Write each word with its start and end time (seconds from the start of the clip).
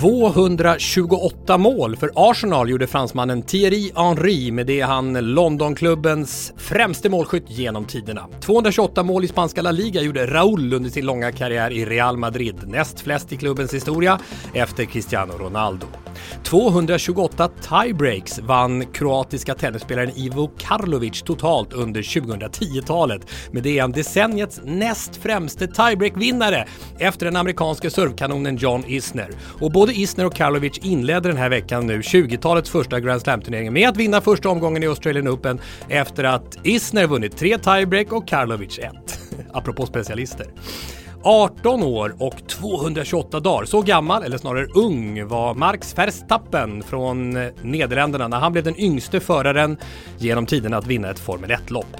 ...228 0.00 1.58
mål 1.58 1.96
för 1.96 2.10
Arsenal 2.14 2.70
gjorde 2.70 2.86
fransmannen 2.86 3.42
Thierry 3.42 3.90
Henry 3.96 4.50
med 4.50 4.66
det 4.66 4.80
han 4.80 5.34
Londonklubbens 5.34 6.52
främste 6.56 7.08
målskytt 7.08 7.50
genom 7.50 7.84
tiderna. 7.84 8.26
228 8.40 9.02
mål 9.02 9.24
i 9.24 9.28
spanska 9.28 9.62
La 9.62 9.70
Liga 9.70 10.02
gjorde 10.02 10.26
Raúl 10.26 10.72
under 10.72 10.90
sin 10.90 11.06
långa 11.06 11.32
karriär 11.32 11.70
i 11.70 11.84
Real 11.84 12.16
Madrid, 12.16 12.54
näst 12.66 13.00
flest 13.00 13.32
i 13.32 13.36
klubbens 13.36 13.74
historia 13.74 14.20
efter 14.54 14.84
Cristiano 14.84 15.32
Ronaldo. 15.38 15.86
228 16.42 17.48
tiebreaks 17.48 18.38
vann 18.38 18.86
kroatiska 18.86 19.54
tennisspelaren 19.54 20.10
Ivo 20.16 20.50
Karlovic 20.58 21.22
totalt 21.22 21.72
under 21.72 22.02
2010-talet 22.02 23.26
med 23.52 23.62
det 23.62 23.78
är 23.78 23.82
han 23.82 23.92
decenniets 23.92 24.60
näst 24.64 25.16
främste 25.16 25.66
tiebreak-vinnare 25.66 26.64
efter 26.98 27.26
den 27.26 27.36
amerikanske 27.36 27.90
servkanonen 27.90 28.56
John 28.56 28.84
Isner. 28.86 29.30
Och 29.60 29.72
både 29.72 29.92
Isner 29.92 30.26
och 30.26 30.34
Karlovic 30.34 30.78
inledde 30.78 31.28
den 31.28 31.38
här 31.38 31.50
veckan 31.50 31.86
nu 31.86 32.00
20-talets 32.00 32.70
första 32.70 33.00
Grand 33.00 33.20
Slam-turnering 33.20 33.72
med 33.72 33.88
att 33.88 33.96
vinna 33.96 34.20
första 34.20 34.48
omgången 34.48 34.82
i 34.82 34.86
Australian 34.86 35.28
Open 35.28 35.60
efter 35.88 36.24
att 36.24 36.66
Isner 36.66 37.06
vunnit 37.06 37.36
tre 37.36 37.58
tiebreak 37.58 38.12
och 38.12 38.28
Karlovic 38.28 38.78
ett. 38.78 39.18
Apropå 39.52 39.86
specialister. 39.86 40.46
18 41.24 41.82
år 41.82 42.16
och 42.18 42.48
228 42.48 43.40
dagar. 43.40 43.64
Så 43.64 43.82
gammal, 43.82 44.22
eller 44.22 44.38
snarare 44.38 44.66
ung, 44.74 45.28
var 45.28 45.54
Marx 45.54 45.98
Verstappen 45.98 46.82
från 46.82 47.36
eh, 47.36 47.48
Nederländerna 47.62 48.28
när 48.28 48.38
han 48.38 48.52
blev 48.52 48.64
den 48.64 48.80
yngste 48.80 49.20
föraren 49.20 49.76
genom 50.18 50.46
tiden 50.46 50.74
att 50.74 50.86
vinna 50.86 51.10
ett 51.10 51.18
Formel 51.18 51.50
1-lopp. 51.50 51.96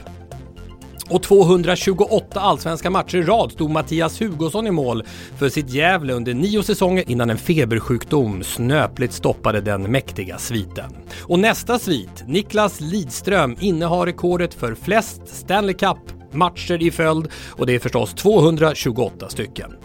Och 1.08 1.22
228 1.22 2.40
allsvenska 2.40 2.90
matcher 2.90 3.18
i 3.18 3.22
rad 3.22 3.52
stod 3.52 3.70
Mattias 3.70 4.20
Hugosson 4.20 4.66
i 4.66 4.70
mål 4.70 5.04
för 5.38 5.48
sitt 5.48 5.70
Gävle 5.70 6.12
under 6.12 6.34
nio 6.34 6.62
säsonger 6.62 7.10
innan 7.10 7.30
en 7.30 7.38
febersjukdom 7.38 8.42
snöpligt 8.42 9.14
stoppade 9.14 9.60
den 9.60 9.82
mäktiga 9.82 10.38
sviten. 10.38 10.92
Och 11.22 11.38
nästa 11.38 11.78
svit, 11.78 12.24
Niklas 12.26 12.80
Lidström, 12.80 13.56
innehar 13.60 14.06
rekordet 14.06 14.54
för 14.54 14.74
flest 14.74 15.20
Stanley 15.26 15.74
Cup 15.74 15.98
matcher 16.34 16.82
i 16.82 16.90
följd 16.90 17.28
och 17.50 17.66
det 17.66 17.74
är 17.74 17.78
förstås 17.78 18.14
228 18.14 19.28
stycken. 19.28 19.76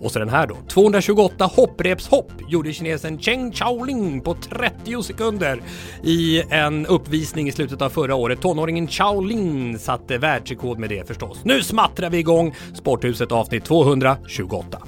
Och 0.00 0.12
så 0.12 0.18
den 0.18 0.28
här 0.28 0.46
då. 0.46 0.56
228 0.68 1.44
hopprepshopp 1.44 2.32
gjorde 2.48 2.72
kinesen 2.72 3.18
Cheng 3.18 3.52
Chaoling 3.52 4.20
på 4.20 4.34
30 4.34 5.02
sekunder 5.02 5.60
i 6.02 6.42
en 6.50 6.86
uppvisning 6.86 7.48
i 7.48 7.52
slutet 7.52 7.82
av 7.82 7.90
förra 7.90 8.14
året. 8.14 8.40
Tonåringen 8.40 8.88
Chaoling 8.88 9.78
satte 9.78 10.18
världsrekord 10.18 10.78
med 10.78 10.88
det 10.88 11.08
förstås. 11.08 11.40
Nu 11.44 11.62
smattrar 11.62 12.10
vi 12.10 12.18
igång 12.18 12.54
Sporthuset 12.74 13.32
avsnitt 13.32 13.64
228. 13.64 14.78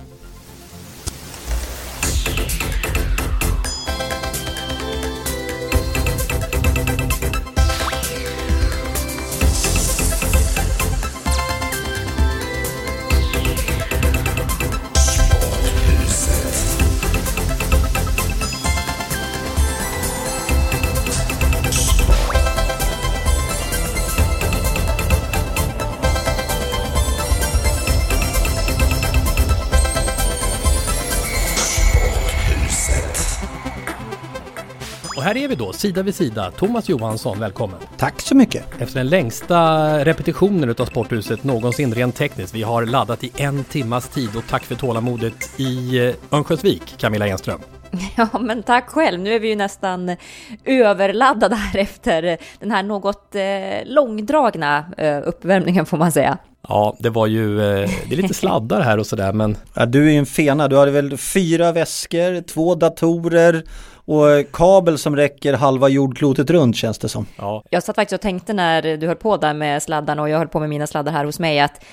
Här 35.28 35.36
är 35.36 35.48
vi 35.48 35.54
då, 35.54 35.72
sida 35.72 36.02
vid 36.02 36.14
sida. 36.14 36.50
Thomas 36.50 36.88
Johansson, 36.88 37.40
välkommen. 37.40 37.78
Tack 37.96 38.20
så 38.20 38.34
mycket. 38.34 38.82
Efter 38.82 38.98
den 38.98 39.08
längsta 39.08 39.58
repetitionen 40.04 40.68
utav 40.68 40.86
Sporthuset 40.86 41.44
någonsin 41.44 41.94
rent 41.94 42.16
tekniskt. 42.16 42.54
Vi 42.54 42.62
har 42.62 42.86
laddat 42.86 43.24
i 43.24 43.32
en 43.36 43.64
timmas 43.64 44.08
tid 44.08 44.36
och 44.36 44.44
tack 44.48 44.64
för 44.64 44.74
tålamodet 44.74 45.60
i 45.60 45.98
eh, 45.98 46.14
Örnsköldsvik, 46.32 46.94
Camilla 46.98 47.26
Enström. 47.26 47.60
Ja, 48.16 48.28
men 48.40 48.62
tack 48.62 48.88
själv. 48.88 49.20
Nu 49.20 49.34
är 49.34 49.40
vi 49.40 49.48
ju 49.48 49.56
nästan 49.56 50.16
överladdade 50.64 51.54
här 51.54 51.80
efter 51.80 52.38
den 52.60 52.70
här 52.70 52.82
något 52.82 53.34
eh, 53.34 53.92
långdragna 53.92 54.84
eh, 54.96 55.18
uppvärmningen 55.24 55.86
får 55.86 55.96
man 55.96 56.12
säga. 56.12 56.38
Ja, 56.68 56.96
det 56.98 57.10
var 57.10 57.26
ju, 57.26 57.58
det 57.58 58.12
är 58.12 58.16
lite 58.16 58.34
sladdar 58.34 58.80
här 58.80 58.98
och 58.98 59.06
sådär 59.06 59.32
men... 59.32 59.56
Ja, 59.74 59.86
du 59.86 60.06
är 60.06 60.12
ju 60.12 60.18
en 60.18 60.26
fena, 60.26 60.68
du 60.68 60.76
hade 60.76 60.90
väl 60.90 61.16
fyra 61.16 61.72
väskor, 61.72 62.42
två 62.42 62.74
datorer 62.74 63.62
och 64.08 64.52
kabel 64.52 64.98
som 64.98 65.16
räcker 65.16 65.54
halva 65.54 65.88
jordklotet 65.88 66.50
runt 66.50 66.76
känns 66.76 66.98
det 66.98 67.08
som. 67.08 67.26
Ja, 67.36 67.64
Jag 67.70 67.82
satt 67.82 67.96
faktiskt 67.96 68.14
och 68.14 68.20
tänkte 68.20 68.52
när 68.52 68.96
du 68.96 69.06
höll 69.06 69.16
på 69.16 69.36
där 69.36 69.54
med 69.54 69.82
sladdarna 69.82 70.22
och 70.22 70.28
jag 70.28 70.38
höll 70.38 70.48
på 70.48 70.60
med 70.60 70.68
mina 70.68 70.86
sladdar 70.86 71.12
här 71.12 71.24
hos 71.24 71.38
mig 71.38 71.60
att 71.60 71.84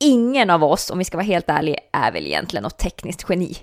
ingen 0.00 0.50
av 0.50 0.64
oss, 0.64 0.90
om 0.90 0.98
vi 0.98 1.04
ska 1.04 1.16
vara 1.16 1.26
helt 1.26 1.48
ärliga, 1.48 1.78
är 1.92 2.12
väl 2.12 2.26
egentligen 2.26 2.62
något 2.62 2.78
tekniskt 2.78 3.26
geni. 3.28 3.56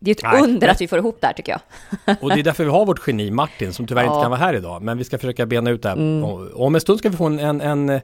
Det 0.00 0.10
är 0.10 0.14
ett 0.14 0.22
Nej. 0.32 0.42
under 0.42 0.68
att 0.68 0.80
vi 0.80 0.88
får 0.88 0.98
ihop 0.98 1.16
det 1.20 1.26
här 1.26 1.34
tycker 1.34 1.52
jag. 1.52 2.16
och 2.20 2.28
det 2.28 2.40
är 2.40 2.42
därför 2.42 2.64
vi 2.64 2.70
har 2.70 2.86
vårt 2.86 3.06
geni 3.06 3.30
Martin 3.30 3.72
som 3.72 3.86
tyvärr 3.86 4.02
inte 4.04 4.14
Ja. 4.14 4.22
kan 4.22 4.30
vara 4.30 4.40
här 4.40 4.54
idag. 4.54 4.82
Men 4.82 4.98
vi 4.98 5.04
ska 5.04 5.18
försöka 5.18 5.46
bena 5.46 5.70
ut 5.70 5.82
det 5.82 5.88
här. 5.88 5.96
Mm. 5.96 6.24
Och, 6.24 6.40
och 6.40 6.66
om 6.66 6.74
en 6.74 6.80
stund 6.80 6.98
ska 6.98 7.08
vi 7.08 7.16
få 7.16 7.26
en, 7.26 7.38
en, 7.38 7.60
en, 7.60 8.00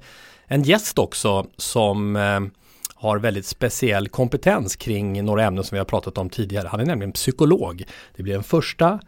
en 0.46 0.62
gäst 0.62 0.98
också 0.98 1.46
som 1.56 2.16
eh, 2.16 2.40
har 2.94 3.18
väldigt 3.18 3.46
speciell 3.46 4.08
kompetens 4.08 4.76
kring 4.76 5.24
några 5.24 5.44
ämnen 5.44 5.64
som 5.64 5.74
vi 5.76 5.78
har 5.78 5.84
pratat 5.84 6.18
om 6.18 6.30
tidigare. 6.30 6.68
Han 6.68 6.80
är 6.80 6.84
nämligen 6.84 7.12
psykolog. 7.12 7.84
Det 8.16 8.22
blir 8.22 8.34
den 8.34 8.42
första 8.42 8.98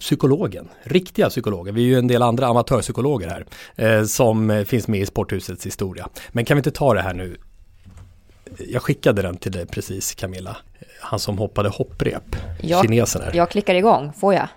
psykologen, 0.00 0.68
riktiga 0.82 1.28
psykologer. 1.28 1.72
Vi 1.72 1.82
är 1.82 1.86
ju 1.86 1.98
en 1.98 2.06
del 2.08 2.22
andra 2.22 2.46
amatörpsykologer 2.46 3.28
här 3.28 3.46
eh, 3.98 4.04
som 4.04 4.50
eh, 4.50 4.64
finns 4.64 4.88
med 4.88 5.00
i 5.00 5.06
Sporthusets 5.06 5.66
historia. 5.66 6.08
Men 6.28 6.44
kan 6.44 6.56
vi 6.56 6.58
inte 6.58 6.70
ta 6.70 6.94
det 6.94 7.02
här 7.02 7.14
nu? 7.14 7.36
Jag 8.68 8.82
skickade 8.82 9.22
den 9.22 9.36
till 9.36 9.52
dig 9.52 9.66
precis 9.66 10.14
Camilla. 10.14 10.56
Han 11.00 11.18
som 11.18 11.38
hoppade 11.38 11.68
hopprep, 11.68 12.36
Jag- 12.60 12.82
kinesen 12.84 13.22
här. 13.22 13.32
Jag 13.34 13.50
klickar 13.50 13.74
igång, 13.74 14.12
får 14.12 14.34
jag? 14.34 14.48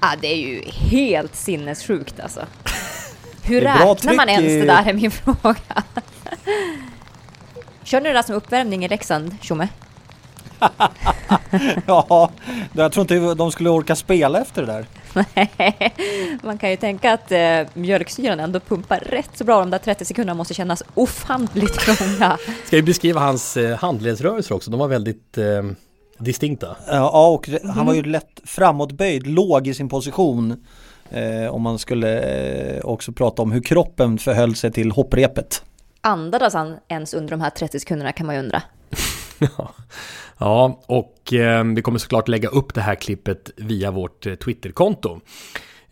ah, 0.00 0.16
det 0.20 0.28
är 0.32 0.36
ju 0.36 0.62
helt 0.66 1.36
sinnessjukt 1.36 2.20
alltså. 2.20 2.46
Hur 3.42 3.60
räknar 3.60 4.14
man 4.16 4.28
ens 4.28 4.46
i- 4.52 4.60
det 4.60 4.66
där 4.66 4.88
är 4.88 4.92
min 4.94 5.10
fråga. 5.42 5.54
Kör 7.84 8.00
ni 8.00 8.08
det 8.08 8.14
där 8.14 8.22
som 8.22 8.34
uppvärmning 8.34 8.84
i 8.84 8.88
Leksand, 8.88 9.36
Tjomme? 9.40 9.68
Ja, 11.86 12.30
jag 12.72 12.92
tror 12.92 13.02
inte 13.02 13.34
de 13.34 13.52
skulle 13.52 13.70
orka 13.70 13.96
spela 13.96 14.40
efter 14.40 14.66
det 14.66 14.72
där. 14.72 14.86
Nej, 15.34 15.94
man 16.42 16.58
kan 16.58 16.70
ju 16.70 16.76
tänka 16.76 17.12
att 17.12 17.32
eh, 17.32 17.60
mjölksyran 17.74 18.40
ändå 18.40 18.60
pumpar 18.60 18.98
rätt 18.98 19.30
så 19.34 19.44
bra. 19.44 19.60
De 19.60 19.70
där 19.70 19.78
30 19.78 20.04
sekunderna 20.04 20.34
måste 20.34 20.54
kännas 20.54 20.82
ofantligt 20.94 21.86
långa. 22.00 22.38
Ska 22.66 22.76
vi 22.76 22.82
beskriva 22.82 23.20
hans 23.20 23.56
eh, 23.56 23.78
handledsrörelser 23.78 24.54
också? 24.54 24.70
De 24.70 24.80
var 24.80 24.88
väldigt 24.88 25.38
eh, 25.38 25.62
distinkta. 26.18 26.76
Ja, 26.86 27.28
och 27.34 27.48
han 27.74 27.86
var 27.86 27.94
ju 27.94 28.02
lätt 28.02 28.40
framåtböjd, 28.44 29.26
låg 29.26 29.66
i 29.66 29.74
sin 29.74 29.88
position. 29.88 30.64
Eh, 31.10 31.54
om 31.54 31.62
man 31.62 31.78
skulle 31.78 32.20
eh, 32.20 32.84
också 32.84 33.12
prata 33.12 33.42
om 33.42 33.52
hur 33.52 33.62
kroppen 33.62 34.18
förhöll 34.18 34.54
sig 34.54 34.72
till 34.72 34.90
hopprepet. 34.90 35.62
Andades 36.00 36.54
han 36.54 36.78
ens 36.88 37.14
under 37.14 37.30
de 37.30 37.40
här 37.40 37.50
30 37.50 37.80
sekunderna 37.80 38.12
kan 38.12 38.26
man 38.26 38.34
ju 38.34 38.40
undra. 38.40 38.62
ja, 40.38 40.80
och 40.86 41.32
eh, 41.32 41.64
vi 41.64 41.82
kommer 41.82 41.98
såklart 41.98 42.28
lägga 42.28 42.48
upp 42.48 42.74
det 42.74 42.80
här 42.80 42.94
klippet 42.94 43.50
via 43.56 43.90
vårt 43.90 44.26
eh, 44.26 44.34
Twitterkonto. 44.34 45.20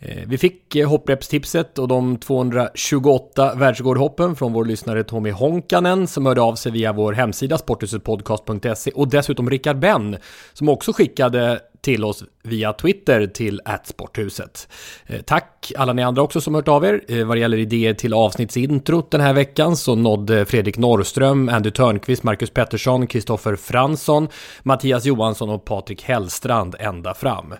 Eh, 0.00 0.22
vi 0.26 0.38
fick 0.38 0.76
eh, 0.76 0.88
hopprepstipset 0.88 1.78
och 1.78 1.88
de 1.88 2.16
228 2.16 3.54
världsrekordhoppen 3.54 4.36
från 4.36 4.52
vår 4.52 4.64
lyssnare 4.64 5.04
Tommy 5.04 5.30
Honkanen 5.30 6.06
som 6.06 6.26
hörde 6.26 6.40
av 6.40 6.54
sig 6.54 6.72
via 6.72 6.92
vår 6.92 7.12
hemsida 7.12 7.58
sporthusetpodcast.se 7.58 8.90
och 8.90 9.08
dessutom 9.08 9.50
Rickard 9.50 9.78
Benn 9.78 10.16
som 10.52 10.68
också 10.68 10.92
skickade 10.92 11.60
till 11.80 12.04
oss 12.04 12.24
via 12.42 12.72
Twitter 12.72 13.26
till 13.26 13.60
sporthuset. 13.84 14.68
Eh, 15.06 15.20
tack 15.20 15.72
alla 15.76 15.92
ni 15.92 16.02
andra 16.02 16.22
också 16.22 16.40
som 16.40 16.54
hört 16.54 16.68
av 16.68 16.84
er. 16.84 17.24
Vad 17.24 17.36
det 17.36 17.40
gäller 17.40 17.58
idéer 17.58 17.94
till 17.94 18.14
avsnittsintrot 18.14 19.10
den 19.10 19.20
här 19.20 19.32
veckan 19.32 19.76
så 19.76 19.94
nådde 19.94 20.44
Fredrik 20.44 20.78
Norrström, 20.78 21.48
Andy 21.48 21.70
Törnqvist, 21.70 22.22
Marcus 22.22 22.50
Pettersson, 22.50 23.06
Kristoffer 23.06 23.56
Fransson, 23.56 24.28
Mattias 24.62 25.04
Johansson 25.04 25.50
och 25.50 25.64
Patrik 25.64 26.02
Hellstrand 26.02 26.76
ända 26.78 27.14
fram. 27.14 27.54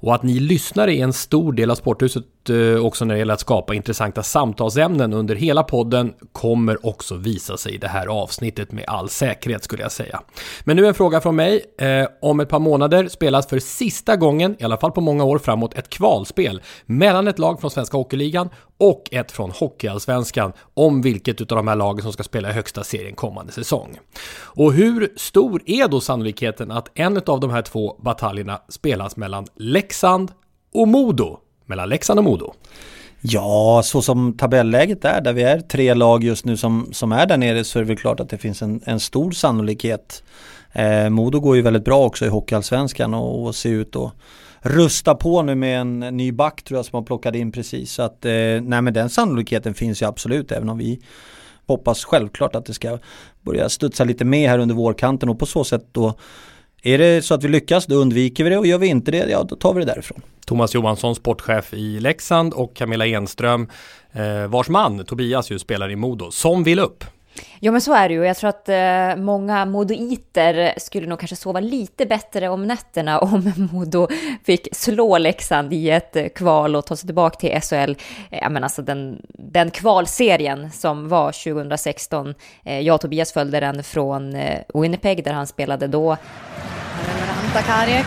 Och 0.00 0.14
att 0.14 0.22
ni 0.22 0.40
lyssnare 0.40 0.94
är 0.94 1.04
en 1.04 1.12
stor 1.12 1.52
del 1.52 1.70
av 1.70 1.74
Sporthuset. 1.74 2.24
Eh, 2.48 2.84
också 2.84 3.04
när 3.04 3.14
det 3.14 3.18
gäller 3.18 3.34
att 3.34 3.40
skapa 3.40 3.74
intressanta 3.74 4.22
samtalsämnen 4.22 5.12
under 5.12 5.34
hela 5.34 5.62
podden 5.62 6.14
kommer 6.32 6.86
också 6.86 7.16
visa 7.16 7.56
sig 7.56 7.74
i 7.74 7.78
det 7.78 7.88
här 7.88 8.06
avsnittet 8.06 8.72
med 8.72 8.84
all 8.86 9.08
säkerhet 9.08 9.64
skulle 9.64 9.82
jag 9.82 9.92
säga. 9.92 10.20
Men 10.64 10.76
nu 10.76 10.86
en 10.86 10.94
fråga 10.94 11.20
från 11.20 11.36
mig. 11.36 11.64
Eh, 11.78 12.06
om 12.22 12.40
ett 12.40 12.48
par 12.48 12.58
månader 12.58 13.08
spelas 13.08 13.46
för 13.46 13.58
sista 13.58 14.16
gången, 14.16 14.56
i 14.58 14.64
alla 14.64 14.76
fall 14.76 14.92
på 14.92 15.00
många 15.00 15.24
år 15.24 15.38
framåt, 15.38 15.74
ett 15.74 15.88
kvalspel 15.88 16.62
mellan 16.86 17.28
ett 17.28 17.38
lag 17.38 17.60
från 17.60 17.70
Svenska 17.70 17.96
Hockeyligan 17.96 18.48
och 18.78 19.08
ett 19.12 19.32
från 19.32 19.50
Hockeyallsvenskan 19.50 20.52
om 20.74 21.02
vilket 21.02 21.40
av 21.40 21.56
de 21.56 21.68
här 21.68 21.76
lagen 21.76 22.02
som 22.02 22.12
ska 22.12 22.22
spela 22.22 22.50
i 22.50 22.52
högsta 22.52 22.84
serien 22.84 23.14
kommande 23.14 23.52
säsong. 23.52 23.98
Och 24.42 24.72
hur 24.72 25.12
stor 25.16 25.62
är 25.66 25.88
då 25.88 26.00
sannolikheten 26.00 26.70
att 26.70 26.90
en 26.94 27.16
av 27.26 27.40
de 27.40 27.50
här 27.50 27.62
två 27.62 27.96
bataljerna 28.00 28.60
spelas 28.68 29.16
mellan 29.16 29.46
Leksand 29.56 30.32
och 30.74 30.88
Modo? 30.88 31.38
Mellan 31.70 31.88
Leksand 31.88 32.18
och 32.18 32.24
Modo? 32.24 32.52
Ja, 33.20 33.82
så 33.84 34.02
som 34.02 34.36
tabelläget 34.36 35.04
är, 35.04 35.20
där 35.20 35.32
vi 35.32 35.42
är 35.42 35.60
tre 35.60 35.94
lag 35.94 36.24
just 36.24 36.44
nu 36.44 36.56
som, 36.56 36.88
som 36.92 37.12
är 37.12 37.26
där 37.26 37.36
nere 37.36 37.64
så 37.64 37.78
är 37.78 37.82
det 37.82 37.88
väl 37.88 37.96
klart 37.96 38.20
att 38.20 38.28
det 38.28 38.38
finns 38.38 38.62
en, 38.62 38.80
en 38.84 39.00
stor 39.00 39.30
sannolikhet. 39.30 40.22
Eh, 40.72 41.08
Modo 41.08 41.40
går 41.40 41.56
ju 41.56 41.62
väldigt 41.62 41.84
bra 41.84 42.04
också 42.04 42.24
i 42.26 42.28
Hockeyallsvenskan 42.28 43.14
och, 43.14 43.44
och 43.44 43.54
ser 43.54 43.70
ut 43.70 43.96
att 43.96 44.12
rusta 44.60 45.14
på 45.14 45.42
nu 45.42 45.54
med 45.54 45.80
en 45.80 45.98
ny 45.98 46.32
back 46.32 46.62
tror 46.62 46.78
jag 46.78 46.84
som 46.86 46.96
har 46.96 47.02
plockat 47.02 47.34
in 47.34 47.52
precis. 47.52 47.92
Så 47.92 48.02
att, 48.02 48.24
eh, 48.24 48.32
nej 48.62 48.82
men 48.82 48.92
den 48.94 49.10
sannolikheten 49.10 49.74
finns 49.74 50.02
ju 50.02 50.06
absolut 50.06 50.52
även 50.52 50.68
om 50.68 50.78
vi 50.78 51.00
hoppas 51.66 52.04
självklart 52.04 52.54
att 52.54 52.66
det 52.66 52.74
ska 52.74 52.98
börja 53.40 53.68
studsa 53.68 54.04
lite 54.04 54.24
mer 54.24 54.48
här 54.48 54.58
under 54.58 54.74
vårkanten 54.74 55.28
och 55.28 55.38
på 55.38 55.46
så 55.46 55.64
sätt 55.64 55.86
då 55.92 56.14
är 56.82 56.98
det 56.98 57.24
så 57.24 57.34
att 57.34 57.44
vi 57.44 57.48
lyckas 57.48 57.86
då 57.86 57.94
undviker 57.94 58.44
vi 58.44 58.50
det 58.50 58.58
och 58.58 58.66
gör 58.66 58.78
vi 58.78 58.86
inte 58.86 59.10
det, 59.10 59.30
ja 59.30 59.42
då 59.42 59.56
tar 59.56 59.74
vi 59.74 59.80
det 59.80 59.86
därifrån. 59.86 60.22
Thomas 60.46 60.74
Johansson, 60.74 61.14
sportchef 61.14 61.74
i 61.74 62.00
Leksand 62.00 62.52
och 62.52 62.76
Camilla 62.76 63.06
Enström, 63.06 63.68
eh, 64.12 64.46
vars 64.46 64.68
man 64.68 65.04
Tobias 65.04 65.50
ju 65.50 65.58
spelar 65.58 65.90
i 65.90 65.96
Modo, 65.96 66.30
som 66.30 66.64
vill 66.64 66.78
upp. 66.78 67.04
Ja 67.60 67.72
men 67.72 67.80
så 67.80 67.94
är 67.94 68.08
det 68.08 68.14
ju. 68.14 68.24
Jag 68.24 68.36
tror 68.36 68.50
att 68.50 68.68
eh, 68.68 69.16
många 69.16 69.64
modoiter 69.64 70.74
skulle 70.76 71.06
nog 71.06 71.18
kanske 71.18 71.36
sova 71.36 71.60
lite 71.60 72.06
bättre 72.06 72.48
om 72.48 72.66
nätterna 72.66 73.18
om 73.20 73.52
Modo 73.72 74.08
fick 74.44 74.68
slå 74.72 75.18
Leksand 75.18 75.72
i 75.72 75.90
ett 75.90 76.16
eh, 76.16 76.28
kval 76.28 76.76
och 76.76 76.86
ta 76.86 76.96
sig 76.96 77.06
tillbaka 77.06 77.36
till 77.36 77.60
SHL. 77.60 77.94
Ja 78.30 78.48
men 78.48 78.64
alltså 78.64 78.82
den, 78.82 79.22
den 79.28 79.70
kvalserien 79.70 80.70
som 80.70 81.08
var 81.08 81.32
2016. 81.32 82.34
Eh, 82.64 82.80
jag 82.80 82.94
och 82.94 83.00
Tobias 83.00 83.32
följde 83.32 83.60
den 83.60 83.84
från 83.84 84.34
eh, 84.34 84.60
Winnipeg 84.74 85.24
där 85.24 85.32
han 85.32 85.46
spelade 85.46 85.86
då. 85.86 86.16
Takari 87.52 88.04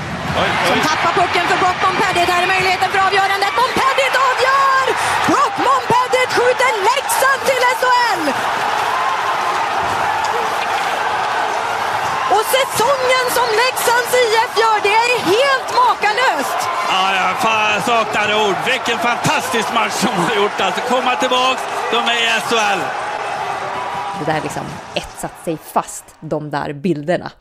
som 0.68 0.80
tappar 0.88 1.14
pucken 1.22 1.46
för 1.50 1.58
Brock 1.64 1.80
Mompedit. 1.84 2.30
Här 2.34 2.44
är 2.44 2.48
möjligheten 2.56 2.90
för 2.94 3.00
avgörandet. 3.08 3.52
Mompedit 3.60 4.16
avgör! 4.30 4.86
Brock 5.30 5.56
Mompedit 5.68 6.30
skjuter 6.36 6.72
Leksand 6.90 7.42
till 7.50 7.64
SHL! 7.80 8.22
Säsongen 12.58 13.26
som 13.38 13.48
Leksands 13.62 14.12
IF 14.24 14.52
gör, 14.64 14.78
det 14.88 14.96
är 15.06 15.20
helt 15.36 15.70
makalöst! 15.82 16.60
Ja, 16.90 17.04
jag 17.16 17.84
saknar 17.84 18.48
ord. 18.48 18.56
Vilken 18.66 19.00
fantastisk 19.00 19.74
match 19.74 19.94
de 20.02 20.08
har 20.08 20.36
gjort. 20.36 20.62
Alltså 20.62 20.82
komma 20.82 21.16
tillbaks, 21.16 21.62
de 21.92 21.98
är 21.98 22.18
i 22.26 22.28
SHL. 22.48 23.03
Det 24.26 24.32
där 24.32 24.42
liksom 24.42 24.66
etsat 24.96 25.44
sig 25.44 25.58
fast, 25.58 26.16
de 26.20 26.50
där 26.50 26.74
bilderna. 26.74 27.32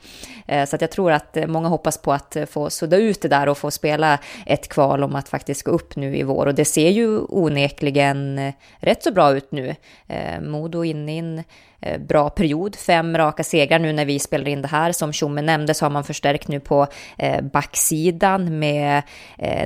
Eh, 0.46 0.66
så 0.66 0.76
att 0.76 0.80
jag 0.80 0.90
tror 0.90 1.12
att 1.12 1.36
eh, 1.36 1.46
många 1.46 1.68
hoppas 1.68 1.98
på 1.98 2.12
att 2.12 2.36
eh, 2.36 2.46
få 2.46 2.70
sudda 2.70 2.96
ut 2.96 3.22
det 3.22 3.28
där 3.28 3.48
och 3.48 3.58
få 3.58 3.70
spela 3.70 4.18
ett 4.46 4.68
kval 4.68 5.04
om 5.04 5.14
att 5.14 5.28
faktiskt 5.28 5.62
gå 5.62 5.70
upp 5.70 5.96
nu 5.96 6.16
i 6.16 6.22
vår. 6.22 6.46
Och 6.46 6.54
det 6.54 6.64
ser 6.64 6.90
ju 6.90 7.18
onekligen 7.18 8.52
rätt 8.76 9.02
så 9.02 9.12
bra 9.12 9.36
ut 9.36 9.52
nu. 9.52 9.74
Modo 10.40 10.84
in 10.84 11.08
i 11.08 11.18
en 11.18 11.42
bra 12.08 12.30
period, 12.30 12.76
fem 12.76 13.16
raka 13.16 13.44
segrar 13.44 13.78
nu 13.78 13.92
när 13.92 14.04
vi 14.04 14.18
spelar 14.18 14.48
in 14.48 14.62
det 14.62 14.68
här. 14.68 14.92
Som 14.92 15.12
Tjomme 15.12 15.42
nämnde 15.42 15.74
så 15.74 15.84
har 15.84 15.90
man 15.90 16.04
förstärkt 16.04 16.48
nu 16.48 16.60
på 16.60 16.86
backsidan 17.52 18.58
med 18.58 19.02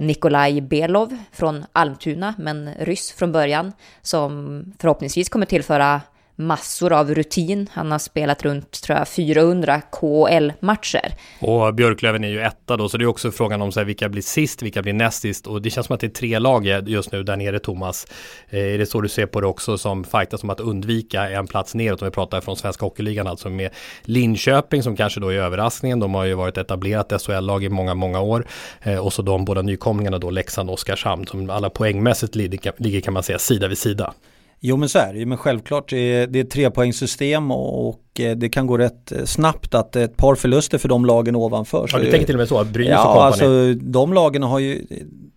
Nikolaj 0.00 0.60
Belov 0.60 1.18
från 1.32 1.64
Almtuna, 1.72 2.34
men 2.38 2.70
ryss 2.78 3.12
från 3.12 3.32
början, 3.32 3.72
som 4.02 4.62
förhoppningsvis 4.78 5.28
kommer 5.28 5.46
tillföra 5.46 6.00
massor 6.36 6.92
av 6.92 7.14
rutin. 7.14 7.70
Han 7.72 7.92
har 7.92 7.98
spelat 7.98 8.42
runt, 8.42 8.82
tror 8.82 8.98
jag, 8.98 9.08
400 9.08 9.80
KL-matcher. 9.80 11.14
Och 11.40 11.74
Björklöven 11.74 12.24
är 12.24 12.28
ju 12.28 12.40
etta 12.40 12.76
då, 12.76 12.88
så 12.88 12.98
det 12.98 13.04
är 13.04 13.06
också 13.06 13.30
frågan 13.30 13.62
om 13.62 13.72
så 13.72 13.80
här, 13.80 13.84
vilka 13.84 14.08
blir 14.08 14.22
sist, 14.22 14.62
vilka 14.62 14.82
blir 14.82 14.92
näst 14.92 15.22
sist. 15.22 15.46
Och 15.46 15.62
det 15.62 15.70
känns 15.70 15.86
som 15.86 15.94
att 15.94 16.00
det 16.00 16.06
är 16.06 16.08
tre 16.08 16.38
lag 16.38 16.66
just 16.88 17.12
nu 17.12 17.22
där 17.22 17.36
nere, 17.36 17.58
Thomas. 17.58 18.06
Eh, 18.48 18.60
är 18.60 18.78
det 18.78 18.86
så 18.86 19.00
du 19.00 19.08
ser 19.08 19.26
på 19.26 19.40
det 19.40 19.46
också, 19.46 19.78
som 19.78 20.04
fightas 20.04 20.42
om 20.42 20.50
att 20.50 20.60
undvika 20.60 21.30
en 21.30 21.46
plats 21.46 21.74
neråt, 21.74 22.02
om 22.02 22.08
vi 22.08 22.12
pratar 22.12 22.40
från 22.40 22.56
Svenska 22.56 22.86
Hockeyligan, 22.86 23.26
alltså 23.26 23.50
med 23.50 23.70
Linköping 24.02 24.82
som 24.82 24.96
kanske 24.96 25.20
då 25.20 25.28
är 25.28 25.38
överraskningen. 25.38 26.00
De 26.00 26.14
har 26.14 26.24
ju 26.24 26.34
varit 26.34 26.56
etablerat 26.56 27.22
SHL-lag 27.22 27.64
i 27.64 27.68
många, 27.68 27.94
många 27.94 28.20
år. 28.20 28.46
Eh, 28.82 28.98
och 28.98 29.12
så 29.12 29.22
de 29.22 29.44
båda 29.44 29.62
nykomlingarna 29.62 30.18
då, 30.18 30.30
Leksand 30.30 30.70
och 30.70 30.74
Oskarshamn, 30.74 31.26
som 31.26 31.50
alla 31.50 31.70
poängmässigt 31.70 32.34
ligger, 32.34 33.00
kan 33.00 33.14
man 33.14 33.22
säga, 33.22 33.38
sida 33.38 33.68
vid 33.68 33.78
sida. 33.78 34.14
Jo 34.60 34.76
men 34.76 34.88
så 34.88 34.98
är 34.98 35.12
det 35.12 35.18
ju, 35.18 35.26
men 35.26 35.38
självklart 35.38 35.90
det 35.90 35.96
är, 35.98 36.26
det 36.26 36.40
är 36.40 36.44
trepoängssystem 36.44 37.50
och, 37.50 37.88
och 37.88 38.20
eh, 38.20 38.36
det 38.36 38.48
kan 38.48 38.66
gå 38.66 38.78
rätt 38.78 39.12
eh, 39.12 39.24
snabbt 39.24 39.74
att 39.74 39.96
ett 39.96 40.16
par 40.16 40.34
förluster 40.34 40.78
för 40.78 40.88
de 40.88 41.04
lagen 41.04 41.36
ovanför. 41.36 41.88
Ja, 41.92 41.98
du 41.98 42.10
tänker 42.10 42.26
till 42.26 42.34
och 42.34 42.38
med 42.38 42.48
så, 42.48 42.64
Brynäs 42.64 42.92
ja, 42.92 43.14
och 43.14 43.24
alltså 43.24 43.74
de 43.74 44.12
lagen 44.12 44.42
har 44.42 44.58
ju, 44.58 44.86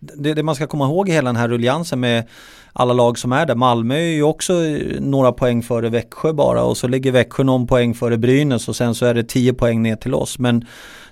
det, 0.00 0.34
det 0.34 0.42
man 0.42 0.54
ska 0.54 0.66
komma 0.66 0.84
ihåg 0.84 1.08
i 1.08 1.12
hela 1.12 1.28
den 1.28 1.36
här 1.36 1.48
rulliansen 1.48 2.00
med 2.00 2.24
alla 2.72 2.92
lag 2.92 3.18
som 3.18 3.32
är 3.32 3.46
där. 3.46 3.54
Malmö 3.54 3.94
är 3.94 4.12
ju 4.12 4.22
också 4.22 4.52
några 5.00 5.32
poäng 5.32 5.62
före 5.62 5.88
Växjö 5.88 6.32
bara 6.32 6.62
och 6.62 6.76
så 6.76 6.88
ligger 6.88 7.12
Växjö 7.12 7.44
någon 7.44 7.66
poäng 7.66 7.94
före 7.94 8.18
Brynäs 8.18 8.68
och 8.68 8.76
sen 8.76 8.94
så 8.94 9.06
är 9.06 9.14
det 9.14 9.24
tio 9.24 9.52
poäng 9.52 9.82
ner 9.82 9.96
till 9.96 10.14
oss. 10.14 10.38
Men 10.38 10.66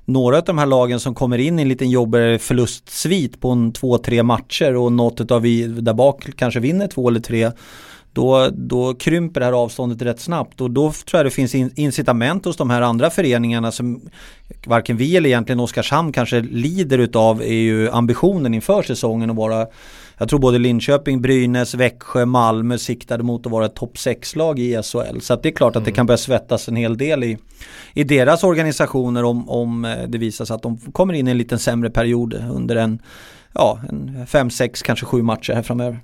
några 0.05 0.37
av 0.37 0.45
de 0.45 0.59
här 0.59 0.67
lagen 0.67 1.01
som 1.01 1.15
kommer 1.15 1.39
in 1.39 1.59
i 1.59 1.63
en 1.63 1.69
liten 1.69 1.91
jobbigare 1.91 2.39
förlustsvit 2.39 3.41
på 3.41 3.51
en 3.51 3.73
två, 3.73 3.99
tre 3.99 4.23
matcher 4.23 4.77
och 4.77 4.93
något 4.93 5.31
av 5.31 5.43
vi 5.43 5.67
där 5.67 5.95
bak 5.95 6.27
kanske 6.37 6.61
vinner 6.61 6.87
två 6.87 7.09
eller 7.09 7.21
tre 7.21 7.51
då, 8.13 8.51
då 8.53 8.95
krymper 8.95 9.41
det 9.41 9.47
här 9.47 9.53
avståndet 9.53 10.03
rätt 10.03 10.21
snabbt 10.21 10.61
och 10.61 10.71
då 10.71 10.93
tror 10.93 11.19
jag 11.19 11.27
det 11.27 11.31
finns 11.31 11.55
incitament 11.55 12.45
hos 12.45 12.57
de 12.57 12.71
här 12.71 12.83
andra 12.83 13.11
föreningarna 13.11 13.73
som 13.73 14.01
varken 14.67 14.97
vi 14.97 15.17
eller 15.17 15.29
egentligen 15.29 15.61
Oskarshamn 15.61 16.13
kanske 16.13 16.41
lider 16.41 16.99
utav 16.99 17.43
är 17.43 17.47
ju 17.47 17.91
ambitionen 17.91 18.55
inför 18.55 18.83
säsongen 18.83 19.31
att 19.31 19.37
vara 19.37 19.67
jag 20.19 20.29
tror 20.29 20.41
både 20.41 20.59
Linköping, 20.59 21.23
Brynäs, 21.23 21.75
Växjö, 21.75 22.27
Malmö 22.27 22.79
siktade 22.79 23.23
mot 23.23 23.47
att 23.47 23.53
vara 23.53 23.67
ett 23.67 23.75
topp 23.75 23.97
6-lag 23.97 24.59
i 24.59 24.83
SHL. 24.83 25.21
Så 25.21 25.37
det 25.37 25.49
är 25.49 25.53
klart 25.53 25.77
att 25.77 25.85
det 25.85 25.91
mm. 25.91 25.97
kan 25.97 26.07
börja 26.07 26.19
svettas 26.19 26.69
en 26.69 26.77
hel 26.77 26.99
del 26.99 27.25
i, 27.25 27.39
i 27.95 28.05
deras 28.05 28.45
organisationer 28.45 29.25
om, 29.25 29.49
om 29.49 29.85
eh, 29.85 30.09
det 30.09 30.19
visar 30.19 30.45
sig 30.45 30.55
att 30.55 30.63
de 30.63 30.79
kommer 30.79 31.15
in 31.15 31.29
i 31.29 31.31
en 31.31 31.39
liten 31.39 31.59
sämre 31.59 31.91
period 31.91 32.35
under 32.51 32.77
en, 32.77 33.03
ja, 33.53 33.81
en 33.89 34.27
fem, 34.27 34.51
sex, 34.51 34.83
kanske 34.83 35.07
sju 35.07 35.23
matcher 35.23 35.53
här 35.53 35.63
framöver. 35.63 36.01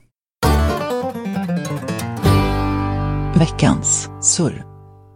Veckans 3.38 4.10
surr. 4.20 4.64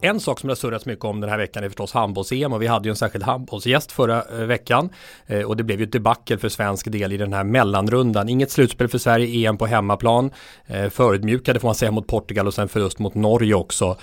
En 0.00 0.20
sak 0.20 0.40
som 0.40 0.48
det 0.48 0.50
har 0.50 0.56
surrats 0.56 0.86
mycket 0.86 1.04
om 1.04 1.20
den 1.20 1.30
här 1.30 1.38
veckan 1.38 1.64
är 1.64 1.68
förstås 1.68 1.92
handbolls-EM 1.92 2.52
och 2.52 2.62
vi 2.62 2.66
hade 2.66 2.88
ju 2.88 2.90
en 2.90 2.96
särskild 2.96 3.24
handbollsgäst 3.24 3.92
förra 3.92 4.22
eh, 4.22 4.38
veckan 4.38 4.90
eh, 5.26 5.42
och 5.42 5.56
det 5.56 5.64
blev 5.64 5.80
ju 5.80 5.84
ett 5.84 5.92
debacle 5.92 6.38
för 6.38 6.48
svensk 6.48 6.90
del 6.90 7.12
i 7.12 7.16
den 7.16 7.32
här 7.32 7.44
mellanrundan. 7.44 8.28
Inget 8.28 8.50
slutspel 8.50 8.88
för 8.88 8.98
Sverige, 8.98 9.48
EM 9.48 9.56
på 9.56 9.66
hemmaplan. 9.66 10.30
Eh, 10.66 10.88
Förödmjukade 10.88 11.60
får 11.60 11.68
man 11.68 11.74
säga 11.74 11.90
mot 11.90 12.06
Portugal 12.06 12.46
och 12.46 12.54
sen 12.54 12.68
förlust 12.68 12.98
mot 12.98 13.14
Norge 13.14 13.54
också. 13.54 13.96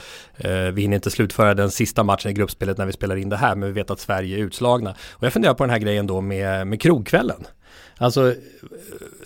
Vi 0.74 0.82
hinner 0.82 0.96
inte 0.96 1.12
slutföra 1.12 1.54
den 1.54 1.72
sista 1.72 2.04
matchen 2.04 2.32
i 2.32 2.34
gruppspelet 2.34 2.78
när 2.78 2.86
vi 2.86 2.94
spelar 2.94 3.16
in 3.16 3.30
det 3.30 3.38
här 3.38 3.56
men 3.56 3.68
vi 3.70 3.74
vet 3.74 3.92
att 3.92 4.00
Sverige 4.00 4.38
är 4.38 4.42
utslagna. 4.42 4.96
Och 5.12 5.24
jag 5.24 5.34
funderar 5.34 5.54
på 5.54 5.64
den 5.64 5.70
här 5.70 5.80
grejen 5.80 6.08
då 6.08 6.22
med, 6.22 6.68
med 6.68 6.82
krogkvällen. 6.82 7.44
Alltså 7.98 8.30
eh, 8.30 8.36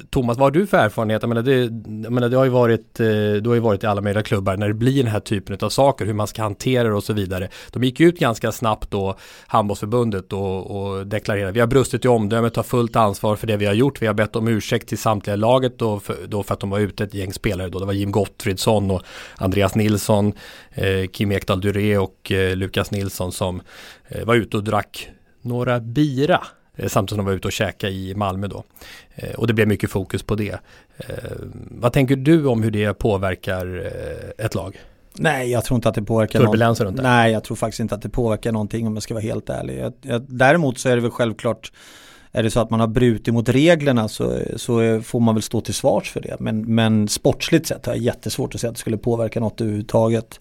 Thomas, 0.09 0.37
vad 0.37 0.45
har 0.45 0.51
du 0.51 0.67
för 0.67 0.77
erfarenhet? 0.77 1.21
Jag 1.21 1.29
menar, 1.29 1.41
det, 1.41 1.61
jag 2.03 2.11
menar, 2.13 2.29
det 2.29 2.37
har 2.37 2.43
ju 2.43 2.49
varit, 2.49 2.99
eh, 2.99 3.07
du 3.41 3.43
har 3.47 3.53
ju 3.53 3.59
varit 3.59 3.83
i 3.83 3.87
alla 3.87 4.01
möjliga 4.01 4.23
klubbar 4.23 4.57
när 4.57 4.67
det 4.67 4.73
blir 4.73 5.03
den 5.03 5.11
här 5.11 5.19
typen 5.19 5.57
av 5.61 5.69
saker, 5.69 6.05
hur 6.05 6.13
man 6.13 6.27
ska 6.27 6.41
hantera 6.41 6.87
det 6.87 6.93
och 6.93 7.03
så 7.03 7.13
vidare. 7.13 7.49
De 7.71 7.83
gick 7.83 7.99
ut 7.99 8.19
ganska 8.19 8.51
snabbt 8.51 8.91
då, 8.91 9.15
handbollsförbundet 9.47 10.33
och, 10.33 10.71
och 10.71 11.07
deklarerade, 11.07 11.51
vi 11.51 11.59
har 11.59 11.67
brustit 11.67 12.05
i 12.05 12.07
omdömet, 12.07 12.53
tar 12.53 12.63
fullt 12.63 12.95
ansvar 12.95 13.35
för 13.35 13.47
det 13.47 13.57
vi 13.57 13.65
har 13.65 13.73
gjort, 13.73 14.01
vi 14.01 14.07
har 14.07 14.13
bett 14.13 14.35
om 14.35 14.47
ursäkt 14.47 14.89
till 14.89 14.97
samtliga 14.97 15.35
laget 15.35 15.79
då 15.79 15.99
för, 15.99 16.15
då 16.27 16.43
för 16.43 16.53
att 16.53 16.59
de 16.59 16.69
var 16.69 16.79
ute 16.79 17.03
ett 17.03 17.13
gäng 17.13 17.33
spelare 17.33 17.69
då, 17.69 17.79
det 17.79 17.85
var 17.85 17.93
Jim 17.93 18.11
Gottfridsson 18.11 18.91
och 18.91 19.01
Andreas 19.37 19.75
Nilsson, 19.75 20.33
eh, 20.71 21.07
Kim 21.11 21.31
Ekdahl 21.31 21.61
Duré 21.61 21.97
och 21.97 22.31
eh, 22.31 22.55
Lukas 22.55 22.91
Nilsson 22.91 23.31
som 23.31 23.61
eh, 24.07 24.25
var 24.25 24.35
ute 24.35 24.57
och 24.57 24.63
drack 24.63 25.09
några 25.41 25.79
bira 25.79 26.41
samtidigt 26.87 27.09
som 27.09 27.17
de 27.17 27.25
var 27.25 27.33
ute 27.33 27.47
och 27.47 27.51
käkade 27.51 27.93
i 27.93 28.15
Malmö 28.15 28.47
då. 28.47 28.63
Eh, 29.15 29.35
och 29.35 29.47
det 29.47 29.53
blev 29.53 29.67
mycket 29.67 29.89
fokus 29.89 30.23
på 30.23 30.35
det. 30.35 30.59
Eh, 30.97 31.15
vad 31.71 31.93
tänker 31.93 32.15
du 32.15 32.45
om 32.45 32.63
hur 32.63 32.71
det 32.71 32.93
påverkar 32.93 33.91
ett 34.37 34.55
lag? 34.55 34.79
Nej, 35.13 35.51
jag 35.51 35.65
tror 35.65 35.75
inte 35.75 35.89
att 35.89 35.95
det 35.95 36.03
påverkar 36.03 36.39
runt 36.39 36.97
det? 36.97 37.03
Nej, 37.03 37.31
jag 37.31 37.43
tror 37.43 37.57
faktiskt 37.57 37.79
inte 37.79 37.95
att 37.95 38.01
det 38.01 38.09
påverkar 38.09 38.51
någonting 38.51 38.87
om 38.87 38.93
jag 38.93 39.03
ska 39.03 39.13
vara 39.13 39.23
helt 39.23 39.49
ärlig. 39.49 39.79
Jag, 39.79 39.93
jag, 40.01 40.21
däremot 40.27 40.79
så 40.79 40.89
är 40.89 40.95
det 40.95 41.01
väl 41.01 41.11
självklart 41.11 41.71
är 42.31 42.43
det 42.43 42.51
så 42.51 42.59
att 42.59 42.69
man 42.69 42.79
har 42.79 42.87
brutit 42.87 43.33
mot 43.33 43.49
reglerna 43.49 44.07
så, 44.07 44.39
så 44.55 45.01
får 45.01 45.19
man 45.19 45.35
väl 45.35 45.41
stå 45.41 45.61
till 45.61 45.73
svars 45.73 46.11
för 46.11 46.21
det. 46.21 46.35
Men, 46.39 46.75
men 46.75 47.07
sportsligt 47.07 47.67
sett 47.67 47.85
har 47.85 47.93
jag 47.93 48.03
jättesvårt 48.03 48.55
att 48.55 48.61
säga 48.61 48.69
att 48.69 48.75
det 48.75 48.79
skulle 48.79 48.97
påverka 48.97 49.39
något 49.39 49.61
överhuvudtaget. 49.61 50.39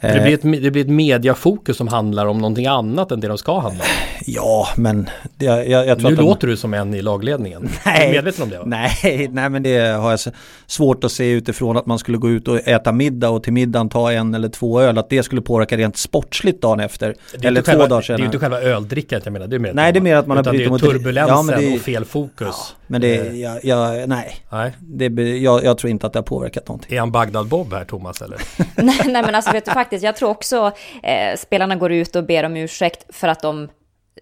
Det 0.00 0.22
blir, 0.22 0.34
ett, 0.34 0.62
det 0.62 0.70
blir 0.70 0.84
ett 0.84 0.90
mediafokus 0.90 1.76
som 1.76 1.88
handlar 1.88 2.26
om 2.26 2.38
någonting 2.38 2.66
annat 2.66 3.12
än 3.12 3.20
det 3.20 3.28
de 3.28 3.38
ska 3.38 3.58
handla 3.60 3.84
om. 3.84 3.90
Ja, 4.26 4.68
men 4.76 5.08
det, 5.36 5.44
jag, 5.44 5.86
jag 5.86 5.98
tror 5.98 6.10
Nu 6.10 6.14
att 6.14 6.20
de... 6.20 6.26
låter 6.26 6.46
du 6.46 6.56
som 6.56 6.74
en 6.74 6.94
i 6.94 7.02
lagledningen. 7.02 7.68
Nej, 7.86 8.02
är 8.02 8.08
du 8.08 8.14
medveten 8.14 8.42
om 8.42 8.50
det? 8.50 8.58
Va? 8.58 8.64
Nej, 8.66 9.28
nej, 9.32 9.50
men 9.50 9.62
det 9.62 9.78
har 9.78 10.10
jag 10.10 10.20
svårt 10.66 11.04
att 11.04 11.12
se 11.12 11.30
utifrån 11.30 11.76
att 11.76 11.86
man 11.86 11.98
skulle 11.98 12.18
gå 12.18 12.30
ut 12.30 12.48
och 12.48 12.68
äta 12.68 12.92
middag 12.92 13.30
och 13.30 13.42
till 13.42 13.52
middagen 13.52 13.88
ta 13.88 14.12
en 14.12 14.34
eller 14.34 14.48
två 14.48 14.80
öl. 14.80 14.98
Att 14.98 15.10
det 15.10 15.22
skulle 15.22 15.40
påverka 15.40 15.76
rent 15.76 15.96
sportsligt 15.96 16.62
dagen 16.62 16.80
efter. 16.80 17.14
Eller 17.42 17.62
två 17.62 17.70
själva, 17.70 17.86
dagar 17.86 18.02
senare. 18.02 18.18
Det 18.18 18.20
är 18.20 18.24
ju 18.24 18.26
inte 18.26 18.38
själva 18.38 18.60
öldrickandet 18.60 19.26
jag 19.26 19.32
menar. 19.32 19.46
Det 19.46 19.56
är 19.56 19.60
mer 19.60 19.72
nej, 19.74 19.92
det 19.92 19.98
är 19.98 20.00
mer 20.00 20.16
att 20.16 20.26
man 20.26 20.36
har 20.36 20.44
brutit 20.44 20.68
mot... 20.68 20.80
turbulensen 20.80 21.48
ja, 21.48 21.60
det, 21.60 21.74
och 21.74 21.80
fel 21.80 22.04
fokus. 22.04 22.48
Ja, 22.48 22.56
men 22.86 23.00
det, 23.00 23.16
eh. 23.16 23.40
jag, 23.40 23.64
jag, 23.64 24.08
nej. 24.08 24.36
nej. 24.50 24.72
Det, 24.80 25.38
jag, 25.38 25.64
jag 25.64 25.78
tror 25.78 25.90
inte 25.90 26.06
att 26.06 26.12
det 26.12 26.18
har 26.18 26.24
påverkat 26.24 26.68
någonting. 26.68 26.96
Är 26.96 27.00
han 27.00 27.12
Bagdad-Bob 27.12 27.72
här, 27.72 27.84
Thomas, 27.84 28.22
eller? 28.22 28.38
nej, 28.76 29.00
nej, 29.04 29.22
men 29.22 29.34
alltså 29.34 29.52
vet 29.52 29.64
du 29.64 29.70
faktiskt, 29.70 30.04
jag 30.04 30.16
tror 30.16 30.28
också 30.28 30.72
eh, 31.02 31.36
spelarna 31.38 31.76
går 31.76 31.92
ut 31.92 32.16
och 32.16 32.24
ber 32.24 32.44
om 32.44 32.56
ursäkt 32.56 33.14
för 33.16 33.28
att 33.28 33.42
de 33.42 33.68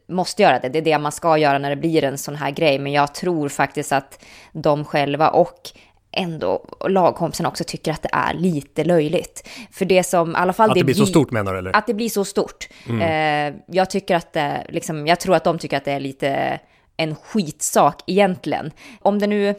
måste 0.08 0.42
göra 0.42 0.58
det. 0.58 0.68
Det 0.68 0.78
är 0.78 0.82
det 0.82 0.98
man 0.98 1.12
ska 1.12 1.38
göra 1.38 1.58
när 1.58 1.70
det 1.70 1.76
blir 1.76 2.04
en 2.04 2.18
sån 2.18 2.36
här 2.36 2.50
grej. 2.50 2.78
Men 2.78 2.92
jag 2.92 3.14
tror 3.14 3.48
faktiskt 3.48 3.92
att 3.92 4.24
de 4.52 4.84
själva 4.84 5.28
och 5.28 5.70
ändå 6.16 6.64
lagkompisarna 6.88 7.48
också 7.48 7.64
tycker 7.66 7.92
att 7.92 8.02
det 8.02 8.08
är 8.12 8.34
lite 8.34 8.84
löjligt. 8.84 9.48
För 9.70 9.84
det 9.84 10.02
som 10.02 10.30
i 10.30 10.34
alla 10.34 10.52
fall... 10.52 10.70
Att 10.70 10.74
det, 10.74 10.80
det 10.80 10.84
blir 10.84 10.94
så 10.94 11.06
stort 11.06 11.30
menar 11.30 11.52
du 11.52 11.58
eller? 11.58 11.76
Att 11.76 11.86
det 11.86 11.94
blir 11.94 12.08
så 12.08 12.24
stort. 12.24 12.68
Mm. 12.88 13.00
Eh, 13.00 13.60
jag 13.66 13.90
tycker 13.90 14.16
att 14.16 14.32
det, 14.32 14.66
liksom, 14.68 15.06
jag 15.06 15.20
tror 15.20 15.34
att 15.34 15.44
de 15.44 15.58
tycker 15.58 15.76
att 15.76 15.84
det 15.84 15.92
är 15.92 16.00
lite 16.00 16.60
en 16.96 17.14
skitsak 17.14 18.02
egentligen. 18.06 18.70
Om 19.00 19.18
det 19.18 19.26
nu 19.26 19.54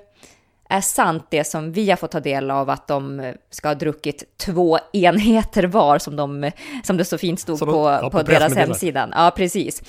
är 0.70 0.82
sant 0.82 1.28
det 1.30 1.44
som 1.44 1.72
vi 1.72 1.90
har 1.90 1.98
fått 1.98 2.12
ta 2.12 2.20
del 2.20 2.52
av 2.52 2.70
att 2.70 2.88
de 2.88 3.34
ska 3.50 3.68
ha 3.68 3.76
druckit 3.76 4.24
två 4.38 4.80
enheter 4.94 5.64
var 5.64 6.00
som, 6.00 6.16
de, 6.16 6.52
som 6.84 6.98
det 6.98 7.06
så 7.06 7.18
fint 7.18 7.40
stod 7.40 7.60
på, 7.60 7.90
ja, 8.02 8.10
på, 8.10 8.10
på 8.10 8.24
deras 8.24 8.56
hemsida. 8.56 9.10
Ja, 9.12 9.32
precis. 9.36 9.82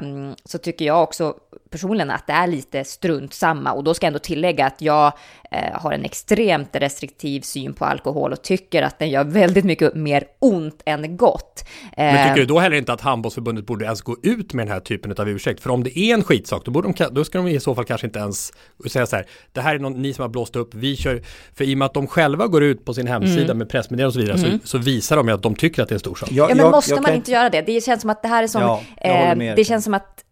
Um, 0.00 0.34
så 0.44 0.58
tycker 0.58 0.84
jag 0.84 1.02
också 1.02 1.34
personligen 1.70 2.10
att 2.10 2.26
det 2.26 2.32
är 2.32 2.46
lite 2.46 2.84
strunt 2.84 3.34
samma 3.34 3.72
och 3.72 3.84
då 3.84 3.94
ska 3.94 4.06
jag 4.06 4.08
ändå 4.08 4.18
tillägga 4.18 4.66
att 4.66 4.82
jag 4.82 5.12
eh, 5.50 5.80
har 5.80 5.92
en 5.92 6.04
extremt 6.04 6.76
restriktiv 6.76 7.40
syn 7.40 7.74
på 7.74 7.84
alkohol 7.84 8.32
och 8.32 8.42
tycker 8.42 8.82
att 8.82 8.98
den 8.98 9.10
gör 9.10 9.24
väldigt 9.24 9.64
mycket 9.64 9.94
mer 9.94 10.24
ont 10.38 10.82
än 10.86 11.16
gott. 11.16 11.64
Men 11.96 12.28
tycker 12.28 12.34
du 12.34 12.42
ehm. 12.42 12.48
då 12.48 12.58
heller 12.58 12.76
inte 12.76 12.92
att 12.92 13.00
handbollsförbundet 13.00 13.66
borde 13.66 13.84
ens 13.84 14.02
gå 14.02 14.16
ut 14.22 14.52
med 14.52 14.66
den 14.66 14.72
här 14.72 14.80
typen 14.80 15.14
av 15.18 15.28
ursäkt? 15.28 15.60
För 15.60 15.70
om 15.70 15.84
det 15.84 15.98
är 15.98 16.14
en 16.14 16.24
skitsak, 16.24 16.64
då, 16.64 16.70
borde 16.70 16.92
de, 16.92 17.08
då 17.10 17.24
ska 17.24 17.38
de 17.38 17.48
i 17.48 17.60
så 17.60 17.74
fall 17.74 17.84
kanske 17.84 18.06
inte 18.06 18.18
ens 18.18 18.52
säga 18.90 19.06
så 19.06 19.16
här, 19.16 19.26
det 19.52 19.60
här 19.60 19.74
är 19.74 19.78
någon, 19.78 20.02
ni 20.02 20.12
som 20.12 20.22
har 20.22 20.28
blåst 20.28 20.56
upp, 20.56 20.74
vi 20.74 20.96
kör, 20.96 21.22
för 21.54 21.64
i 21.64 21.74
och 21.74 21.78
med 21.78 21.86
att 21.86 21.94
de 21.94 22.06
själva 22.06 22.46
går 22.46 22.62
ut 22.62 22.84
på 22.84 22.94
sin 22.94 23.06
hemsida 23.06 23.44
mm. 23.44 23.58
med 23.58 23.68
pressmeddelanden 23.68 24.06
och 24.06 24.12
så 24.12 24.20
vidare, 24.20 24.48
mm. 24.48 24.60
så, 24.60 24.68
så, 24.68 24.78
visar 24.78 25.16
de 25.16 25.28
ju 25.28 25.34
att 25.34 25.42
de 25.42 25.54
tycker 25.54 25.82
att 25.82 25.88
det 25.88 25.92
är 25.92 25.96
en 25.96 26.00
stor 26.00 26.14
sak. 26.14 26.28
Ja, 26.32 26.50
men 26.54 26.70
måste 26.70 26.94
man 26.94 27.04
kan... 27.04 27.14
inte 27.14 27.30
göra 27.30 27.50
det? 27.50 27.62
Det 27.62 27.84
känns 27.84 28.00
som 28.00 28.10
att 28.10 28.22
det 28.22 28.28
här 28.28 28.42
är 28.42 28.46
som, 28.46 28.62
ja, 28.62 28.82
eh, 28.96 29.54
det 29.56 29.64
känns 29.64 29.84
som 29.84 29.94
att 29.94 30.02
eh, 30.02 30.27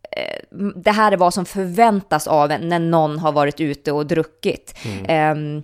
det 0.75 0.91
här 0.91 1.13
är 1.13 1.17
vad 1.17 1.35
som 1.35 1.45
förväntas 1.45 2.27
av 2.27 2.51
en 2.51 2.69
när 2.69 2.79
någon 2.79 3.19
har 3.19 3.33
varit 3.33 3.61
ute 3.61 3.93
och 3.93 4.07
druckit. 4.07 4.75
Mm. 4.85 5.57
Eh, 5.57 5.63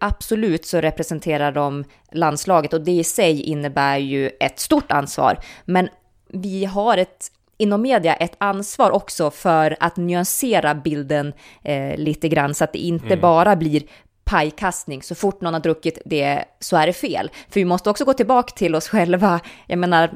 absolut 0.00 0.66
så 0.66 0.80
representerar 0.80 1.52
de 1.52 1.84
landslaget 2.12 2.72
och 2.72 2.80
det 2.80 2.92
i 2.92 3.04
sig 3.04 3.42
innebär 3.42 3.96
ju 3.96 4.30
ett 4.40 4.60
stort 4.60 4.92
ansvar. 4.92 5.38
Men 5.64 5.88
vi 6.28 6.64
har 6.64 6.98
ett 6.98 7.30
inom 7.58 7.82
media 7.82 8.14
ett 8.14 8.34
ansvar 8.38 8.90
också 8.90 9.30
för 9.30 9.76
att 9.80 9.96
nyansera 9.96 10.74
bilden 10.74 11.32
eh, 11.62 11.96
lite 11.96 12.28
grann 12.28 12.54
så 12.54 12.64
att 12.64 12.72
det 12.72 12.78
inte 12.78 13.06
mm. 13.06 13.20
bara 13.20 13.56
blir 13.56 13.82
pajkastning. 14.24 15.02
Så 15.02 15.14
fort 15.14 15.40
någon 15.40 15.54
har 15.54 15.60
druckit 15.60 15.98
det 16.04 16.44
så 16.60 16.76
är 16.76 16.86
det 16.86 16.92
fel. 16.92 17.30
För 17.50 17.60
vi 17.60 17.64
måste 17.64 17.90
också 17.90 18.04
gå 18.04 18.12
tillbaka 18.12 18.54
till 18.54 18.74
oss 18.74 18.88
själva. 18.88 19.40
Jag 19.66 19.78
menar, 19.78 20.10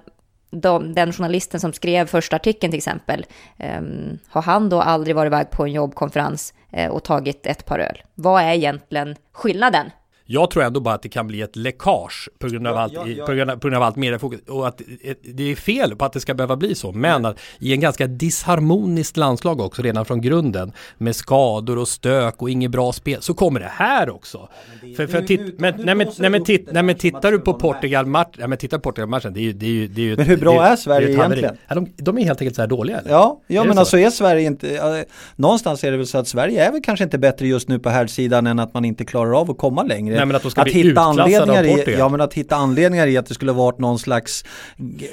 de, 0.52 0.94
den 0.94 1.12
journalisten 1.12 1.60
som 1.60 1.72
skrev 1.72 2.06
första 2.06 2.36
artikeln 2.36 2.70
till 2.70 2.78
exempel, 2.78 3.26
um, 3.78 4.18
har 4.28 4.42
han 4.42 4.68
då 4.68 4.80
aldrig 4.80 5.16
varit 5.16 5.28
iväg 5.28 5.50
på 5.50 5.64
en 5.64 5.72
jobbkonferens 5.72 6.54
uh, 6.78 6.86
och 6.86 7.04
tagit 7.04 7.46
ett 7.46 7.66
par 7.66 7.78
öl? 7.78 8.02
Vad 8.14 8.42
är 8.42 8.52
egentligen 8.52 9.16
skillnaden? 9.32 9.90
Jag 10.32 10.50
tror 10.50 10.62
ändå 10.62 10.80
bara 10.80 10.94
att 10.94 11.02
det 11.02 11.08
kan 11.08 11.26
bli 11.26 11.40
ett 11.40 11.56
läckage 11.56 12.28
på 12.38 12.48
grund 12.48 12.66
av, 12.66 12.74
ja, 12.74 12.80
allt, 12.80 12.92
ja, 12.92 13.06
ja. 13.06 13.26
På 13.26 13.32
grund 13.32 13.50
av, 13.50 13.56
på 13.56 13.68
grund 13.68 13.76
av 13.76 13.82
allt 13.82 13.96
mediefokus 13.96 14.40
och 14.48 14.68
att 14.68 14.82
det 15.22 15.50
är 15.50 15.56
fel 15.56 15.96
på 15.96 16.04
att 16.04 16.12
det 16.12 16.20
ska 16.20 16.34
behöva 16.34 16.56
bli 16.56 16.74
så. 16.74 16.92
Men 16.92 17.24
att 17.24 17.38
i 17.58 17.72
en 17.72 17.80
ganska 17.80 18.06
disharmoniskt 18.06 19.16
landslag 19.16 19.60
också 19.60 19.82
redan 19.82 20.04
från 20.04 20.20
grunden 20.20 20.72
med 20.98 21.16
skador 21.16 21.78
och 21.78 21.88
stök 21.88 22.42
och 22.42 22.50
inget 22.50 22.70
bra 22.70 22.92
spel 22.92 23.22
så 23.22 23.34
kommer 23.34 23.60
det 23.60 23.70
här 23.72 24.10
också. 24.10 24.48
men, 26.82 26.94
tittar 26.94 27.32
du 27.32 27.38
på 27.38 27.54
Portugal-matchen, 27.54 28.32
ja, 28.38 28.46
men 28.46 28.58
tittar 28.58 28.78
på 28.78 28.82
Portugal-matchen, 28.82 29.32
det 29.34 29.40
är 29.40 29.42
ju, 29.42 29.52
det 29.52 29.66
är 29.66 29.70
ju, 29.70 29.88
det 29.88 30.00
är 30.00 30.04
ju 30.04 30.16
Men 30.16 30.26
hur 30.26 30.36
bra 30.36 30.66
är, 30.66 30.72
är 30.72 30.76
Sverige 30.76 31.08
är 31.08 31.12
egentligen? 31.12 31.56
Ja, 31.68 31.74
de, 31.74 31.92
de, 31.96 32.18
är 32.18 32.24
helt 32.24 32.40
enkelt 32.40 32.56
så 32.56 32.62
här 32.62 32.68
dåliga 32.68 32.98
eller? 32.98 33.10
Ja, 33.10 33.40
ja 33.46 33.64
men 33.64 33.74
så? 33.74 33.80
alltså 33.80 33.98
är 33.98 34.10
Sverige 34.10 34.46
inte, 34.46 34.76
äh, 34.76 34.82
någonstans 35.36 35.84
är 35.84 35.90
det 35.90 35.96
väl 35.96 36.06
så 36.06 36.18
att 36.18 36.28
Sverige 36.28 36.64
är 36.64 36.72
väl 36.72 36.82
kanske 36.82 37.04
inte 37.04 37.18
bättre 37.18 37.46
just 37.46 37.68
nu 37.68 37.78
på 37.78 37.90
här 37.90 38.06
sidan 38.06 38.46
än 38.46 38.58
att 38.58 38.74
man 38.74 38.84
inte 38.84 39.04
klarar 39.04 39.40
av 39.40 39.50
att 39.50 39.58
komma 39.58 39.82
längre. 39.82 40.21
Nej, 40.22 40.26
men 40.26 40.36
att 40.36 40.42
de 40.42 40.50
ska 40.50 40.60
att 40.60 40.64
bli 40.64 40.72
hitta 40.72 41.00
anledningar 41.00 41.64
i, 41.64 41.94
Ja 41.98 42.08
men 42.08 42.20
att 42.20 42.34
hitta 42.34 42.56
anledningar 42.56 43.06
i 43.06 43.16
att 43.16 43.26
det 43.26 43.34
skulle 43.34 43.52
varit 43.52 43.78
någon 43.78 43.98
slags 43.98 44.44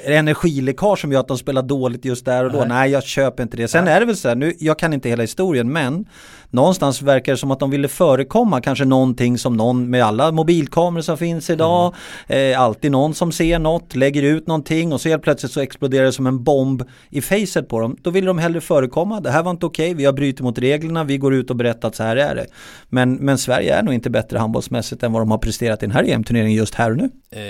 energiläckage 0.04 0.98
som 0.98 1.12
gör 1.12 1.20
att 1.20 1.28
de 1.28 1.38
spelar 1.38 1.62
dåligt 1.62 2.04
just 2.04 2.24
där 2.24 2.44
och 2.44 2.52
då. 2.52 2.58
Nej, 2.58 2.68
Nej 2.68 2.90
jag 2.90 3.02
köper 3.02 3.42
inte 3.42 3.56
det. 3.56 3.68
Sen 3.68 3.84
Nej. 3.84 3.94
är 3.94 4.00
det 4.00 4.06
väl 4.06 4.16
så 4.16 4.28
här, 4.28 4.34
nu, 4.34 4.54
jag 4.58 4.78
kan 4.78 4.92
inte 4.92 5.08
hela 5.08 5.22
historien 5.22 5.72
men 5.72 6.06
någonstans 6.50 7.02
verkar 7.02 7.32
det 7.32 7.38
som 7.38 7.50
att 7.50 7.60
de 7.60 7.70
ville 7.70 7.88
förekomma 7.88 8.60
kanske 8.60 8.84
någonting 8.84 9.38
som 9.38 9.56
någon 9.56 9.90
med 9.90 10.04
alla 10.04 10.32
mobilkameror 10.32 11.02
som 11.02 11.18
finns 11.18 11.50
idag, 11.50 11.94
mm. 12.26 12.52
eh, 12.52 12.60
alltid 12.60 12.92
någon 12.92 13.14
som 13.14 13.32
ser 13.32 13.58
något, 13.58 13.96
lägger 13.96 14.22
ut 14.22 14.46
någonting 14.46 14.92
och 14.92 15.00
så 15.00 15.08
helt 15.08 15.22
plötsligt 15.22 15.52
så 15.52 15.60
exploderar 15.60 16.04
det 16.04 16.12
som 16.12 16.26
en 16.26 16.44
bomb 16.44 16.82
i 17.10 17.20
facet 17.20 17.68
på 17.68 17.80
dem. 17.80 17.96
Då 18.02 18.10
vill 18.10 18.24
de 18.24 18.38
hellre 18.38 18.60
förekomma, 18.60 19.20
det 19.20 19.30
här 19.30 19.42
var 19.42 19.50
inte 19.50 19.66
okej, 19.66 19.86
okay, 19.86 19.94
vi 19.94 20.04
har 20.04 20.12
brutit 20.12 20.40
mot 20.40 20.58
reglerna, 20.58 21.04
vi 21.04 21.18
går 21.18 21.34
ut 21.34 21.50
och 21.50 21.56
berättar 21.56 21.88
att 21.88 21.96
så 21.96 22.02
här 22.02 22.16
är 22.16 22.34
det. 22.34 22.46
Men, 22.88 23.14
men 23.14 23.38
Sverige 23.38 23.74
är 23.74 23.82
nog 23.82 23.94
inte 23.94 24.10
bättre 24.10 24.38
handbollsmässigt 24.38 25.02
än 25.02 25.12
vad 25.12 25.22
de 25.22 25.30
har 25.30 25.38
presterat 25.38 25.82
i 25.82 25.86
den 25.86 25.94
här 25.94 26.04
EM-turneringen 26.04 26.56
just 26.56 26.74
här 26.74 26.90
och 26.90 26.96
nu. 26.96 27.10
Eh, 27.30 27.40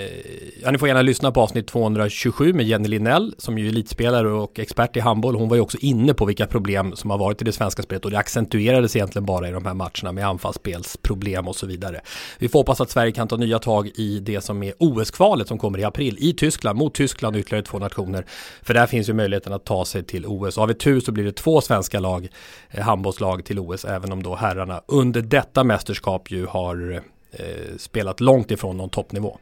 ja, 0.63 0.71
ni 0.71 0.77
får 0.77 0.87
gärna 0.87 1.01
lyssna 1.01 1.31
på 1.31 1.41
avsnitt 1.41 1.67
227 1.67 2.53
med 2.53 2.65
Jenny 2.65 2.87
Linnell 2.87 3.35
som 3.37 3.57
ju 3.57 3.65
är 3.65 3.69
elitspelare 3.69 4.27
och 4.27 4.59
expert 4.59 4.97
i 4.97 4.99
handboll. 4.99 5.35
Hon 5.35 5.49
var 5.49 5.55
ju 5.55 5.61
också 5.61 5.77
inne 5.81 6.13
på 6.13 6.25
vilka 6.25 6.47
problem 6.47 6.95
som 6.95 7.09
har 7.09 7.17
varit 7.17 7.41
i 7.41 7.45
det 7.45 7.51
svenska 7.51 7.83
spelet 7.83 8.05
och 8.05 8.11
det 8.11 8.17
accentuerades 8.17 8.90
egentligen 8.95 9.25
bara 9.25 9.47
i 9.47 9.51
de 9.51 9.65
här 9.65 9.73
matcherna 9.73 10.11
med 10.11 10.27
anfallsspelsproblem 10.27 11.47
och 11.47 11.55
så 11.55 11.67
vidare. 11.67 12.01
Vi 12.39 12.49
får 12.49 12.59
hoppas 12.59 12.81
att 12.81 12.89
Sverige 12.89 13.11
kan 13.11 13.27
ta 13.27 13.37
nya 13.37 13.59
tag 13.59 13.87
i 13.95 14.19
det 14.19 14.41
som 14.41 14.63
är 14.63 14.73
OS-kvalet 14.77 15.47
som 15.47 15.57
kommer 15.57 15.79
i 15.79 15.83
april 15.83 16.17
i 16.19 16.33
Tyskland 16.33 16.79
mot 16.79 16.93
Tyskland 16.93 17.35
och 17.35 17.39
ytterligare 17.39 17.65
två 17.65 17.79
nationer. 17.79 18.25
För 18.61 18.73
där 18.73 18.87
finns 18.87 19.09
ju 19.09 19.13
möjligheten 19.13 19.53
att 19.53 19.65
ta 19.65 19.85
sig 19.85 20.03
till 20.03 20.25
OS. 20.25 20.57
Och 20.57 20.61
har 20.61 20.67
vi 20.67 20.73
tur 20.73 20.99
så 20.99 21.11
blir 21.11 21.23
det 21.23 21.31
två 21.31 21.61
svenska 21.61 21.99
lag, 21.99 22.27
eh, 22.69 22.83
handbollslag 22.83 23.45
till 23.45 23.59
OS, 23.59 23.85
även 23.85 24.11
om 24.11 24.23
då 24.23 24.35
herrarna 24.35 24.81
under 24.87 25.21
detta 25.21 25.63
mästerskap 25.63 26.31
ju 26.31 26.45
har 26.45 27.01
eh, 27.31 27.77
spelat 27.77 28.19
långt 28.19 28.51
ifrån 28.51 28.77
någon 28.77 28.89
toppnivå. 28.89 29.37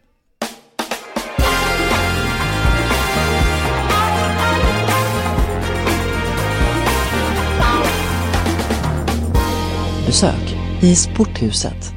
Besök 10.10 10.56
i 10.82 10.96
Sporthuset. 10.96 11.94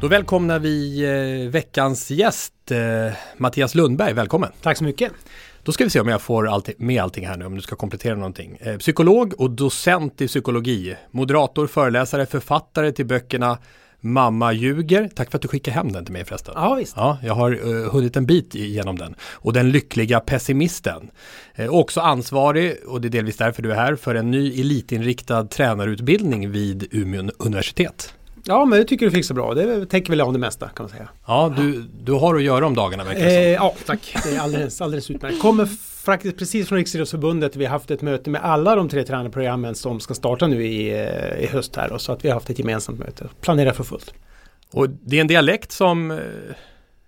Då 0.00 0.08
välkomnar 0.08 0.58
vi 0.58 1.04
eh, 1.44 1.50
veckans 1.50 2.10
gäst, 2.10 2.70
eh, 2.70 3.14
Mattias 3.36 3.74
Lundberg. 3.74 4.12
Välkommen! 4.12 4.50
Tack 4.60 4.78
så 4.78 4.84
mycket! 4.84 5.12
Då 5.62 5.72
ska 5.72 5.84
vi 5.84 5.90
se 5.90 6.00
om 6.00 6.08
jag 6.08 6.20
får 6.20 6.48
allting, 6.48 6.74
med 6.78 7.02
allting 7.02 7.26
här 7.26 7.36
nu, 7.36 7.44
om 7.44 7.54
du 7.54 7.60
ska 7.60 7.76
komplettera 7.76 8.14
någonting. 8.14 8.58
Eh, 8.60 8.76
psykolog 8.76 9.34
och 9.40 9.50
docent 9.50 10.20
i 10.20 10.28
psykologi, 10.28 10.96
moderator, 11.10 11.66
föreläsare, 11.66 12.26
författare 12.26 12.92
till 12.92 13.06
böckerna 13.06 13.58
Mamma 14.04 14.52
ljuger. 14.52 15.10
Tack 15.14 15.30
för 15.30 15.38
att 15.38 15.42
du 15.42 15.48
skickade 15.48 15.74
hem 15.74 15.92
den 15.92 16.04
till 16.04 16.12
mig 16.12 16.24
förresten. 16.24 16.54
Ja, 16.56 16.74
visst. 16.74 16.94
Ja, 16.96 17.18
jag 17.22 17.34
har 17.34 17.66
uh, 17.66 17.90
hunnit 17.90 18.16
en 18.16 18.26
bit 18.26 18.54
igenom 18.54 18.98
den. 18.98 19.14
Och 19.22 19.52
Den 19.52 19.70
lyckliga 19.70 20.20
pessimisten. 20.20 21.10
Eh, 21.54 21.74
också 21.74 22.00
ansvarig, 22.00 22.76
och 22.86 23.00
det 23.00 23.08
är 23.08 23.10
delvis 23.10 23.36
därför 23.36 23.62
du 23.62 23.72
är 23.72 23.76
här, 23.76 23.96
för 23.96 24.14
en 24.14 24.30
ny 24.30 24.60
elitinriktad 24.60 25.44
tränarutbildning 25.44 26.50
vid 26.50 26.88
Umeå 26.90 27.30
universitet. 27.38 28.14
Ja, 28.44 28.64
men 28.64 28.78
det 28.78 28.84
tycker 28.84 29.10
du 29.10 29.22
så 29.22 29.34
bra. 29.34 29.54
Det 29.54 29.86
täcker 29.86 30.10
väl 30.10 30.20
av 30.20 30.32
det 30.32 30.38
mesta 30.38 30.68
kan 30.68 30.84
man 30.84 30.90
säga. 30.90 31.08
Ja, 31.26 31.54
du, 31.56 31.84
du 32.04 32.12
har 32.12 32.34
att 32.34 32.42
göra 32.42 32.66
om 32.66 32.74
dagarna 32.74 33.04
verkar 33.04 33.26
eh, 33.26 33.52
Ja, 33.52 33.74
tack. 33.86 34.16
Det 34.24 34.36
är 34.36 34.40
alldeles, 34.40 34.80
alldeles 34.80 35.10
utmärkt. 35.10 35.42
Kommer 35.42 35.68
faktiskt 36.02 36.38
precis 36.38 36.68
från 36.68 36.78
Riksidrottsförbundet. 36.78 37.56
Vi 37.56 37.64
har 37.64 37.72
haft 37.72 37.90
ett 37.90 38.02
möte 38.02 38.30
med 38.30 38.44
alla 38.44 38.76
de 38.76 38.88
tre 38.88 39.04
tränarprogrammen 39.04 39.74
som 39.74 40.00
ska 40.00 40.14
starta 40.14 40.46
nu 40.46 40.66
i, 40.66 40.90
eh, 40.90 41.44
i 41.44 41.46
höst 41.46 41.76
här. 41.76 41.92
Och 41.92 42.00
så 42.00 42.12
att 42.12 42.24
vi 42.24 42.28
har 42.28 42.34
haft 42.34 42.50
ett 42.50 42.58
gemensamt 42.58 42.98
möte. 42.98 43.28
Planerar 43.40 43.72
för 43.72 43.84
fullt. 43.84 44.14
Och 44.72 44.88
det 44.90 45.16
är 45.16 45.20
en 45.20 45.26
dialekt 45.26 45.72
som, 45.72 46.10
eh, 46.10 46.18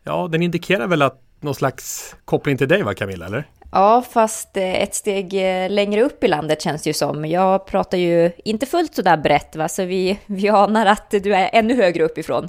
ja, 0.04 0.28
den 0.32 0.42
indikerar 0.42 0.86
väl 0.86 1.02
att 1.02 1.20
någon 1.40 1.54
slags 1.54 2.14
koppling 2.24 2.58
till 2.58 2.68
dig 2.68 2.82
va 2.82 2.94
Camilla, 2.94 3.26
eller? 3.26 3.48
Ja, 3.72 4.04
fast 4.10 4.56
eh, 4.56 4.82
ett 4.82 4.94
steg 4.94 5.32
längre 5.70 6.02
upp 6.02 6.24
i 6.24 6.28
landet 6.28 6.62
känns 6.62 6.82
det 6.82 6.90
ju 6.90 6.94
som. 6.94 7.24
Jag 7.24 7.66
pratar 7.66 7.98
ju 7.98 8.30
inte 8.44 8.66
fullt 8.66 8.94
så 8.94 9.02
där 9.02 9.16
brett, 9.16 9.56
va? 9.56 9.68
så 9.68 9.84
vi, 9.84 10.18
vi 10.26 10.48
anar 10.48 10.86
att 10.86 11.10
du 11.10 11.34
är 11.34 11.50
ännu 11.52 11.76
högre 11.76 12.04
uppifrån. 12.04 12.48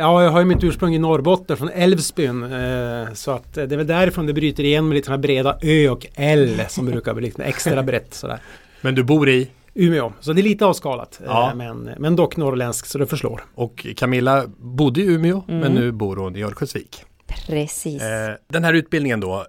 Ja, 0.00 0.24
jag 0.24 0.30
har 0.30 0.38
ju 0.38 0.44
mitt 0.44 0.64
ursprung 0.64 0.94
i 0.94 0.98
Norrbotten 0.98 1.56
från 1.56 1.68
Älvsbyn. 1.68 2.42
Eh, 2.42 3.12
så 3.12 3.30
att 3.30 3.54
det 3.54 3.62
är 3.62 3.76
väl 3.76 3.86
därifrån 3.86 4.26
det 4.26 4.32
bryter 4.32 4.64
igenom 4.64 4.92
lite 4.92 5.10
här 5.10 5.18
breda 5.18 5.58
Ö 5.62 5.88
och 5.88 6.06
L 6.14 6.62
som 6.68 6.86
brukar 6.86 7.14
bli 7.14 7.26
lite 7.26 7.44
extra 7.44 7.82
brett 7.82 8.14
sådär. 8.14 8.40
Men 8.80 8.94
du 8.94 9.02
bor 9.02 9.28
i? 9.28 9.48
Umeå, 9.74 10.12
så 10.20 10.32
det 10.32 10.40
är 10.40 10.42
lite 10.42 10.66
avskalat. 10.66 11.20
Ja. 11.24 11.52
Men, 11.54 11.90
men 11.98 12.16
dock 12.16 12.36
norrländsk 12.36 12.86
så 12.86 12.98
det 12.98 13.06
förslår. 13.06 13.44
Och 13.54 13.86
Camilla 13.96 14.44
bodde 14.58 15.00
i 15.00 15.04
Umeå 15.04 15.42
mm. 15.48 15.60
men 15.60 15.72
nu 15.72 15.92
bor 15.92 16.16
hon 16.16 16.36
i 16.36 16.42
Örnsköldsvik. 16.42 17.04
Precis. 17.46 18.02
den 18.48 18.64
här 18.64 18.74
utbildningen 18.74 19.20
då, 19.20 19.46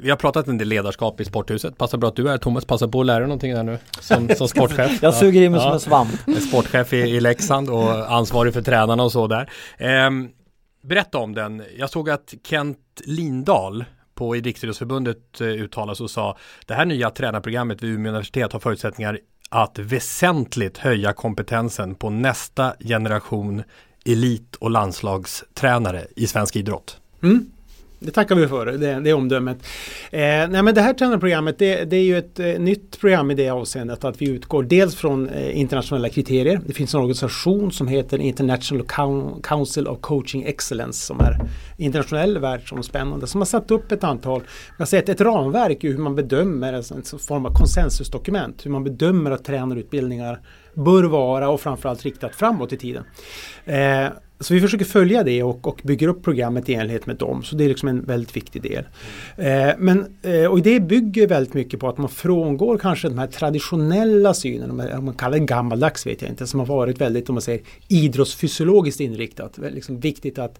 vi 0.00 0.10
har 0.10 0.16
pratat 0.16 0.48
en 0.48 0.58
del 0.58 0.68
ledarskap 0.68 1.20
i 1.20 1.24
sporthuset. 1.24 1.78
Passar 1.78 1.98
bra 1.98 2.08
att 2.08 2.16
du 2.16 2.28
är 2.28 2.38
Thomas. 2.38 2.64
Passa 2.64 2.88
på 2.88 3.00
att 3.00 3.06
lära 3.06 3.18
dig 3.18 3.28
någonting 3.28 3.54
där 3.54 3.62
nu 3.62 3.78
som, 4.00 4.28
som 4.28 4.48
sportchef. 4.48 5.02
Jag 5.02 5.14
suger 5.14 5.42
i 5.42 5.48
mig 5.48 5.60
ja. 5.60 5.64
som 5.64 5.72
en 5.72 5.80
svamp. 5.80 6.40
Sportchef 6.48 6.92
i, 6.92 6.96
i 6.96 7.20
Leksand 7.20 7.70
och 7.70 8.12
ansvarig 8.12 8.54
för 8.54 8.62
tränarna 8.62 9.02
och 9.02 9.12
så 9.12 9.26
där. 9.26 9.50
Eh, 9.78 10.10
berätta 10.82 11.18
om 11.18 11.34
den. 11.34 11.62
Jag 11.78 11.90
såg 11.90 12.10
att 12.10 12.34
Kent 12.44 12.78
Lindahl 13.04 13.84
på 14.14 14.36
i 14.36 14.40
Riksidrottsförbundet 14.40 15.40
eh, 15.40 15.46
uttalas 15.46 16.00
och 16.00 16.10
sa 16.10 16.36
det 16.66 16.74
här 16.74 16.84
nya 16.84 17.10
tränarprogrammet 17.10 17.82
vid 17.82 17.90
Umeå 17.90 18.10
universitet 18.10 18.52
har 18.52 18.60
förutsättningar 18.60 19.18
att 19.50 19.78
väsentligt 19.78 20.78
höja 20.78 21.12
kompetensen 21.12 21.94
på 21.94 22.10
nästa 22.10 22.74
generation 22.80 23.62
elit 24.04 24.56
och 24.56 24.70
landslagstränare 24.70 26.06
i 26.16 26.26
svensk 26.26 26.56
idrott. 26.56 27.00
Mm. 27.22 27.50
Det 28.02 28.10
tackar 28.10 28.34
vi 28.34 28.48
för, 28.48 28.66
det, 28.66 29.00
det 29.00 29.12
omdömet. 29.12 29.56
Eh, 30.10 30.20
nej 30.20 30.62
men 30.62 30.74
det 30.74 30.80
här 30.80 30.94
tränarprogrammet 30.94 31.58
det, 31.58 31.84
det 31.84 31.96
är 31.96 32.02
ju 32.02 32.18
ett 32.18 32.40
eh, 32.40 32.46
nytt 32.46 33.00
program 33.00 33.30
i 33.30 33.34
det 33.34 33.50
avseendet 33.50 34.04
att 34.04 34.22
vi 34.22 34.28
utgår 34.28 34.62
dels 34.62 34.94
från 34.94 35.28
eh, 35.28 35.60
internationella 35.60 36.08
kriterier. 36.08 36.60
Det 36.66 36.72
finns 36.72 36.94
en 36.94 37.00
organisation 37.00 37.72
som 37.72 37.88
heter 37.88 38.18
International 38.18 38.86
Council 39.42 39.88
of 39.88 40.00
Coaching 40.00 40.42
Excellence 40.42 41.06
som 41.06 41.20
är 41.20 41.36
internationell, 41.76 42.38
världsomspännande, 42.38 43.26
som 43.26 43.40
har 43.40 43.46
satt 43.46 43.70
upp 43.70 43.92
ett 43.92 44.04
antal, 44.04 44.42
jag 44.78 44.88
sett 44.88 45.08
ett 45.08 45.20
ramverk 45.20 45.84
i 45.84 45.88
hur 45.88 45.98
man 45.98 46.16
bedömer, 46.16 46.72
alltså 46.72 46.94
en 46.94 47.02
form 47.02 47.46
av 47.46 47.54
konsensusdokument, 47.54 48.66
hur 48.66 48.70
man 48.70 48.84
bedömer 48.84 49.30
att 49.30 49.44
tränarutbildningar 49.44 50.40
bör 50.74 51.04
vara 51.04 51.48
och 51.48 51.60
framförallt 51.60 52.02
riktat 52.02 52.34
framåt 52.34 52.72
i 52.72 52.76
tiden. 52.76 53.04
Eh, 53.64 54.06
så 54.40 54.54
vi 54.54 54.60
försöker 54.60 54.84
följa 54.84 55.22
det 55.22 55.42
och, 55.42 55.66
och 55.66 55.80
bygger 55.84 56.08
upp 56.08 56.22
programmet 56.22 56.68
i 56.68 56.74
enlighet 56.74 57.06
med 57.06 57.16
dem. 57.16 57.42
Så 57.42 57.56
det 57.56 57.64
är 57.64 57.68
liksom 57.68 57.88
en 57.88 58.04
väldigt 58.04 58.36
viktig 58.36 58.62
del. 58.62 58.84
Eh, 59.36 59.70
men, 59.78 60.16
eh, 60.22 60.44
och 60.44 60.62
det 60.62 60.80
bygger 60.80 61.26
väldigt 61.26 61.54
mycket 61.54 61.80
på 61.80 61.88
att 61.88 61.98
man 61.98 62.08
frångår 62.08 62.78
kanske 62.78 63.08
den 63.08 63.18
här 63.18 63.26
traditionella 63.26 64.34
synen, 64.34 64.70
om 64.70 65.04
man 65.04 65.14
kallar 65.14 65.38
det 65.38 65.44
gammaldags 65.44 66.06
vet 66.06 66.22
jag 66.22 66.30
inte, 66.30 66.46
som 66.46 66.60
har 66.60 66.66
varit 66.66 67.00
väldigt, 67.00 67.28
om 67.28 67.34
man 67.34 67.42
säger 67.42 67.60
idrottsfysiologiskt 67.88 69.00
inriktat. 69.00 69.58
Liksom 69.58 70.00
viktigt 70.00 70.38
att, 70.38 70.58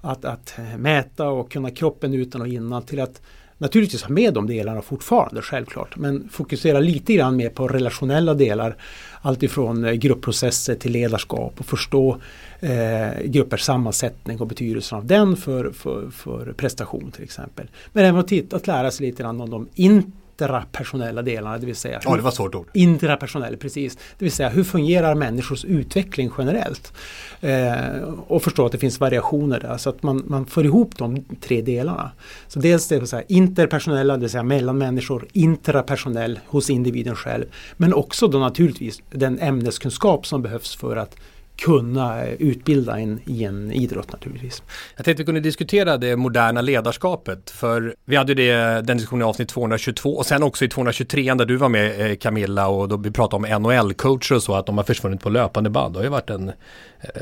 att, 0.00 0.24
att 0.24 0.58
mäta 0.78 1.28
och 1.28 1.52
kunna 1.52 1.70
kroppen 1.70 2.14
utan 2.14 2.40
och 2.40 2.48
innan 2.48 2.82
till 2.82 3.00
att 3.00 3.20
naturligtvis 3.58 4.02
ha 4.02 4.10
med 4.10 4.34
de 4.34 4.46
delarna 4.46 4.82
fortfarande, 4.82 5.42
självklart. 5.42 5.96
Men 5.96 6.28
fokusera 6.28 6.80
lite 6.80 7.14
grann 7.14 7.36
mer 7.36 7.48
på 7.48 7.68
relationella 7.68 8.34
delar. 8.34 8.76
Alltifrån 9.22 9.84
eh, 9.84 9.92
gruppprocesser 9.92 10.74
till 10.74 10.92
ledarskap 10.92 11.60
och 11.60 11.66
förstå 11.66 12.16
eh, 12.60 13.22
gruppers 13.24 13.60
sammansättning 13.60 14.40
och 14.40 14.46
betydelsen 14.46 14.98
av 14.98 15.06
den 15.06 15.36
för, 15.36 15.70
för, 15.70 16.10
för 16.10 16.52
prestation 16.52 17.10
till 17.10 17.24
exempel. 17.24 17.66
Men 17.92 18.04
även 18.04 18.20
att, 18.20 18.28
titta, 18.28 18.56
att 18.56 18.66
lära 18.66 18.90
sig 18.90 19.06
lite 19.06 19.22
grann 19.22 19.40
om 19.40 19.50
de 19.50 19.68
inte 19.74 20.10
intrapersonella 20.40 21.22
delarna, 21.22 21.58
det 21.58 21.66
vill 21.66 21.76
säga 21.76 22.00
Ja, 22.04 22.16
det 22.16 22.22
var 22.22 22.30
svårt 22.30 22.54
ord. 22.54 22.68
Intrapersonell, 22.72 23.56
precis. 23.56 23.96
Det 23.96 24.24
vill 24.24 24.32
säga 24.32 24.48
hur 24.48 24.64
fungerar 24.64 25.14
människors 25.14 25.64
utveckling 25.64 26.30
generellt? 26.38 26.92
Eh, 27.40 28.02
och 28.26 28.42
förstå 28.42 28.66
att 28.66 28.72
det 28.72 28.78
finns 28.78 29.00
variationer 29.00 29.60
där 29.60 29.76
så 29.76 29.90
att 29.90 30.02
man, 30.02 30.22
man 30.26 30.46
får 30.46 30.64
ihop 30.64 30.98
de 30.98 31.24
tre 31.40 31.62
delarna. 31.62 32.10
Så 32.48 32.58
dels 32.58 32.88
det 32.88 32.98
vill 32.98 33.08
säga 33.08 33.22
interpersonella, 33.28 34.14
det 34.14 34.20
vill 34.20 34.30
säga 34.30 34.42
mellan 34.42 34.78
människor, 34.78 35.26
intrapersonell 35.32 36.40
hos 36.46 36.70
individen 36.70 37.16
själv. 37.16 37.44
Men 37.76 37.94
också 37.94 38.28
då 38.28 38.38
naturligtvis 38.38 39.02
den 39.10 39.38
ämneskunskap 39.38 40.26
som 40.26 40.42
behövs 40.42 40.76
för 40.76 40.96
att 40.96 41.16
kunna 41.56 42.26
utbilda 42.26 42.98
en, 42.98 43.20
i 43.26 43.44
en 43.44 43.72
idrott 43.72 44.12
naturligtvis. 44.12 44.62
Jag 44.96 45.04
tänkte 45.04 45.22
vi 45.22 45.24
kunde 45.24 45.40
diskutera 45.40 45.96
det 45.96 46.16
moderna 46.16 46.60
ledarskapet 46.60 47.50
för 47.50 47.94
vi 48.04 48.16
hade 48.16 48.34
det, 48.34 48.54
den 48.86 48.96
diskussionen 48.96 49.26
i 49.26 49.28
avsnitt 49.28 49.48
222 49.48 50.10
och 50.10 50.26
sen 50.26 50.42
också 50.42 50.64
i 50.64 50.68
223 50.68 51.34
där 51.34 51.44
du 51.44 51.56
var 51.56 51.68
med 51.68 52.10
eh, 52.10 52.16
Camilla 52.16 52.68
och 52.68 52.88
då 52.88 52.96
vi 52.96 53.10
pratade 53.10 53.36
om 53.36 53.62
NHL-coacher 53.64 54.34
och 54.34 54.42
så 54.42 54.54
att 54.54 54.66
de 54.66 54.76
har 54.76 54.84
försvunnit 54.84 55.20
på 55.20 55.28
löpande 55.28 55.70
band. 55.70 55.94
Det 55.94 55.98
har 55.98 56.04
ju 56.04 56.10
varit 56.10 56.30
en 56.30 56.48
eh, 56.48 57.12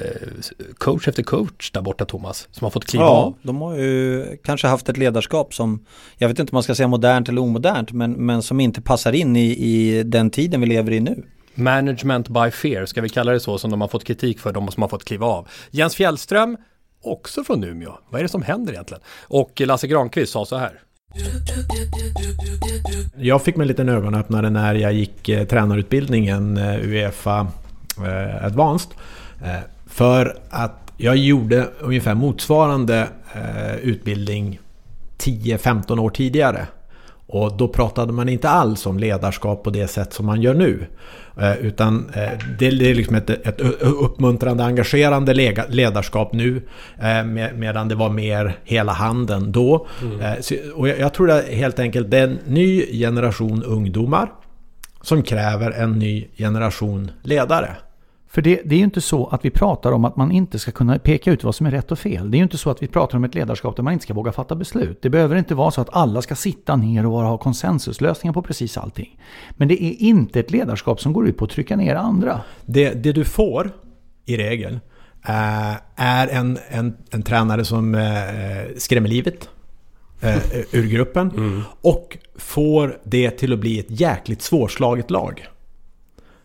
coach 0.78 1.08
efter 1.08 1.22
coach 1.22 1.70
där 1.70 1.80
borta 1.80 2.04
Thomas 2.04 2.48
som 2.50 2.64
har 2.64 2.70
fått 2.70 2.86
kliva 2.86 3.04
ja, 3.04 3.10
av. 3.10 3.34
de 3.42 3.60
har 3.60 3.76
ju 3.76 4.26
kanske 4.44 4.66
haft 4.66 4.88
ett 4.88 4.96
ledarskap 4.96 5.54
som 5.54 5.86
jag 6.18 6.28
vet 6.28 6.38
inte 6.38 6.50
om 6.50 6.56
man 6.56 6.62
ska 6.62 6.74
säga 6.74 6.88
modernt 6.88 7.28
eller 7.28 7.40
omodernt 7.40 7.92
men, 7.92 8.12
men 8.12 8.42
som 8.42 8.60
inte 8.60 8.80
passar 8.82 9.12
in 9.12 9.36
i, 9.36 9.50
i 9.50 10.02
den 10.02 10.30
tiden 10.30 10.60
vi 10.60 10.66
lever 10.66 10.92
i 10.92 11.00
nu. 11.00 11.22
Management 11.54 12.28
by 12.28 12.50
fear, 12.50 12.86
ska 12.86 13.00
vi 13.00 13.08
kalla 13.08 13.32
det 13.32 13.40
så, 13.40 13.58
som 13.58 13.70
de 13.70 13.80
har 13.80 13.88
fått 13.88 14.04
kritik 14.04 14.40
för, 14.40 14.52
de 14.52 14.68
som 14.68 14.82
har 14.82 14.88
fått 14.88 15.04
kliva 15.04 15.26
av. 15.26 15.48
Jens 15.70 15.94
Fjällström, 15.94 16.56
också 17.02 17.44
från 17.44 17.64
Umeå. 17.64 17.98
Vad 18.08 18.18
är 18.18 18.22
det 18.22 18.28
som 18.28 18.42
händer 18.42 18.72
egentligen? 18.72 19.02
Och 19.22 19.60
Lasse 19.60 19.86
Granqvist 19.86 20.32
sa 20.32 20.44
så 20.44 20.56
här. 20.56 20.80
Jag 23.16 23.42
fick 23.42 23.56
mig 23.56 23.64
en 23.64 23.68
liten 23.68 23.88
ögonöppnare 23.88 24.50
när 24.50 24.74
jag 24.74 24.92
gick 24.92 25.28
eh, 25.28 25.46
tränarutbildningen 25.46 26.56
eh, 26.56 26.88
Uefa 26.88 27.46
eh, 27.98 28.44
Advanced. 28.44 28.90
Eh, 29.44 29.60
för 29.86 30.36
att 30.50 30.92
jag 30.96 31.16
gjorde 31.16 31.68
ungefär 31.80 32.14
motsvarande 32.14 33.08
eh, 33.34 33.76
utbildning 33.76 34.60
10-15 35.18 35.98
år 35.98 36.10
tidigare. 36.10 36.66
Och 37.32 37.56
då 37.56 37.68
pratade 37.68 38.12
man 38.12 38.28
inte 38.28 38.48
alls 38.48 38.86
om 38.86 38.98
ledarskap 38.98 39.64
på 39.64 39.70
det 39.70 39.88
sätt 39.88 40.12
som 40.12 40.26
man 40.26 40.42
gör 40.42 40.54
nu. 40.54 40.86
Eh, 41.40 41.56
utan 41.56 42.10
eh, 42.14 42.30
det 42.58 42.66
är 42.66 42.94
liksom 42.94 43.16
ett, 43.16 43.30
ett 43.30 43.60
uppmuntrande, 43.80 44.64
engagerande 44.64 45.34
ledarskap 45.68 46.32
nu. 46.32 46.62
Eh, 47.02 47.24
medan 47.54 47.88
det 47.88 47.94
var 47.94 48.10
mer 48.10 48.58
hela 48.64 48.92
handen 48.92 49.52
då. 49.52 49.86
Mm. 50.02 50.36
Och 50.74 50.88
jag 50.88 51.14
tror 51.14 51.30
att 51.30 51.44
helt 51.44 51.78
enkelt 51.78 52.10
det 52.10 52.18
är 52.18 52.24
en 52.24 52.38
ny 52.46 52.98
generation 52.98 53.62
ungdomar 53.62 54.28
som 55.02 55.22
kräver 55.22 55.70
en 55.70 55.92
ny 55.92 56.28
generation 56.38 57.10
ledare. 57.22 57.76
För 58.32 58.42
det, 58.42 58.60
det, 58.64 58.74
är 58.74 58.78
ju 58.78 58.84
inte 58.84 59.00
så 59.00 59.26
att 59.26 59.44
vi 59.44 59.50
pratar 59.50 59.92
om 59.92 60.04
att 60.04 60.16
man 60.16 60.32
inte 60.32 60.58
ska 60.58 60.70
kunna 60.70 60.98
peka 60.98 61.32
ut 61.32 61.44
vad 61.44 61.54
som 61.54 61.66
är 61.66 61.70
rätt 61.70 61.92
och 61.92 61.98
fel. 61.98 62.30
Det 62.30 62.36
är 62.36 62.38
ju 62.38 62.42
inte 62.42 62.58
så 62.58 62.70
att 62.70 62.82
vi 62.82 62.86
pratar 62.86 63.18
om 63.18 63.24
ett 63.24 63.34
ledarskap 63.34 63.76
där 63.76 63.82
man 63.82 63.92
inte 63.92 64.02
ska 64.02 64.14
våga 64.14 64.32
fatta 64.32 64.54
beslut. 64.54 64.98
Det 65.02 65.10
behöver 65.10 65.36
inte 65.36 65.54
vara 65.54 65.70
så 65.70 65.80
att 65.80 65.88
alla 65.92 66.22
ska 66.22 66.34
sitta 66.34 66.76
ner 66.76 67.06
och 67.06 67.12
ha 67.12 67.38
konsensuslösningar 67.38 68.32
på 68.32 68.42
precis 68.42 68.78
allting. 68.78 69.18
Men 69.50 69.68
det 69.68 69.84
är 69.84 70.02
inte 70.02 70.40
ett 70.40 70.50
ledarskap 70.50 71.00
som 71.00 71.12
går 71.12 71.28
ut 71.28 71.36
på 71.36 71.44
att 71.44 71.50
trycka 71.50 71.76
ner 71.76 71.94
andra. 71.94 72.40
Det, 72.66 72.90
det 72.90 73.12
du 73.12 73.24
får, 73.24 73.70
i 74.24 74.36
regel, 74.36 74.80
eh, 75.28 75.74
är 75.96 76.28
en, 76.28 76.58
en, 76.68 76.96
en 77.10 77.22
tränare 77.22 77.64
som 77.64 77.94
eh, 77.94 78.00
skrämmer 78.76 79.08
livet 79.08 79.48
eh, 80.20 80.36
ur 80.72 80.86
gruppen. 80.86 81.30
Mm. 81.30 81.62
Och 81.80 82.18
får 82.36 82.98
det 83.04 83.30
till 83.30 83.52
att 83.52 83.58
bli 83.58 83.78
ett 83.78 84.00
jäkligt 84.00 84.42
svårslaget 84.42 85.10
lag. 85.10 85.48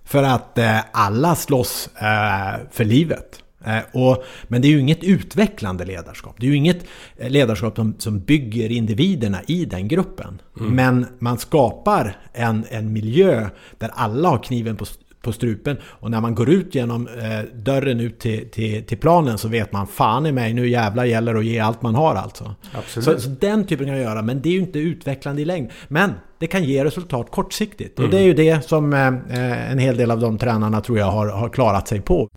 För 0.07 0.23
att 0.23 0.57
eh, 0.57 0.79
alla 0.91 1.35
slåss 1.35 1.89
eh, 1.95 2.59
för 2.71 2.85
livet. 2.85 3.43
Eh, 3.65 3.79
och, 3.91 4.23
men 4.47 4.61
det 4.61 4.67
är 4.67 4.69
ju 4.69 4.79
inget 4.79 5.03
utvecklande 5.03 5.85
ledarskap. 5.85 6.35
Det 6.39 6.45
är 6.45 6.49
ju 6.49 6.55
inget 6.55 6.85
eh, 7.17 7.29
ledarskap 7.29 7.75
som, 7.75 7.95
som 7.97 8.19
bygger 8.19 8.71
individerna 8.71 9.39
i 9.47 9.65
den 9.65 9.87
gruppen. 9.87 10.41
Mm. 10.59 10.75
Men 10.75 11.05
man 11.19 11.37
skapar 11.37 12.17
en, 12.33 12.65
en 12.69 12.93
miljö 12.93 13.49
där 13.77 13.91
alla 13.93 14.29
har 14.29 14.43
kniven 14.43 14.75
på, 14.75 14.85
på 15.21 15.31
strupen. 15.31 15.77
Och 15.83 16.11
när 16.11 16.21
man 16.21 16.35
går 16.35 16.49
ut 16.49 16.75
genom 16.75 17.07
eh, 17.07 17.41
dörren 17.53 17.99
ut 17.99 18.19
till, 18.19 18.49
till, 18.49 18.83
till, 18.83 18.97
planen 18.97 19.37
så 19.37 19.47
vet 19.47 19.71
man 19.71 19.87
fan 19.87 20.25
i 20.25 20.31
mig, 20.31 20.53
nu 20.53 20.69
jävlar 20.69 21.05
gäller 21.05 21.35
att 21.35 21.45
ge 21.45 21.59
allt 21.59 21.81
man 21.81 21.95
har 21.95 22.15
alltså. 22.15 22.55
Så, 22.87 23.01
så, 23.01 23.29
den 23.29 23.65
typen 23.65 23.85
kan 23.85 23.95
jag 23.95 24.03
göra, 24.03 24.21
men 24.21 24.41
det 24.41 24.49
är 24.49 24.53
ju 24.53 24.59
inte 24.59 24.79
utvecklande 24.79 25.41
i 25.41 25.45
längd. 25.45 25.71
Men 25.87 26.13
det 26.39 26.47
kan 26.47 26.63
ge 26.63 26.85
resultat 26.85 27.31
kortsiktigt. 27.31 27.99
Mm. 27.99 28.09
Och 28.09 28.15
det 28.15 28.21
är 28.21 28.25
ju 28.25 28.33
det 28.33 28.67
som 28.67 28.93
eh, 28.93 29.71
en 29.71 29.79
hel 29.79 29.97
del 29.97 30.11
av 30.11 30.19
de 30.19 30.37
tränarna 30.37 30.81
tror 30.81 30.97
jag 30.97 31.11
har, 31.11 31.27
har 31.27 31.49
klarat 31.49 31.87
sig 31.87 32.01
på. 32.01 32.29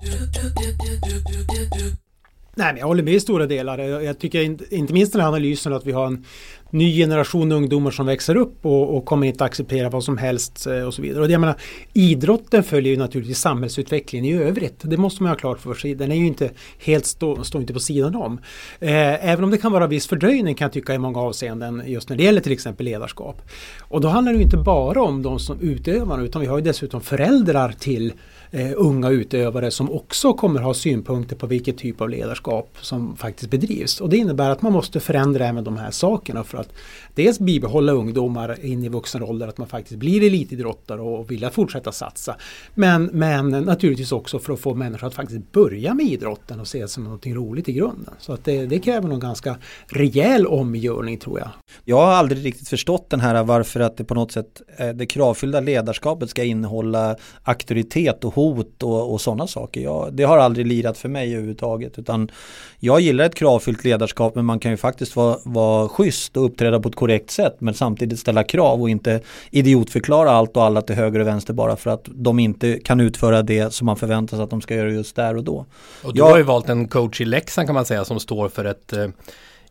Nej, 2.55 2.73
men 2.73 2.77
jag 2.77 2.87
håller 2.87 3.03
med 3.03 3.15
i 3.15 3.21
stora 3.21 3.47
delar. 3.47 3.79
Jag 3.79 4.19
tycker 4.19 4.43
inte 4.75 4.93
minst 4.93 5.13
den 5.13 5.21
här 5.21 5.29
analysen 5.29 5.73
att 5.73 5.87
vi 5.87 5.93
har 5.93 6.07
en 6.07 6.25
ny 6.71 6.97
generation 6.97 7.53
ungdomar 7.53 7.91
som 7.91 8.07
växer 8.07 8.37
upp 8.37 8.67
och, 8.67 8.97
och 8.97 9.05
kommer 9.05 9.27
inte 9.27 9.45
acceptera 9.45 9.91
vad 9.91 10.05
som 10.05 10.19
helst 10.19 10.67
eh, 10.67 10.83
och 10.83 10.95
så 10.95 11.03
vidare. 11.03 11.23
Och 11.23 11.29
det, 11.29 11.33
jag 11.33 11.41
menar, 11.41 11.57
idrotten 11.93 12.63
följer 12.63 12.93
ju 12.93 12.99
naturligtvis 12.99 13.39
samhällsutvecklingen 13.39 14.25
i 14.25 14.43
övrigt. 14.43 14.81
Det 14.83 14.97
måste 14.97 15.23
man 15.23 15.31
ha 15.31 15.37
klart 15.37 15.61
för 15.61 15.75
sig. 15.75 15.95
Den 15.95 16.13
är 16.13 16.17
ju 16.17 16.27
inte 16.27 16.51
helt 16.79 17.07
stå, 17.07 17.45
står 17.45 17.61
inte 17.61 17.73
på 17.73 17.81
sidan 17.81 18.15
om. 18.15 18.39
Eh, 18.81 19.31
även 19.31 19.45
om 19.45 19.51
det 19.51 19.59
kan 19.59 19.73
vara 19.73 19.87
viss 19.87 20.07
fördröjning 20.07 20.55
kan 20.55 20.65
jag 20.65 20.73
tycka 20.73 20.95
i 20.95 20.99
många 20.99 21.21
avseenden 21.21 21.83
just 21.87 22.09
när 22.09 22.17
det 22.17 22.23
gäller 22.23 22.41
till 22.41 22.53
exempel 22.53 22.87
ledarskap. 22.87 23.43
Och 23.81 24.01
då 24.01 24.09
handlar 24.09 24.33
det 24.33 24.39
ju 24.39 24.45
inte 24.45 24.57
bara 24.57 25.03
om 25.03 25.23
de 25.23 25.39
som 25.39 25.61
utövar 25.61 26.25
utan 26.25 26.41
vi 26.41 26.47
har 26.47 26.59
ju 26.59 26.65
dessutom 26.65 27.01
föräldrar 27.01 27.73
till 27.79 28.13
eh, 28.51 28.73
unga 28.77 29.09
utövare 29.09 29.71
som 29.71 29.91
också 29.91 30.33
kommer 30.33 30.61
ha 30.61 30.75
synpunkter 30.75 31.37
på 31.37 31.47
vilket 31.47 31.79
typ 31.79 32.01
av 32.01 32.09
ledarskap 32.09 32.77
som 32.81 33.17
faktiskt 33.17 33.51
bedrivs. 33.51 34.01
Och 34.01 34.09
det 34.09 34.17
innebär 34.17 34.51
att 34.51 34.63
man 34.63 34.73
måste 34.73 35.01
förändra 35.01 35.47
även 35.47 35.65
de 35.65 35.77
här 35.77 35.91
sakerna 35.91 36.45
för 36.45 36.59
att 36.59 36.73
dels 37.15 37.39
bibehålla 37.39 37.93
ungdomar 37.93 38.65
in 38.65 38.85
i 38.85 38.89
vuxen 38.89 39.23
ålder, 39.23 39.49
att 39.49 39.59
man 39.59 39.69
faktiskt 39.69 39.97
blir 39.97 40.23
elitidrottare 40.23 41.01
och 41.01 41.31
vill 41.31 41.51
fortsätta 41.51 41.93
satsa. 41.93 42.37
Men, 42.75 43.05
men 43.05 43.51
naturligtvis 43.51 44.13
också 44.13 44.39
för 44.39 44.53
att 44.53 44.61
få 44.61 44.75
människor 44.75 45.07
att 45.07 45.15
faktiskt 45.15 45.53
börja 45.53 45.95
med 45.95 46.07
idrotten 46.07 46.61
och 46.61 46.69
se 46.69 46.81
det 46.81 46.89
som 46.89 47.05
något 47.05 47.27
roligt 47.27 47.69
i 47.69 47.73
grunden. 47.73 48.15
Så 48.19 48.33
att 48.33 48.45
det, 48.45 48.67
det 48.67 48.79
kräver 48.79 49.09
någon 49.09 49.21
ganska 49.21 49.57
rejäl 49.87 50.47
omgörning 50.47 51.19
tror 51.19 51.39
jag. 51.39 51.49
Jag 51.85 51.97
har 51.97 52.13
aldrig 52.13 52.45
riktigt 52.47 52.69
förstått 52.69 53.11
den 53.11 53.21
här 53.21 53.43
varför 53.43 53.81
att 53.81 53.97
det 53.97 54.05
på 54.05 54.15
något 54.15 54.33
sätt 54.33 54.63
eh, 54.77 54.89
det 54.89 55.07
kravfyllda 55.07 55.61
ledarskapet 55.61 56.31
ska 56.31 56.45
innehålla 56.45 57.17
auktoritet 57.43 58.25
och 58.25 58.35
hot 58.41 58.83
och, 58.83 59.13
och 59.13 59.21
sådana 59.21 59.47
saker. 59.47 59.81
Jag, 59.81 60.13
det 60.13 60.23
har 60.23 60.39
aldrig 60.39 60.67
lirat 60.67 60.99
för 60.99 61.09
mig 61.09 61.33
överhuvudtaget 61.33 61.99
utan 61.99 62.31
jag 62.79 63.01
gillar 63.01 63.25
ett 63.25 63.35
kravfyllt 63.35 63.85
ledarskap 63.85 64.35
men 64.35 64.45
man 64.45 64.59
kan 64.59 64.71
ju 64.71 64.77
faktiskt 64.77 65.17
vara, 65.17 65.39
vara 65.45 65.89
schysst 65.89 66.37
och 66.37 66.45
uppträda 66.45 66.81
på 66.81 66.89
ett 66.89 66.95
korrekt 66.95 67.31
sätt 67.31 67.57
men 67.59 67.75
samtidigt 67.75 68.19
ställa 68.19 68.45
krav 68.45 68.83
och 68.83 68.91
inte 68.91 69.21
idiotförklara 69.51 70.31
allt 70.31 70.57
och 70.57 70.65
alla 70.65 70.83
till 70.83 70.97
höger 70.97 71.21
och 71.21 71.27
vänster 71.27 71.53
bara 71.53 71.77
för 71.77 71.91
att 71.91 72.09
de 72.15 72.39
inte 72.39 72.79
kan 72.79 73.01
utföra 73.01 73.43
det 73.43 73.75
som 73.75 73.87
man 73.87 73.97
förväntar 73.97 74.37
sig 74.37 74.45
att 74.45 74.51
de 74.51 74.61
ska 74.61 74.75
göra 74.75 74.91
just 74.91 75.17
där 75.17 75.37
och 75.37 75.45
då. 75.45 75.67
Och 76.05 76.15
du 76.15 76.19
jag, 76.19 76.27
har 76.31 76.37
ju 76.37 76.43
valt 76.43 76.69
en 76.69 76.89
coach 76.89 77.21
i 77.21 77.25
Leksand 77.25 77.69
kan 77.69 77.75
man 77.75 77.85
säga 77.85 78.05
som 78.05 78.21
står 78.21 78.49
för 78.49 78.65
ett 78.65 78.93
eh, 78.93 79.09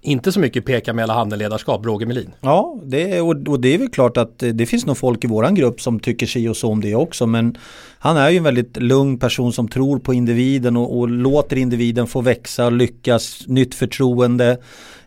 inte 0.01 0.31
så 0.31 0.39
mycket 0.39 0.65
peka 0.65 0.93
med 0.93 1.03
alla 1.03 1.13
handen 1.13 1.39
ledarskap, 1.39 1.85
Roger 1.85 2.05
Melin. 2.05 2.31
Ja, 2.41 2.79
det, 2.83 3.21
och, 3.21 3.47
och, 3.47 3.59
det 3.59 3.73
är 3.73 3.77
väl 3.77 3.89
klart 3.89 4.17
att 4.17 4.43
eh, 4.43 4.49
det 4.49 4.65
finns 4.65 4.85
nog 4.85 4.97
folk 4.97 5.23
i 5.23 5.27
våran 5.27 5.55
grupp 5.55 5.81
som 5.81 5.99
tycker 5.99 6.25
si 6.25 6.47
och 6.47 6.57
så 6.57 6.71
om 6.71 6.81
det 6.81 6.95
också. 6.95 7.25
Men 7.27 7.57
han 7.99 8.17
är 8.17 8.29
ju 8.29 8.37
en 8.37 8.43
väldigt 8.43 8.77
lugn 8.77 9.19
person 9.19 9.53
som 9.53 9.67
tror 9.67 9.99
på 9.99 10.13
individen 10.13 10.77
och, 10.77 10.99
och 10.99 11.09
låter 11.09 11.55
individen 11.55 12.07
få 12.07 12.21
växa, 12.21 12.69
lyckas, 12.69 13.43
nytt 13.47 13.75
förtroende. 13.75 14.57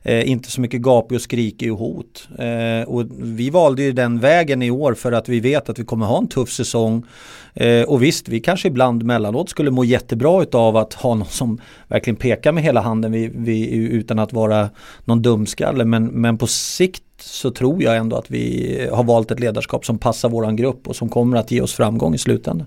Eh, 0.04 0.30
inte 0.30 0.50
så 0.50 0.60
mycket 0.60 0.80
gapig 0.80 1.16
och 1.16 1.22
skrikig 1.22 1.72
och 1.72 1.78
hot. 1.78 2.28
Eh, 2.38 2.88
och 2.88 3.06
vi 3.18 3.50
valde 3.50 3.82
ju 3.82 3.92
den 3.92 4.18
vägen 4.18 4.62
i 4.62 4.70
år 4.70 4.94
för 4.94 5.12
att 5.12 5.28
vi 5.28 5.40
vet 5.40 5.68
att 5.68 5.78
vi 5.78 5.84
kommer 5.84 6.06
ha 6.06 6.18
en 6.18 6.28
tuff 6.28 6.50
säsong. 6.50 7.06
Eh, 7.54 7.82
och 7.82 8.02
visst, 8.02 8.28
vi 8.28 8.40
kanske 8.40 8.68
ibland 8.68 9.02
mellanåt 9.02 9.50
skulle 9.50 9.70
må 9.70 9.84
jättebra 9.84 10.46
av 10.52 10.76
att 10.76 10.94
ha 10.94 11.14
någon 11.14 11.28
som 11.28 11.60
verkligen 11.88 12.16
pekar 12.16 12.52
med 12.52 12.62
hela 12.64 12.80
handen 12.80 13.12
vi, 13.12 13.30
vi, 13.34 13.70
utan 13.72 14.18
att 14.18 14.32
vara 14.32 14.70
någon 15.04 15.22
dumskalle. 15.22 15.84
Men, 15.84 16.06
men 16.06 16.38
på 16.38 16.46
sikt 16.46 17.02
så 17.20 17.50
tror 17.50 17.82
jag 17.82 17.96
ändå 17.96 18.16
att 18.16 18.30
vi 18.30 18.88
har 18.92 19.04
valt 19.04 19.30
ett 19.30 19.40
ledarskap 19.40 19.86
som 19.86 19.98
passar 19.98 20.28
våran 20.28 20.56
grupp 20.56 20.88
och 20.88 20.96
som 20.96 21.08
kommer 21.08 21.36
att 21.36 21.50
ge 21.50 21.60
oss 21.60 21.72
framgång 21.72 22.14
i 22.14 22.18
slutändan. 22.18 22.66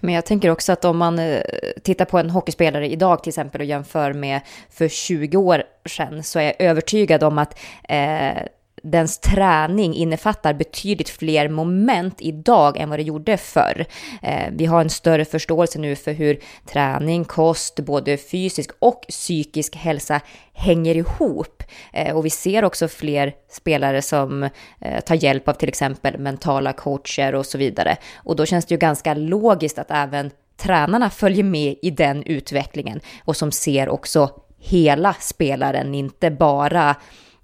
Men 0.00 0.14
jag 0.14 0.26
tänker 0.26 0.50
också 0.50 0.72
att 0.72 0.84
om 0.84 0.98
man 0.98 1.18
eh, 1.18 1.42
tittar 1.82 2.04
på 2.04 2.18
en 2.18 2.30
hockeyspelare 2.30 2.88
idag 2.88 3.22
till 3.22 3.30
exempel 3.30 3.60
och 3.60 3.66
jämför 3.66 4.12
med 4.12 4.40
för 4.70 4.88
20 4.88 5.36
år 5.36 5.62
sedan 5.86 6.22
så 6.22 6.38
är 6.38 6.42
jag 6.42 6.54
övertygad 6.58 7.22
om 7.22 7.38
att 7.38 7.58
eh, 7.88 8.42
dens 8.82 9.18
träning 9.18 9.94
innefattar 9.94 10.54
betydligt 10.54 11.08
fler 11.08 11.48
moment 11.48 12.16
idag 12.18 12.76
än 12.76 12.90
vad 12.90 12.98
det 12.98 13.02
gjorde 13.02 13.36
förr. 13.36 13.86
Eh, 14.22 14.48
vi 14.52 14.66
har 14.66 14.80
en 14.80 14.90
större 14.90 15.24
förståelse 15.24 15.78
nu 15.78 15.96
för 15.96 16.12
hur 16.12 16.38
träning, 16.66 17.24
kost, 17.24 17.80
både 17.80 18.16
fysisk 18.16 18.70
och 18.78 19.04
psykisk 19.08 19.76
hälsa 19.76 20.20
hänger 20.52 20.96
ihop. 20.96 21.62
Eh, 21.92 22.16
och 22.16 22.26
vi 22.26 22.30
ser 22.30 22.64
också 22.64 22.88
fler 22.88 23.32
spelare 23.50 24.02
som 24.02 24.42
eh, 24.80 25.00
tar 25.06 25.14
hjälp 25.14 25.48
av 25.48 25.52
till 25.52 25.68
exempel 25.68 26.18
mentala 26.18 26.72
coacher 26.72 27.34
och 27.34 27.46
så 27.46 27.58
vidare. 27.58 27.96
Och 28.16 28.36
då 28.36 28.46
känns 28.46 28.66
det 28.66 28.74
ju 28.74 28.78
ganska 28.78 29.14
logiskt 29.14 29.78
att 29.78 29.90
även 29.90 30.30
tränarna 30.56 31.10
följer 31.10 31.44
med 31.44 31.76
i 31.82 31.90
den 31.90 32.22
utvecklingen 32.22 33.00
och 33.24 33.36
som 33.36 33.52
ser 33.52 33.88
också 33.88 34.30
hela 34.58 35.14
spelaren, 35.20 35.94
inte 35.94 36.30
bara 36.30 36.96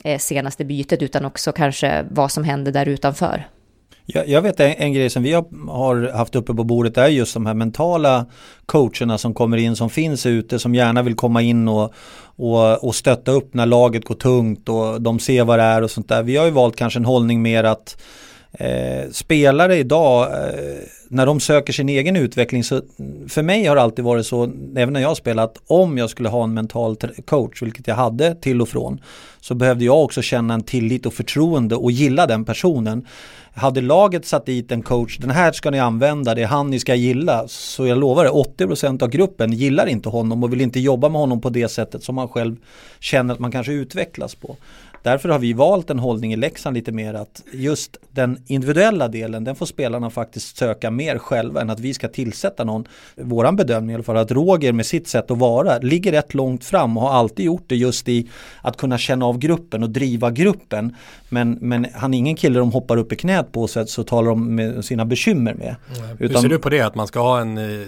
Eh, 0.05 0.19
senaste 0.19 0.65
bytet 0.65 1.03
utan 1.03 1.25
också 1.25 1.53
kanske 1.53 2.05
vad 2.11 2.33
som 2.33 2.45
händer 2.45 2.73
där 2.73 2.89
utanför. 2.89 3.49
Jag, 4.07 4.29
jag 4.29 4.43
vet 4.43 4.61
en, 4.61 4.75
en, 4.79 4.93
grej 4.93 5.11
som 5.11 5.23
vi 5.23 5.33
har, 5.33 5.69
har, 5.69 6.13
haft 6.13 6.37
uppe 6.37 6.55
på 6.55 6.65
bordet 6.65 6.99
är 6.99 7.07
just 7.09 7.35
de 7.35 7.47
här 7.47 7.55
mentala 7.55 8.27
coacherna 8.67 9.19
som 9.19 9.35
kommer 9.35 9.57
in 9.57 9.77
som 9.77 9.91
finns 9.91 10.27
ute 10.27 10.59
som 10.59 10.75
gärna 10.75 11.03
vill 11.03 11.15
komma 11.15 11.43
in 11.43 11.69
och, 11.69 11.93
och, 12.37 12.85
och 12.85 12.95
stötta 12.95 13.31
upp 13.31 13.55
när 13.55 13.67
laget 13.67 14.05
går 14.05 14.15
tungt 14.15 14.69
och 14.69 15.03
de 15.03 15.19
ser 15.19 15.45
vad 15.45 15.59
det 15.59 15.63
är 15.63 15.83
och 15.83 15.91
sånt 15.91 16.09
där. 16.09 16.23
Vi 16.23 16.37
har 16.37 16.45
ju 16.45 16.51
valt 16.51 16.77
kanske 16.77 16.99
en 16.99 17.05
hållning 17.05 17.43
mer 17.43 17.65
att 17.65 18.03
Eh, 18.53 19.11
spelare 19.11 19.77
idag, 19.77 20.23
eh, 20.23 20.79
när 21.09 21.27
de 21.27 21.41
söker 21.41 21.73
sin 21.73 21.89
egen 21.89 22.17
utveckling, 22.17 22.65
så 22.65 22.83
för 23.29 23.43
mig 23.43 23.65
har 23.65 23.77
det 23.77 23.83
alltid 23.83 24.05
varit 24.05 24.27
så, 24.27 24.53
även 24.77 24.93
när 24.93 25.01
jag 25.01 25.09
har 25.09 25.15
spelat, 25.15 25.59
om 25.67 25.99
jag 25.99 26.11
skulle 26.11 26.29
ha 26.29 26.45
en 26.45 26.55
mental 26.55 26.97
coach, 27.27 27.63
vilket 27.63 27.87
jag 27.87 27.95
hade 27.95 28.35
till 28.35 28.63
och 28.63 28.69
från, 28.69 29.01
så 29.41 29.55
behövde 29.55 29.85
jag 29.85 30.05
också 30.05 30.23
känna 30.23 30.55
en 30.55 30.63
tillit 30.63 31.07
och 31.07 31.15
förtroende 31.15 31.77
och 31.77 31.91
gilla 31.91 32.27
den 32.27 32.45
personen. 32.45 33.07
Hade 33.55 33.81
laget 33.81 34.27
satt 34.27 34.47
dit 34.47 34.73
en 34.73 34.83
coach, 34.83 35.19
den 35.19 35.31
här 35.31 35.53
ska 35.53 35.71
ni 35.71 35.81
använda, 35.81 36.35
det 36.35 36.43
är 36.43 36.47
han 36.47 36.71
ni 36.71 36.79
ska 36.79 36.95
gilla, 36.95 37.49
så 37.49 37.87
jag 37.87 37.99
lovar 37.99 38.25
det, 38.25 38.31
80% 38.31 39.03
av 39.03 39.09
gruppen 39.09 39.53
gillar 39.53 39.87
inte 39.87 40.09
honom 40.09 40.45
och 40.45 40.53
vill 40.53 40.61
inte 40.61 40.81
jobba 40.81 41.09
med 41.09 41.21
honom 41.21 41.41
på 41.41 41.51
det 41.51 41.69
sättet 41.69 42.03
som 42.03 42.15
man 42.15 42.29
själv 42.29 42.57
känner 43.01 43.35
att 43.35 43.41
man 43.41 43.53
kanske 43.53 43.73
utvecklas 43.73 44.35
på. 44.35 44.57
Därför 45.03 45.29
har 45.29 45.39
vi 45.39 45.53
valt 45.53 45.91
en 45.91 45.99
hållning 45.99 46.33
i 46.33 46.37
Leksand 46.37 46.75
lite 46.75 46.93
mer 46.93 47.15
att 47.15 47.43
just 47.53 47.97
den 48.11 48.43
individuella 48.47 49.09
delen 49.09 49.45
den 49.45 49.57
får 49.57 49.67
spelarna 49.67 50.11
faktiskt 50.11 50.57
söka 50.57 50.91
mer 50.91 51.19
själva 51.19 51.61
än 51.61 51.71
att 51.71 51.81
vi 51.81 51.95
ska 51.95 52.09
tillsätta 52.09 52.65
någon. 52.65 52.85
Våran 53.17 53.57
bedömning 53.57 53.91
i 53.91 53.95
alla 53.95 54.03
fall 54.03 54.17
att 54.17 54.31
Roger 54.31 54.73
med 54.73 54.87
sitt 54.87 55.09
sätt 55.09 55.31
att 55.31 55.39
vara 55.39 55.79
ligger 55.79 56.13
rätt 56.13 56.35
långt 56.35 56.65
fram 56.65 56.97
och 56.97 57.03
har 57.03 57.11
alltid 57.11 57.47
gjort 57.47 57.65
det 57.67 57.77
just 57.77 58.09
i 58.09 58.29
att 58.63 58.77
kunna 58.77 58.99
känna 58.99 59.27
av 59.27 59.39
gruppen 59.39 59.83
och 59.83 59.91
driva 59.91 60.31
gruppen. 60.31 60.97
Men, 61.29 61.59
men 61.61 61.87
han 61.95 62.15
är 62.15 62.19
ingen 62.19 62.37
kille 62.37 62.59
de 62.59 62.73
hoppar 62.73 62.97
upp 62.97 63.13
i 63.13 63.17
knät 63.17 63.53
på 63.53 63.69
så, 63.69 63.87
så 63.87 64.05
talar 64.05 64.29
de 64.29 64.55
med 64.55 64.85
sina 64.85 65.05
bekymmer 65.05 65.55
med. 65.55 65.77
Mm. 65.97 66.17
Utan, 66.19 66.37
Hur 66.37 66.43
ser 66.43 66.49
du 66.49 66.59
på 66.59 66.69
det 66.69 66.81
att 66.81 66.95
man 66.95 67.07
ska 67.07 67.21
ha 67.21 67.41
en, 67.41 67.59
eh, 67.59 67.87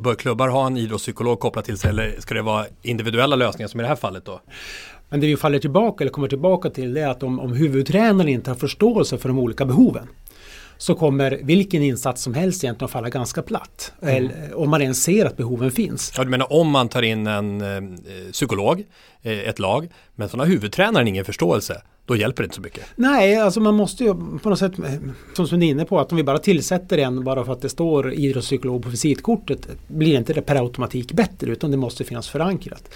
bör 0.00 0.14
klubbar 0.14 0.48
ha 0.48 0.66
en 0.66 0.76
idrottspsykolog 0.76 1.40
kopplat 1.40 1.64
till 1.64 1.78
sig 1.78 1.90
eller 1.90 2.16
ska 2.18 2.34
det 2.34 2.42
vara 2.42 2.66
individuella 2.82 3.36
lösningar 3.36 3.68
som 3.68 3.80
i 3.80 3.82
det 3.82 3.88
här 3.88 3.96
fallet 3.96 4.24
då? 4.24 4.40
Men 5.08 5.20
det 5.20 5.26
vi 5.26 5.36
faller 5.36 5.58
tillbaka 5.58 6.04
eller 6.04 6.12
kommer 6.12 6.28
tillbaka 6.28 6.70
till 6.70 6.94
det 6.94 7.00
är 7.00 7.08
att 7.08 7.22
om, 7.22 7.40
om 7.40 7.52
huvudtränaren 7.52 8.28
inte 8.28 8.50
har 8.50 8.56
förståelse 8.56 9.18
för 9.18 9.28
de 9.28 9.38
olika 9.38 9.64
behoven 9.64 10.08
så 10.78 10.94
kommer 10.94 11.40
vilken 11.42 11.82
insats 11.82 12.22
som 12.22 12.34
helst 12.34 12.64
egentligen 12.64 12.84
att 12.84 12.92
falla 12.92 13.08
ganska 13.08 13.42
platt. 13.42 13.92
Mm. 14.02 14.16
Eller, 14.16 14.58
om 14.58 14.70
man 14.70 14.82
ens 14.82 15.02
ser 15.02 15.26
att 15.26 15.36
behoven 15.36 15.70
finns. 15.70 16.12
Ja, 16.16 16.24
du 16.24 16.30
menar 16.30 16.52
om 16.52 16.70
man 16.70 16.88
tar 16.88 17.02
in 17.02 17.26
en 17.26 17.60
eh, 17.60 18.32
psykolog, 18.32 18.84
eh, 19.22 19.38
ett 19.38 19.58
lag, 19.58 19.88
men 20.14 20.28
så 20.28 20.38
har 20.38 20.46
huvudtränaren 20.46 21.08
ingen 21.08 21.24
förståelse, 21.24 21.82
då 22.06 22.16
hjälper 22.16 22.42
det 22.42 22.44
inte 22.44 22.56
så 22.56 22.62
mycket. 22.62 22.84
Nej, 22.96 23.36
alltså 23.36 23.60
man 23.60 23.74
måste 23.74 24.04
ju 24.04 24.14
på 24.42 24.50
något 24.50 24.58
sätt, 24.58 24.72
som 25.34 25.60
du 25.60 25.66
är 25.66 25.70
inne 25.70 25.84
på, 25.84 26.00
att 26.00 26.12
om 26.12 26.16
vi 26.16 26.22
bara 26.22 26.38
tillsätter 26.38 26.98
en 26.98 27.24
bara 27.24 27.44
för 27.44 27.52
att 27.52 27.62
det 27.62 27.68
står 27.68 28.12
idrottspsykolog 28.12 28.82
på 28.82 28.88
visitkortet 28.88 29.68
blir 29.88 30.16
inte 30.16 30.32
det 30.32 30.42
per 30.42 30.56
automatik 30.56 31.12
bättre 31.12 31.50
utan 31.50 31.70
det 31.70 31.76
måste 31.76 32.04
finnas 32.04 32.28
förankrat. 32.28 32.90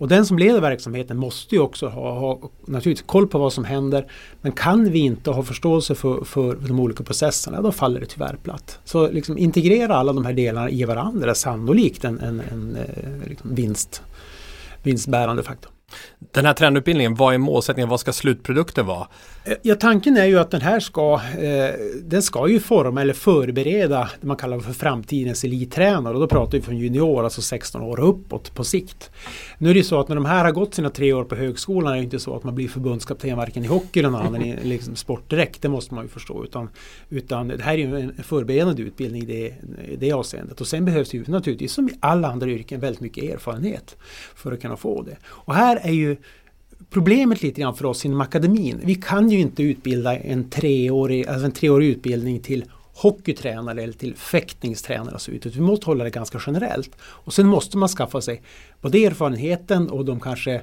Och 0.00 0.08
den 0.08 0.26
som 0.26 0.38
leder 0.38 0.60
verksamheten 0.60 1.16
måste 1.16 1.54
ju 1.54 1.60
också 1.60 1.88
ha, 1.88 2.18
ha 2.18 2.50
naturligtvis 2.66 3.06
koll 3.06 3.26
på 3.26 3.38
vad 3.38 3.52
som 3.52 3.64
händer. 3.64 4.06
Men 4.40 4.52
kan 4.52 4.90
vi 4.92 4.98
inte 4.98 5.30
ha 5.30 5.42
förståelse 5.42 5.94
för, 5.94 6.24
för 6.24 6.54
de 6.54 6.80
olika 6.80 7.04
processerna, 7.04 7.62
då 7.62 7.72
faller 7.72 8.00
det 8.00 8.06
tyvärr 8.06 8.36
platt. 8.42 8.78
Så 8.84 9.10
liksom 9.10 9.38
integrera 9.38 9.94
alla 9.94 10.12
de 10.12 10.24
här 10.24 10.32
delarna 10.32 10.70
i 10.70 10.84
varandra 10.84 11.30
är 11.30 11.34
sannolikt 11.34 12.04
en, 12.04 12.20
en, 12.20 12.40
en, 12.40 12.76
en 12.76 13.22
liksom 13.28 13.54
vinst, 13.54 14.02
vinstbärande 14.82 15.42
faktor. 15.42 15.72
Den 16.32 16.46
här 16.46 16.54
tränarutbildningen, 16.54 17.14
vad 17.14 17.34
är 17.34 17.38
målsättningen? 17.38 17.88
Vad 17.88 18.00
ska 18.00 18.12
slutprodukten 18.12 18.86
vara? 18.86 19.08
Eh, 19.44 19.56
ja, 19.62 19.74
tanken 19.74 20.16
är 20.16 20.24
ju 20.24 20.38
att 20.38 20.50
den 20.50 20.60
här 20.60 20.80
ska, 20.80 21.20
eh, 21.38 21.74
den 22.02 22.22
ska 22.22 22.48
ju 22.48 22.60
forma 22.60 23.00
eller 23.00 23.14
förbereda 23.14 24.10
det 24.20 24.26
man 24.26 24.36
kallar 24.36 24.60
för 24.60 24.72
framtidens 24.72 25.44
elittränare. 25.44 26.14
Och 26.14 26.20
då 26.20 26.26
pratar 26.26 26.52
vi 26.52 26.62
från 26.62 26.76
junior, 26.76 27.24
alltså 27.24 27.42
16 27.42 27.82
år 27.82 28.00
och 28.00 28.08
uppåt 28.08 28.54
på 28.54 28.64
sikt. 28.64 29.10
Nu 29.58 29.70
är 29.70 29.74
det 29.74 29.78
ju 29.78 29.84
så 29.84 30.00
att 30.00 30.08
när 30.08 30.16
de 30.16 30.24
här 30.24 30.44
har 30.44 30.52
gått 30.52 30.74
sina 30.74 30.90
tre 30.90 31.12
år 31.12 31.24
på 31.24 31.34
högskolan 31.34 31.92
är 31.92 31.96
det 31.96 32.02
inte 32.02 32.18
så 32.18 32.36
att 32.36 32.44
man 32.44 32.54
blir 32.54 32.68
förbundskapten 32.68 33.36
varken 33.36 33.64
i 33.64 33.66
hockey 33.66 33.98
eller 34.00 34.10
någon 34.10 34.26
annan 34.26 34.42
liksom 34.62 34.96
sport 34.96 35.30
direkt. 35.30 35.62
Det 35.62 35.68
måste 35.68 35.94
man 35.94 36.04
ju 36.04 36.08
förstå. 36.08 36.44
Utan, 36.44 36.68
utan 37.08 37.48
det 37.48 37.62
här 37.62 37.74
är 37.74 37.78
ju 37.78 38.00
en 38.00 38.22
förberedande 38.22 38.82
utbildning 38.82 39.22
i 39.22 39.26
det, 39.26 39.54
det 39.98 40.12
avseendet. 40.12 40.60
Och 40.60 40.66
sen 40.66 40.84
behövs 40.84 41.14
ju 41.14 41.24
naturligtvis 41.26 41.72
som 41.72 41.88
i 41.88 41.92
alla 42.00 42.28
andra 42.28 42.46
yrken 42.46 42.80
väldigt 42.80 43.00
mycket 43.00 43.24
erfarenhet 43.24 43.96
för 44.34 44.52
att 44.52 44.60
kunna 44.60 44.76
få 44.76 45.02
det. 45.02 45.16
Och 45.26 45.54
här 45.54 45.80
är 45.82 45.92
ju 45.92 46.09
problemet 46.90 47.42
lite 47.42 47.60
grann 47.60 47.74
för 47.74 47.84
oss 47.84 48.04
inom 48.04 48.20
akademin. 48.20 48.80
Vi 48.84 48.94
kan 48.94 49.30
ju 49.30 49.38
inte 49.38 49.62
utbilda 49.62 50.16
en 50.16 50.50
treårig, 50.50 51.26
alltså 51.28 51.46
en 51.46 51.52
treårig 51.52 51.88
utbildning 51.88 52.40
till 52.40 52.64
hockeytränare 52.94 53.82
eller 53.82 53.92
till 53.92 54.16
fäktningstränare 54.16 55.14
och 55.14 55.20
så 55.20 55.30
vidare. 55.30 55.52
Vi 55.54 55.60
måste 55.60 55.86
hålla 55.86 56.04
det 56.04 56.10
ganska 56.10 56.40
generellt. 56.46 56.90
Och 57.00 57.34
sen 57.34 57.46
måste 57.46 57.78
man 57.78 57.88
skaffa 57.88 58.20
sig 58.20 58.42
både 58.80 59.04
erfarenheten 59.04 59.90
och 59.90 60.04
de 60.04 60.20
kanske 60.20 60.60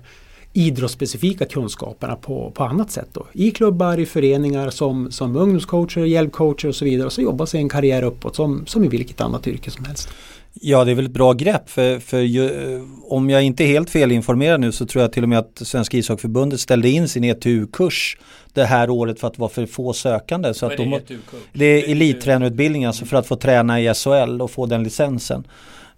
idrottsspecifika 0.54 1.46
kunskaperna 1.46 2.16
på, 2.16 2.52
på 2.52 2.64
annat 2.64 2.92
sätt. 2.92 3.08
Då. 3.14 3.28
I 3.34 3.52
klubbar, 3.52 4.00
i 4.00 4.06
föreningar 4.06 4.70
som, 4.70 5.12
som 5.12 5.36
ungdomscoacher, 5.36 6.06
hjälpcoacher 6.06 6.68
och 6.68 6.76
så 6.76 6.86
vidare. 6.86 7.06
Och 7.06 7.14
så 7.14 7.22
jobba 7.22 7.46
sig 7.46 7.60
en 7.60 7.70
karriär 7.70 8.04
uppåt 8.04 8.36
som, 8.36 8.66
som 8.66 8.84
i 8.84 8.88
vilket 8.88 9.22
annat 9.22 9.48
yrke 9.48 9.72
som 9.72 9.86
helst. 9.86 10.10
Ja, 10.62 10.84
det 10.84 10.92
är 10.92 10.96
väl 10.96 11.06
ett 11.06 11.12
bra 11.12 11.34
grepp 11.34 11.70
för, 11.70 12.00
för 12.00 12.20
ju, 12.20 12.50
om 13.04 13.30
jag 13.30 13.44
inte 13.44 13.64
är 13.64 13.68
helt 13.68 13.90
felinformerad 13.90 14.60
nu 14.60 14.72
så 14.72 14.86
tror 14.86 15.02
jag 15.02 15.12
till 15.12 15.24
och 15.24 15.30
med 15.30 15.40
att 15.40 15.62
Svenska 15.64 15.98
ishockeyförbundet 15.98 16.60
ställde 16.60 16.90
in 16.90 17.08
sin 17.08 17.24
ETU-kurs 17.24 18.18
det 18.54 18.66
här 18.66 18.90
året 18.90 19.20
för 19.20 19.28
att 19.28 19.38
vara 19.38 19.50
för 19.50 19.66
få 19.66 19.94
sökande. 19.94 20.54
Så 20.54 20.66
att 20.66 20.72
är 20.72 20.78
det, 20.78 20.84
de, 20.84 21.02
det 21.54 21.66
är 21.66 21.92
elittränarutbildning 21.92 22.86
alltså 22.86 23.06
för 23.06 23.18
att 23.18 23.28
få 23.28 23.36
träna 23.36 23.82
i 23.82 23.94
SHL 23.94 24.42
och 24.42 24.52
få 24.52 24.66
den 24.66 24.84
licensen. 24.84 25.48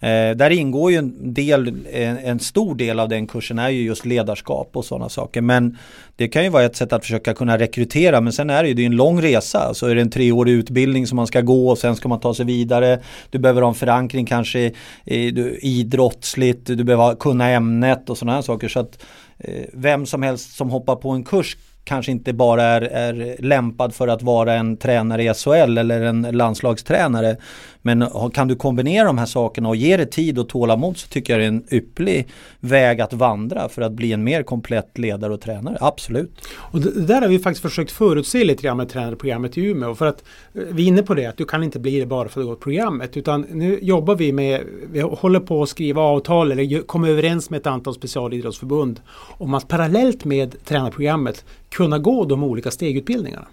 Eh, 0.02 0.36
där 0.36 0.50
ingår 0.50 0.92
ju 0.92 0.98
en, 0.98 1.34
del, 1.34 1.68
en, 1.92 2.18
en, 2.18 2.40
stor 2.40 2.76
del 2.76 3.00
av 3.00 3.10
den 3.10 3.28
kursen 3.28 3.60
är 3.60 3.70
ju 3.70 3.84
just 3.84 4.06
ledarskap 4.06 4.70
och 4.74 4.86
sådana 4.86 5.10
saker. 5.10 5.42
Men 5.42 5.78
det 6.16 6.28
kan 6.28 6.44
ju 6.44 6.50
vara 6.50 6.64
ett 6.64 6.76
sätt 6.76 6.94
att 6.94 7.02
försöka 7.02 7.34
kunna 7.34 7.58
rekrytera. 7.58 8.22
Men 8.22 8.34
sen 8.34 8.50
är 8.50 8.64
det 8.64 8.70
ju 8.70 8.76
det 8.76 8.82
är 8.82 8.86
en 8.86 8.96
lång 8.96 9.22
resa. 9.22 9.74
Så 9.74 9.88
är 9.88 9.96
det 9.96 10.02
en 10.02 10.10
treårig 10.10 10.54
utbildning 10.54 11.08
som 11.08 11.16
man 11.16 11.28
ska 11.28 11.42
gå 11.42 11.70
och 11.70 11.78
sen 11.78 11.96
ska 11.96 12.10
man 12.10 12.20
ta 12.20 12.34
sig 12.34 12.46
vidare. 12.46 13.00
Du 13.30 13.40
behöver 13.40 13.62
ha 13.62 13.70
en 13.70 13.76
förankring 13.76 14.26
kanske 14.26 14.60
i, 14.60 14.74
i, 15.06 15.60
idrottsligt, 15.62 16.66
du 16.66 16.84
behöver 16.84 17.16
kunna 17.16 17.50
ämnet 17.50 18.10
och 18.10 18.18
sådana 18.18 18.36
här 18.36 18.42
saker. 18.42 18.68
Så 18.68 18.80
att 18.80 19.06
eh, 19.38 19.66
vem 19.74 20.06
som 20.06 20.24
helst 20.24 20.56
som 20.56 20.70
hoppar 20.70 20.96
på 20.96 21.10
en 21.10 21.24
kurs 21.24 21.58
kanske 21.84 22.12
inte 22.12 22.34
bara 22.34 22.64
är, 22.64 22.82
är 22.82 23.36
lämpad 23.40 23.96
för 23.96 24.08
att 24.08 24.22
vara 24.22 24.54
en 24.54 24.78
tränare 24.78 25.24
i 25.24 25.34
SHL 25.34 25.78
eller 25.78 26.02
en 26.02 26.22
landslagstränare. 26.22 27.38
Men 27.82 28.06
kan 28.34 28.48
du 28.48 28.56
kombinera 28.56 29.06
de 29.06 29.18
här 29.18 29.26
sakerna 29.26 29.70
och 29.70 29.76
ge 29.76 29.98
det 29.98 30.06
tid 30.06 30.40
och 30.40 30.50
tålamod 30.50 30.98
så 30.98 31.08
tycker 31.08 31.34
jag 31.34 31.42
det 31.42 31.46
är 31.46 31.48
en 31.48 31.64
ypplig 31.72 32.28
väg 32.60 33.02
att 33.02 33.14
vandra 33.14 33.70
för 33.70 33.82
att 33.82 33.92
bli 33.92 34.14
en 34.14 34.24
mer 34.24 34.44
komplett 34.44 34.98
ledare 34.98 35.34
och 35.34 35.42
tränare. 35.42 35.78
Absolut. 35.82 36.32
Och 36.56 36.82
det 36.82 37.06
där 37.06 37.22
har 37.22 37.28
vi 37.28 37.40
faktiskt 37.40 37.62
försökt 37.62 37.92
förutse 37.92 38.44
lite 38.44 38.64
grann 38.64 38.78
med 38.78 38.90
tränarprogrammet 38.90 39.58
i 39.58 39.66
Umeå. 39.66 39.96
För 39.96 40.06
att 40.06 40.24
eh, 40.54 40.62
vi 40.72 40.84
är 40.84 40.88
inne 40.88 41.04
på 41.04 41.14
det 41.14 41.26
att 41.26 41.38
du 41.38 41.46
kan 41.46 41.64
inte 41.64 41.80
bli 41.80 42.00
det 42.00 42.06
bara 42.06 42.30
för 42.30 42.42
att 42.42 42.46
du 42.46 42.50
gått 42.50 42.60
programmet. 42.60 43.18
Utan 43.18 43.42
nu 43.42 43.80
jobbar 43.82 44.16
vi 44.16 44.32
med, 44.32 44.62
vi 44.92 45.00
håller 45.00 45.40
på 45.40 45.64
att 45.64 45.70
skriva 45.70 46.02
avtal 46.02 46.52
eller 46.52 46.82
komma 46.82 47.10
överens 47.10 47.50
med 47.50 47.60
ett 47.60 47.68
antal 47.68 47.94
specialidrottsförbund 47.94 49.02
om 49.38 49.54
att 49.54 49.68
parallellt 49.68 50.26
med 50.26 50.66
tränarprogrammet 50.66 51.46
kunna 51.70 52.00
gå 52.00 52.26
de 52.26 52.44
olika 52.44 52.72
stegutbildningarna. 52.72 53.48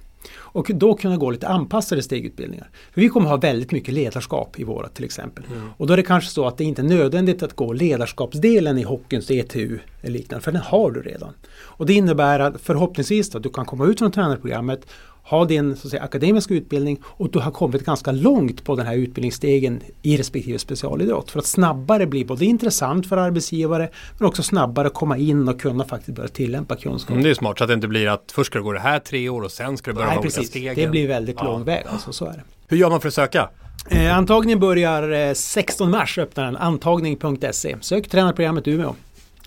Och 0.57 0.71
då 0.75 0.95
kunna 0.95 1.17
gå 1.17 1.31
lite 1.31 1.49
anpassade 1.49 2.03
stegutbildningar. 2.03 2.71
För 2.93 3.01
vi 3.01 3.09
kommer 3.09 3.29
ha 3.29 3.37
väldigt 3.37 3.73
mycket 3.73 3.95
ledarskap 3.95 4.59
i 4.59 4.65
våra 4.65 4.89
till 4.89 5.05
exempel. 5.05 5.45
Mm. 5.53 5.69
Och 5.77 5.87
då 5.87 5.93
är 5.93 5.97
det 5.97 6.03
kanske 6.03 6.31
så 6.31 6.47
att 6.47 6.59
det 6.59 6.65
inte 6.65 6.83
är 6.83 6.87
nödvändigt 6.87 7.43
att 7.43 7.53
gå 7.53 7.73
ledarskapsdelen 7.73 8.79
i 8.79 8.83
hockeyns 8.83 9.31
ETU 9.31 9.79
eller 10.03 10.13
liknande, 10.13 10.45
för 10.45 10.53
den 10.53 10.61
har 10.61 10.91
du 10.91 11.03
redan. 11.03 11.33
Och 11.57 11.87
det 11.87 11.95
innebär 11.95 12.41
att 12.41 12.61
förhoppningsvis 12.61 13.35
att 13.35 13.43
du 13.43 13.51
kan 13.51 13.65
komma 13.65 13.87
ut 13.87 13.99
från 13.99 14.13
tränarprogrammet 14.13 14.87
ha 15.29 15.45
din 15.45 15.77
så 15.77 15.87
att 15.87 15.91
säga, 15.91 16.03
akademiska 16.03 16.55
utbildning 16.55 16.99
och 17.05 17.31
du 17.31 17.39
har 17.39 17.51
kommit 17.51 17.85
ganska 17.85 18.13
långt 18.13 18.65
på 18.65 18.77
den 18.77 18.87
här 18.87 18.97
utbildningsstegen 18.97 19.81
i 20.03 20.17
respektive 20.17 20.59
specialidrott. 20.59 21.31
För 21.31 21.39
att 21.39 21.47
snabbare 21.47 22.07
bli 22.07 22.25
både 22.25 22.45
intressant 22.45 23.09
för 23.09 23.17
arbetsgivare 23.17 23.89
men 24.19 24.29
också 24.29 24.43
snabbare 24.43 24.89
komma 24.89 25.17
in 25.17 25.49
och 25.49 25.61
kunna 25.61 25.85
faktiskt 25.85 26.17
börja 26.17 26.29
tillämpa 26.29 26.77
kunskap. 26.77 27.11
Mm, 27.11 27.23
det 27.23 27.31
är 27.31 27.35
smart 27.35 27.59
så 27.59 27.65
att 27.65 27.69
det 27.69 27.75
inte 27.75 27.89
blir 27.89 28.09
att 28.09 28.33
först 28.35 28.51
ska 28.51 28.59
du 28.59 28.65
gå 28.65 28.73
det 28.73 28.81
här 28.81 28.99
tre 28.99 29.29
år 29.29 29.43
och 29.43 29.53
sen 29.53 29.77
ska 29.77 29.91
du 29.91 29.95
börja 29.95 30.09
Nej, 30.09 30.19
precis. 30.23 30.39
olika 30.39 30.51
stegen. 30.51 30.75
Det 30.75 30.87
blir 30.89 31.09
väldigt 31.09 31.37
ja. 31.39 31.45
lång 31.45 31.65
väg 31.65 31.85
alltså, 31.89 32.13
så 32.13 32.25
är 32.25 32.33
det. 32.33 32.43
Hur 32.69 32.77
gör 32.77 32.91
man 32.91 33.01
för 33.01 33.09
att 33.09 33.15
söka? 33.15 33.49
Eh, 33.91 34.17
antagningen 34.17 34.61
börjar 34.61 35.29
eh, 35.29 35.33
16 35.35 35.91
mars 35.91 36.19
öppnar 36.19 36.45
den, 36.45 36.57
antagning.se. 36.57 37.77
Sök 37.81 38.09
tränarprogrammet 38.09 38.69
Umeå 38.69 38.95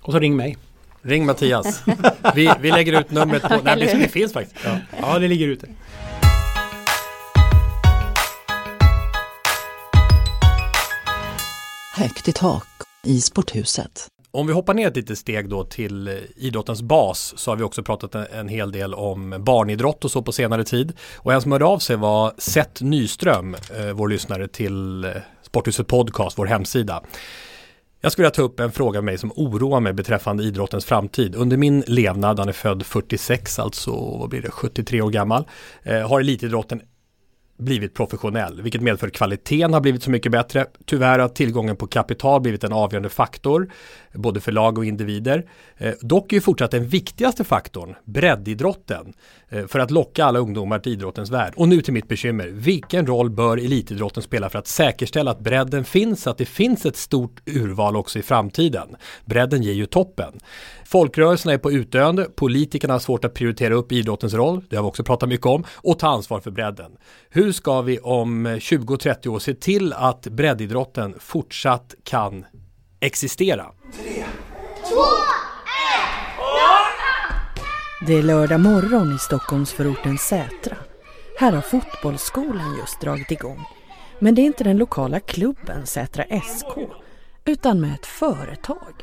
och 0.02 0.13
så 0.13 0.20
ring 0.20 0.36
mig. 0.36 0.58
Ring 1.02 1.26
Mattias. 1.26 1.84
Vi, 2.36 2.52
vi 2.62 2.72
lägger 2.72 3.00
ut 3.00 3.12
numret 3.12 3.44
på... 3.44 3.60
Nej, 3.64 3.76
det 3.80 4.08
finns 4.08 4.34
faktiskt. 4.34 4.66
Ja, 4.66 4.78
ja 5.02 5.20
det 5.20 5.28
ligger 5.28 5.48
ute. 5.48 5.68
Högt 11.96 12.28
i 12.28 12.32
tak 12.32 12.68
i 13.06 13.22
sporthuset. 13.22 14.08
Om 14.32 14.48
vi 14.48 14.54
hoppar 14.54 14.74
ner 14.74 14.88
ett 14.88 14.96
litet 14.96 15.18
steg 15.18 15.50
då 15.50 15.64
till 15.64 16.20
idrottens 16.36 16.82
bas 16.82 17.34
så 17.38 17.52
har 17.52 17.56
vi 17.56 17.64
också 17.64 17.84
pratat 17.84 18.16
en 18.16 18.48
hel 18.48 18.72
del 18.72 18.94
om 18.94 19.36
barnidrott 19.40 20.06
och 20.06 20.12
så 20.12 20.22
på 20.22 20.32
senare 20.32 20.64
tid. 20.64 20.94
Och 21.16 21.34
en 21.34 21.42
som 21.42 21.52
hörde 21.52 21.66
av 21.66 21.80
sig 21.80 21.96
var 21.96 22.34
Seth 22.38 22.84
Nyström, 22.84 23.56
eh, 23.56 23.92
vår 23.94 24.08
lyssnare 24.08 24.48
till 24.48 25.06
eh, 25.06 25.12
Sporthuset 25.42 25.88
Podcast, 25.88 26.38
vår 26.38 26.46
hemsida. 26.46 27.02
Jag 28.02 28.12
skulle 28.12 28.24
vilja 28.24 28.36
ta 28.36 28.42
upp 28.42 28.60
en 28.60 28.72
fråga 28.72 28.98
med 29.00 29.06
mig 29.06 29.18
som 29.18 29.32
oroar 29.36 29.80
mig 29.80 29.94
beträffande 29.94 30.44
idrottens 30.44 30.86
framtid. 30.86 31.36
Under 31.36 31.58
min 31.58 31.84
levnad, 31.88 32.40
han 32.40 32.48
är 32.50 32.54
född 32.54 32.86
46, 32.86 33.60
alltså 33.60 33.92
vad 33.92 34.30
blir 34.30 34.42
det, 34.42 34.52
73 34.52 35.02
år 35.02 35.10
gammal, 35.10 35.44
eh, 35.84 36.10
har 36.10 36.20
elitidrotten 36.20 36.82
blivit 37.58 37.94
professionell, 37.94 38.62
vilket 38.62 38.82
medför 38.82 39.08
att 39.08 39.14
kvaliteten 39.14 39.74
har 39.74 39.82
blivit 39.82 40.04
så 40.04 40.12
mycket 40.12 40.32
bättre. 40.32 40.66
Tyvärr 40.86 41.20
har 41.20 41.30
tillgången 41.30 41.76
på 41.76 41.88
kapital 41.88 42.42
blivit 42.42 42.64
en 42.64 42.74
avgörande 42.74 43.10
faktor, 43.10 43.72
både 44.13 44.39
för 44.39 44.52
lag 44.52 44.78
och 44.78 44.86
individer. 44.86 45.45
Eh, 45.78 45.93
dock 46.02 46.32
är 46.32 46.38
ju 46.38 46.41
fortsatt 46.41 46.72
den 46.72 46.88
viktigaste 46.88 47.43
faktorn 47.43 47.95
breddidrotten 48.06 49.13
eh, 49.50 49.67
för 49.67 49.80
att 49.80 49.91
locka 49.91 50.26
alla 50.26 50.39
ungdomar 50.39 50.80
till 50.80 50.91
idrottens 50.91 51.30
värld. 51.30 51.54
Och 51.56 51.67
nu 51.67 51.82
till 51.82 51.93
mitt 51.93 52.08
bekymmer. 52.08 52.48
Vilken 52.48 53.08
roll 53.08 53.30
bör 53.30 53.58
elitidrotten 53.58 54.24
spela 54.24 54.50
för 54.50 54.60
att 54.60 54.67
säkerställa 54.67 55.32
att 55.32 55.39
bredden 55.39 55.86
finns, 55.86 56.28
att 56.28 56.38
det 56.38 56.45
finns 56.45 56.86
ett 56.86 56.95
stort 56.95 57.41
urval 57.45 57.95
också 57.95 58.19
i 58.19 58.22
framtiden? 58.22 58.95
Bredden 59.26 59.63
ger 59.63 59.74
ju 59.74 59.86
toppen. 59.86 60.39
Folkrörelserna 60.86 61.54
är 61.54 61.58
på 61.58 61.72
utdöende, 61.72 62.24
politikerna 62.36 62.93
har 62.93 63.00
svårt 63.00 63.26
att 63.26 63.34
prioritera 63.34 63.74
upp 63.74 63.91
idrottens 63.91 64.34
roll, 64.34 64.62
det 64.69 64.76
har 64.76 64.84
vi 64.84 64.89
också 64.89 65.04
pratat 65.04 65.30
mycket 65.30 65.45
om, 65.45 65.63
och 65.76 66.00
ta 66.00 66.08
ansvar 66.08 66.39
för 66.39 66.52
bredden. 66.52 66.91
Hur 67.30 67.52
ska 67.52 67.82
vi 67.82 68.00
om 68.00 68.48
20-30 68.48 69.28
år 69.28 69.39
se 69.39 69.54
till 69.54 69.93
att 69.93 70.28
breddidrotten 70.28 71.15
fortsatt 71.19 71.95
kan 72.04 72.45
existera? 73.00 73.66
Tre, 73.94 74.24
två, 74.90 75.02
Det 78.08 78.14
är 78.14 78.24
lördag 78.24 78.60
morgon 78.60 79.16
i 79.16 79.20
Stockholmsförorten 79.20 80.18
Sätra. 80.18 80.78
Här 81.40 81.52
har 81.52 81.62
fotbollsskolan 81.62 82.78
just 82.78 83.02
dragit 83.02 83.32
igång. 83.32 83.66
Men 84.20 84.36
det 84.36 84.42
är 84.42 84.44
inte 84.44 84.64
den 84.64 84.78
lokala 84.78 85.20
klubben 85.20 85.86
Sätra 85.86 86.24
SK, 86.24 86.78
utan 87.46 87.82
med 87.82 87.94
ett 87.94 88.06
företag. 88.06 88.94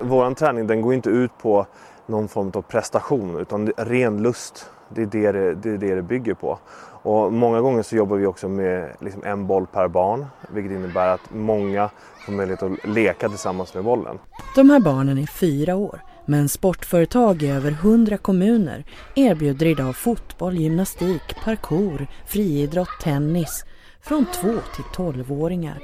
Vår 0.00 0.34
träning 0.34 0.66
den 0.66 0.82
går 0.82 0.94
inte 0.94 1.10
ut 1.10 1.30
på 1.38 1.66
någon 2.06 2.28
form 2.28 2.52
av 2.54 2.62
prestation 2.62 3.40
utan 3.40 3.72
ren 3.76 4.22
lust. 4.22 4.70
Det 4.88 5.02
är 5.02 5.06
det 5.06 5.32
det, 5.32 5.54
det, 5.54 5.70
är 5.70 5.78
det, 5.78 5.94
det 5.94 6.02
bygger 6.02 6.34
på. 6.34 6.58
Och 7.02 7.32
många 7.32 7.60
gånger 7.60 7.82
så 7.82 7.96
jobbar 7.96 8.16
vi 8.16 8.26
också 8.26 8.48
med 8.48 8.96
liksom 9.00 9.24
en 9.24 9.46
boll 9.46 9.66
per 9.66 9.88
barn 9.88 10.26
vilket 10.48 10.72
innebär 10.72 11.08
att 11.08 11.20
många 11.30 11.90
får 12.26 12.32
möjlighet 12.32 12.62
att 12.62 12.86
leka 12.86 13.28
tillsammans 13.28 13.74
med 13.74 13.84
bollen. 13.84 14.18
De 14.54 14.70
här 14.70 14.80
barnen 14.80 15.18
är 15.18 15.26
fyra 15.26 15.76
år 15.76 16.00
men 16.26 16.48
sportföretag 16.48 17.42
i 17.42 17.50
över 17.50 17.70
hundra 17.70 18.16
kommuner 18.16 18.84
erbjuder 19.14 19.66
idag 19.66 19.96
fotboll, 19.96 20.56
gymnastik, 20.56 21.22
parkour, 21.44 22.06
friidrott, 22.26 23.00
tennis 23.02 23.64
från 24.02 24.26
två 24.34 24.54
till 24.74 24.84
tolvåringar 24.94 25.78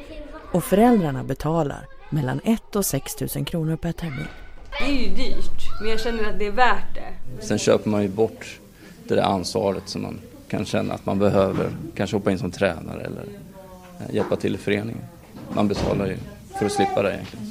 och 0.53 0.65
föräldrarna 0.65 1.25
betalar 1.25 1.87
mellan 2.11 2.41
1 2.45 2.77
och 2.77 2.87
6 2.87 3.21
000 3.37 3.45
kronor 3.45 3.77
per 3.77 3.93
termin. 3.93 4.27
Det 4.79 4.85
är 4.85 5.09
ju 5.09 5.15
dyrt, 5.15 5.81
men 5.81 5.91
jag 5.91 6.01
känner 6.01 6.31
att 6.31 6.39
det 6.39 6.47
är 6.47 6.53
värt 6.53 6.95
det. 6.95 7.43
Sen 7.47 7.59
köper 7.59 7.91
man 7.91 8.03
ju 8.03 8.09
bort 8.09 8.61
det 9.09 9.15
där 9.15 9.23
ansvaret 9.23 9.89
som 9.89 10.03
man 10.03 10.21
kan 10.49 10.65
känna 10.65 10.95
att 10.95 11.07
man 11.07 11.19
behöver. 11.19 11.71
Kanske 11.97 12.17
hoppa 12.17 12.31
in 12.31 12.39
som 12.39 12.51
tränare 12.51 13.01
eller 13.01 13.25
eh, 14.01 14.15
hjälpa 14.15 14.37
till 14.37 14.55
i 14.55 14.59
föreningen. 14.59 15.05
Man 15.55 15.69
betalar 15.69 16.07
ju 16.07 16.17
för 16.59 16.67
att 16.67 16.73
slippa 16.73 17.03
det 17.03 17.13
egentligen. 17.13 17.51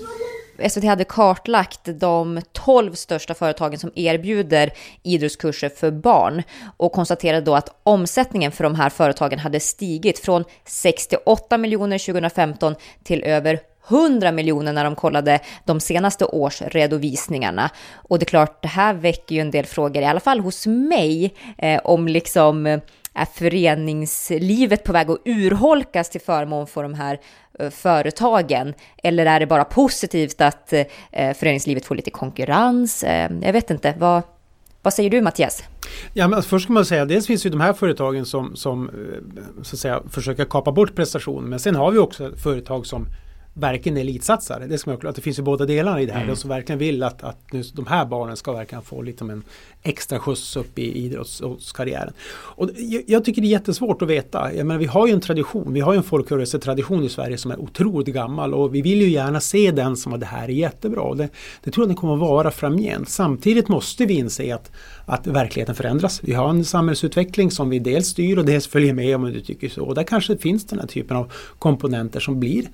SVT 0.70 0.84
hade 0.84 1.04
kartlagt 1.04 1.80
de 1.86 2.42
12 2.52 2.94
största 2.94 3.34
företagen 3.34 3.80
som 3.80 3.92
erbjuder 3.96 4.74
idrottskurser 5.04 5.70
för 5.70 5.92
barn 5.92 6.44
och 6.78 6.92
konstaterade 6.92 7.46
då 7.46 7.56
att 7.56 7.80
omsättningen 7.84 8.52
för 8.52 8.64
de 8.64 8.76
här 8.76 8.90
företagen 8.90 9.40
hade 9.40 9.60
stigit 9.60 10.20
från 10.20 10.44
68 10.66 11.58
miljoner 11.58 11.98
2015 11.98 12.76
till 13.04 13.24
över 13.24 13.60
100 13.89 14.32
miljoner 14.32 14.73
när 14.73 14.84
de 14.84 14.95
kollade 14.95 15.39
de 15.65 15.80
senaste 15.80 16.26
årsredovisningarna. 16.26 17.69
Och 17.95 18.19
det 18.19 18.23
är 18.23 18.28
klart, 18.28 18.62
det 18.62 18.67
här 18.67 18.93
väcker 18.93 19.36
ju 19.36 19.41
en 19.41 19.52
del 19.52 19.65
frågor, 19.65 20.04
i 20.04 20.06
alla 20.06 20.19
fall 20.19 20.39
hos 20.39 20.67
mig, 20.67 21.34
eh, 21.58 21.82
om 21.84 22.08
liksom 22.08 22.67
eh, 22.67 22.80
är 23.13 23.26
föreningslivet 23.26 24.84
på 24.84 24.93
väg 24.93 25.10
att 25.10 25.21
urholkas 25.26 26.10
till 26.10 26.21
förmån 26.21 26.67
för 26.67 26.84
de 26.84 26.93
här 26.93 27.19
eh, 27.60 27.69
företagen? 27.69 28.73
Eller 29.04 29.26
är 29.26 29.39
det 29.39 29.47
bara 29.47 29.63
positivt 29.63 30.41
att 30.41 30.73
eh, 30.73 30.86
föreningslivet 31.12 31.86
får 31.86 31.95
lite 31.95 32.12
konkurrens? 32.12 33.04
Jag 33.41 33.54
vet 33.54 33.69
inte, 33.69 33.93
vad, 33.97 34.21
vad 34.82 34.93
säger 34.93 35.10
du 35.10 35.21
Mattias? 35.21 35.63
Ja, 36.13 36.28
men 36.28 36.38
alltså 36.38 36.50
först 36.50 36.63
ska 36.63 36.73
man 36.73 36.86
säga, 36.86 37.06
dels 37.06 37.28
finns 37.28 37.45
ju 37.45 37.50
de 37.50 37.62
här 37.62 37.73
företagen 37.73 38.26
som, 38.26 38.56
som 38.56 38.91
så 39.62 39.76
att 39.76 39.80
säga, 39.80 40.02
försöker 40.10 40.45
kapa 40.45 40.71
bort 40.71 40.95
prestation. 40.95 41.43
Men 41.43 41.60
sen 41.60 41.76
har 41.76 41.91
vi 41.91 41.97
också 41.97 42.36
företag 42.36 42.86
som 42.86 43.08
verkligen 43.60 43.98
elitsatsare. 43.98 44.67
Det, 44.67 44.78
ska 44.78 44.91
man, 44.91 45.08
att 45.08 45.15
det 45.15 45.22
finns 45.22 45.39
ju 45.39 45.43
båda 45.43 45.65
delarna 45.65 46.02
i 46.02 46.06
det 46.06 46.12
här. 46.12 46.20
Mm. 46.20 46.30
De 46.30 46.39
som 46.39 46.50
verkligen 46.50 46.80
vill 46.80 47.04
att, 47.04 47.24
att 47.24 47.54
nu, 47.54 47.63
de 47.74 47.88
här 47.88 48.06
barnen 48.06 48.38
ska 48.38 48.54
verkligen 48.54 48.82
få 48.82 49.02
lite 49.02 49.24
en 49.24 49.43
extra 49.84 50.20
skjuts 50.20 50.56
upp 50.56 50.80
i 50.80 51.06
idrottskarriären. 51.06 52.13
Och 52.30 52.70
jag, 52.78 53.04
jag, 53.08 53.26
tycker 53.26 53.41
det 53.41 53.48
är 53.48 53.50
jättesvårt 53.50 54.02
att 54.02 54.08
veta. 54.08 54.54
Jag 54.54 54.65
menar, 54.65 54.80
vi 54.80 54.86
har 54.86 55.08
ju 55.08 55.13
en 55.13 55.22
tradition, 55.22 55.74
vi 55.74 55.80
har 55.80 55.93
ju 55.93 55.98
en 55.98 56.04
folkrörelsetradition 56.04 57.04
i 57.04 57.10
Sverige 57.10 57.38
som 57.38 57.52
är 57.52 57.60
otroligt 57.60 58.15
gammal 58.15 58.54
och 58.54 58.76
vi 58.76 58.82
vill 58.82 59.02
ju 59.02 59.10
gärna 59.10 59.39
se 59.39 59.72
den 59.72 59.98
som 59.98 60.13
att 60.13 60.20
det 60.20 60.26
här 60.26 60.43
är 60.43 60.54
jättebra. 60.54 61.13
Det, 61.13 61.30
det 61.63 61.72
tror 61.72 61.84
jag 61.84 61.89
den 61.89 61.96
kommer 61.96 62.13
att 62.13 62.20
vara 62.20 62.52
framgent. 62.52 63.10
Samtidigt 63.10 63.67
måste 63.67 64.06
vi 64.06 64.13
inse 64.13 64.56
att, 64.56 64.72
att 65.06 65.28
verkligheten 65.28 65.76
förändras. 65.76 66.24
Vi 66.24 66.34
har 66.34 66.50
en 66.50 66.65
samhällsutveckling 66.65 67.52
som 67.52 67.70
vi 67.70 67.80
dels 67.80 68.08
styr 68.08 68.38
och 68.38 68.46
dels 68.46 68.67
följer 68.67 68.93
med 68.93 69.15
om 69.15 69.24
du 69.24 69.41
tycker 69.41 69.70
så. 69.70 69.84
Och 69.84 69.96
där 69.96 70.04
kanske 70.04 70.38
finns 70.38 70.65
den 70.65 70.80
här 70.80 70.88
typen 70.88 71.17
av 71.17 71.32
komponenter 71.60 72.20
som 72.20 72.39
blir 72.39 72.67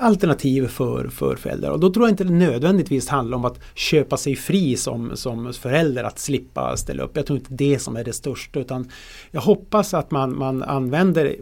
alternativ 0.00 0.68
för, 0.68 1.08
för 1.08 1.36
föräldrar. 1.36 1.70
Och 1.70 1.80
då 1.80 1.92
tror 1.92 2.06
jag 2.06 2.12
inte 2.12 2.24
det 2.24 2.32
nödvändigtvis 2.32 3.08
handlar 3.08 3.36
om 3.36 3.44
att 3.44 3.60
köpa 3.74 4.16
sig 4.16 4.36
fri 4.36 4.76
som, 4.76 5.16
som 5.16 5.52
förälder 5.52 6.04
att 6.04 6.18
slippa 6.18 6.76
ställa 6.76 7.02
upp. 7.02 7.16
Jag 7.16 7.26
tror 7.26 7.38
inte 7.38 7.54
det 7.54 7.78
som 7.78 7.96
är 7.96 8.04
det 8.04 8.12
största 8.12 8.60
utan 8.60 8.88
jag 9.30 9.40
hoppas 9.40 9.94
att 9.94 10.10
man, 10.10 10.38
man 10.38 10.62
använder 10.62 11.36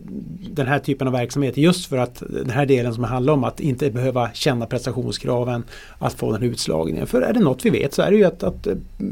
den 0.50 0.66
här 0.66 0.78
typen 0.78 1.06
av 1.06 1.12
verksamhet 1.12 1.56
just 1.56 1.86
för 1.86 1.96
att 1.96 2.22
den 2.28 2.50
här 2.50 2.66
delen 2.66 2.94
som 2.94 3.04
handlar 3.04 3.32
om 3.32 3.44
att 3.44 3.60
inte 3.60 3.90
behöva 3.90 4.30
känna 4.32 4.66
prestationskraven 4.66 5.64
att 5.98 6.14
få 6.14 6.32
den 6.32 6.42
utslagningen. 6.42 7.06
För 7.06 7.22
är 7.22 7.32
det 7.32 7.40
något 7.40 7.64
vi 7.64 7.70
vet 7.70 7.94
så 7.94 8.02
är 8.02 8.10
det 8.10 8.16
ju 8.16 8.24
att, 8.24 8.42
att 8.42 8.68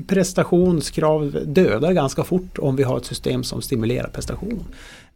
prestationskrav 0.06 1.38
dödar 1.46 1.92
ganska 1.92 2.24
fort 2.24 2.58
om 2.58 2.76
vi 2.76 2.82
har 2.82 2.96
ett 2.96 3.06
system 3.06 3.44
som 3.44 3.62
stimulerar 3.62 4.08
prestation 4.08 4.64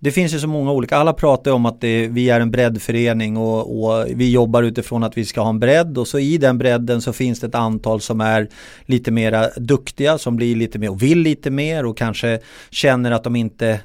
det 0.02 0.10
finns 0.10 0.34
ju 0.34 0.38
så 0.38 0.48
många 0.48 0.72
olika, 0.72 0.96
alla 0.96 1.12
pratar 1.12 1.50
om 1.50 1.66
att 1.66 1.80
det, 1.80 2.08
vi 2.08 2.30
är 2.30 2.40
en 2.40 2.50
breddförening 2.50 3.36
och, 3.36 3.84
och, 3.84 4.06
vi 4.14 4.30
jobbar 4.30 4.62
utifrån 4.62 5.02
att 5.02 5.16
vi 5.16 5.24
ska 5.24 5.40
ha 5.40 5.48
en 5.48 5.60
bredd. 5.60 5.98
Och 5.98 6.08
så 6.08 6.18
i 6.18 6.38
den 6.38 6.58
bredden 6.58 7.02
så 7.02 7.12
finns 7.12 7.40
det 7.40 7.46
ett 7.46 7.54
antal 7.54 8.00
som 8.00 8.20
är 8.20 8.48
lite 8.82 9.10
mera 9.10 9.48
duktiga, 9.56 10.18
som 10.18 10.36
blir 10.36 10.56
lite 10.56 10.78
mer 10.78 10.90
och 10.90 11.02
vill 11.02 11.18
lite 11.18 11.50
mer 11.50 11.86
och 11.86 11.96
kanske 11.96 12.38
känner 12.70 13.10
att 13.10 13.24
de 13.24 13.36
inte 13.36 13.80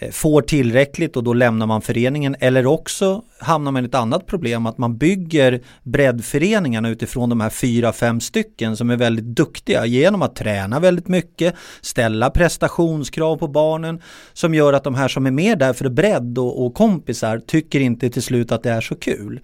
Eh, 0.00 0.10
får 0.10 0.42
tillräckligt 0.42 1.16
och 1.16 1.24
då 1.24 1.32
lämnar 1.32 1.66
man 1.66 1.82
föreningen 1.82 2.36
eller 2.40 2.66
också 2.66 3.22
hamnar 3.38 3.72
man 3.72 3.84
i 3.84 3.88
ett 3.88 3.94
annat 3.94 4.26
problem 4.26 4.66
att 4.66 4.78
man 4.78 4.98
bygger 4.98 5.60
breddföreningarna 5.82 6.88
utifrån 6.88 7.28
de 7.28 7.40
här 7.40 7.50
fyra, 7.50 7.92
fem 7.92 8.20
stycken 8.20 8.76
som 8.76 8.90
är 8.90 8.96
väldigt 8.96 9.24
duktiga 9.24 9.86
genom 9.86 10.22
att 10.22 10.36
träna 10.36 10.80
väldigt 10.80 11.08
mycket, 11.08 11.54
ställa 11.80 12.30
prestationskrav 12.30 13.36
på 13.36 13.48
barnen 13.48 14.00
som 14.32 14.54
gör 14.54 14.72
att 14.72 14.84
de 14.84 14.94
här 14.94 15.08
som 15.08 15.26
är 15.26 15.30
med 15.30 15.58
där 15.58 15.72
för 15.72 15.88
bredd 15.88 16.38
och, 16.38 16.66
och 16.66 16.74
kompisar 16.74 17.38
tycker 17.38 17.80
inte 17.80 18.10
till 18.10 18.22
slut 18.22 18.52
att 18.52 18.62
det 18.62 18.70
är 18.70 18.80
så 18.80 18.94
kul. 18.94 19.40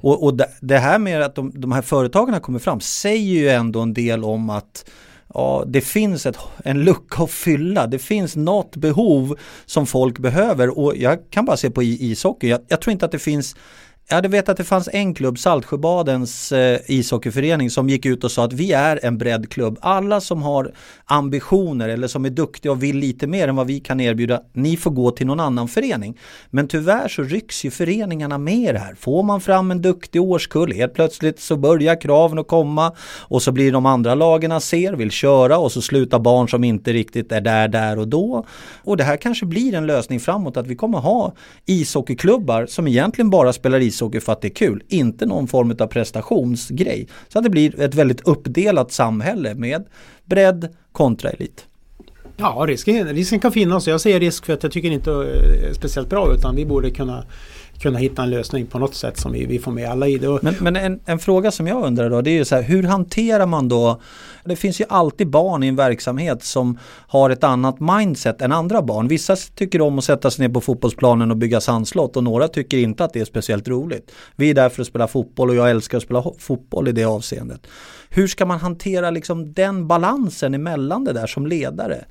Och, 0.00 0.24
och 0.24 0.40
det 0.60 0.78
här 0.78 0.98
med 0.98 1.22
att 1.22 1.34
de, 1.34 1.52
de 1.54 1.72
här 1.72 1.82
företagen 1.82 2.40
kommer 2.40 2.58
fram 2.58 2.80
säger 2.80 3.40
ju 3.40 3.48
ändå 3.48 3.80
en 3.80 3.94
del 3.94 4.24
om 4.24 4.50
att 4.50 4.84
ja, 5.34 5.64
det 5.66 5.80
finns 5.80 6.26
ett, 6.26 6.38
en 6.64 6.84
lucka 6.84 7.22
att 7.22 7.30
fylla. 7.30 7.86
Det 7.86 7.98
finns 7.98 8.36
något 8.36 8.76
behov 8.76 9.38
som 9.66 9.86
folk 9.86 10.18
behöver 10.18 10.78
och 10.78 10.96
jag 10.96 11.30
kan 11.30 11.44
bara 11.44 11.56
se 11.56 11.70
på 11.70 11.82
ishockey. 11.82 12.48
Jag, 12.48 12.60
jag 12.68 12.80
tror 12.80 12.92
inte 12.92 13.04
att 13.04 13.12
det 13.12 13.18
finns 13.18 13.56
jag 14.10 14.28
vet 14.28 14.48
att 14.48 14.56
det 14.56 14.64
fanns 14.64 14.88
en 14.92 15.14
klubb, 15.14 15.38
Saltsjöbadens 15.38 16.52
eh, 16.52 16.80
ishockeyförening, 16.86 17.70
som 17.70 17.88
gick 17.88 18.06
ut 18.06 18.24
och 18.24 18.30
sa 18.30 18.44
att 18.44 18.52
vi 18.52 18.72
är 18.72 19.00
en 19.02 19.18
breddklubb. 19.18 19.78
Alla 19.80 20.20
som 20.20 20.42
har 20.42 20.72
ambitioner 21.04 21.88
eller 21.88 22.08
som 22.08 22.24
är 22.24 22.30
duktiga 22.30 22.72
och 22.72 22.82
vill 22.82 22.96
lite 22.96 23.26
mer 23.26 23.48
än 23.48 23.56
vad 23.56 23.66
vi 23.66 23.80
kan 23.80 24.00
erbjuda, 24.00 24.40
ni 24.52 24.76
får 24.76 24.90
gå 24.90 25.10
till 25.10 25.26
någon 25.26 25.40
annan 25.40 25.68
förening. 25.68 26.18
Men 26.50 26.68
tyvärr 26.68 27.08
så 27.08 27.22
rycks 27.22 27.64
ju 27.64 27.70
föreningarna 27.70 28.38
med 28.38 28.74
det 28.74 28.78
här. 28.78 28.94
Får 28.94 29.22
man 29.22 29.40
fram 29.40 29.70
en 29.70 29.82
duktig 29.82 30.22
årskull, 30.22 30.72
helt 30.72 30.94
plötsligt 30.94 31.40
så 31.40 31.56
börjar 31.56 32.00
kraven 32.00 32.38
att 32.38 32.48
komma 32.48 32.92
och 33.20 33.42
så 33.42 33.52
blir 33.52 33.72
de 33.72 33.86
andra 33.86 34.14
lagarna 34.14 34.60
ser, 34.60 34.92
vill 34.92 35.10
köra 35.10 35.58
och 35.58 35.72
så 35.72 35.82
slutar 35.82 36.18
barn 36.18 36.48
som 36.48 36.64
inte 36.64 36.92
riktigt 36.92 37.32
är 37.32 37.40
där, 37.40 37.68
där 37.68 37.98
och 37.98 38.08
då. 38.08 38.46
Och 38.84 38.96
det 38.96 39.04
här 39.04 39.16
kanske 39.16 39.46
blir 39.46 39.74
en 39.74 39.86
lösning 39.86 40.20
framåt 40.20 40.56
att 40.56 40.66
vi 40.66 40.76
kommer 40.76 40.98
ha 40.98 41.32
ishockeyklubbar 41.66 42.66
som 42.66 42.88
egentligen 42.88 43.30
bara 43.30 43.52
spelar 43.52 43.80
ishockey 43.80 43.97
ishockey 43.98 44.20
för 44.20 44.32
att 44.32 44.40
det 44.40 44.48
är 44.48 44.54
kul, 44.54 44.82
inte 44.88 45.26
någon 45.26 45.48
form 45.48 45.74
av 45.78 45.86
prestationsgrej. 45.86 47.08
Så 47.28 47.38
att 47.38 47.44
det 47.44 47.50
blir 47.50 47.80
ett 47.80 47.94
väldigt 47.94 48.20
uppdelat 48.20 48.92
samhälle 48.92 49.54
med 49.54 49.84
bredd 50.24 50.68
kontra 50.92 51.30
elit. 51.30 51.66
Ja, 52.36 52.64
risken, 52.68 53.08
risken 53.08 53.40
kan 53.40 53.52
finnas. 53.52 53.88
Jag 53.88 54.00
säger 54.00 54.20
risk 54.20 54.46
för 54.46 54.52
att 54.52 54.62
jag 54.62 54.72
tycker 54.72 54.90
inte 54.90 55.10
är 55.10 55.72
speciellt 55.72 56.10
bra 56.10 56.34
utan 56.34 56.56
vi 56.56 56.66
borde 56.66 56.90
kunna 56.90 57.24
kunna 57.80 57.98
hitta 57.98 58.22
en 58.22 58.30
lösning 58.30 58.66
på 58.66 58.78
något 58.78 58.94
sätt 58.94 59.18
som 59.18 59.32
vi, 59.32 59.46
vi 59.46 59.58
får 59.58 59.72
med 59.72 59.90
alla 59.90 60.08
i 60.08 60.18
det. 60.18 60.38
Men, 60.42 60.54
men 60.60 60.76
en, 60.76 61.00
en, 61.04 61.18
fråga 61.18 61.50
som 61.50 61.66
jag 61.66 61.84
undrar 61.84 62.10
då, 62.10 62.20
det 62.20 62.30
är 62.30 62.34
ju 62.34 62.44
så 62.44 62.54
här, 62.54 62.62
hur 62.62 62.82
hanterar 62.82 63.46
man 63.46 63.68
då, 63.68 64.00
det 64.44 64.56
finns 64.56 64.80
ju 64.80 64.84
alltid 64.88 65.30
barn 65.30 65.62
i 65.62 65.68
en 65.68 65.76
verksamhet 65.76 66.44
som 66.44 66.78
har 67.08 67.30
ett 67.30 67.44
annat 67.44 67.80
mindset 67.80 68.42
än 68.42 68.52
andra 68.52 68.82
barn. 68.82 69.08
Vissa 69.08 69.36
tycker 69.36 69.80
om 69.80 69.98
att 69.98 70.04
sätta 70.04 70.30
sig 70.30 70.48
ner 70.48 70.54
på 70.54 70.60
fotbollsplanen 70.60 71.30
och 71.30 71.36
bygga 71.36 71.60
sandslott 71.60 72.16
och 72.16 72.24
några 72.24 72.48
tycker 72.48 72.78
inte 72.78 73.04
att 73.04 73.12
det 73.12 73.20
är 73.20 73.24
speciellt 73.24 73.68
roligt. 73.68 74.10
Vi 74.36 74.50
är 74.50 74.54
där 74.54 74.68
för 74.68 74.82
att 74.82 74.88
spela 74.88 75.08
fotboll 75.08 75.50
och 75.50 75.56
jag 75.56 75.70
älskar 75.70 75.98
att 75.98 76.04
spela 76.04 76.24
fotboll 76.38 76.88
i 76.88 76.92
det 76.92 77.04
avseendet. 77.04 77.66
Hur 78.10 78.26
ska 78.26 78.46
man 78.46 78.58
hantera 78.58 79.10
liksom 79.10 79.52
den 79.52 79.86
balansen 79.86 80.54
emellan 80.54 81.04
det 81.04 81.12
där 81.12 81.26
som 81.26 81.46
ledare? 81.46 82.04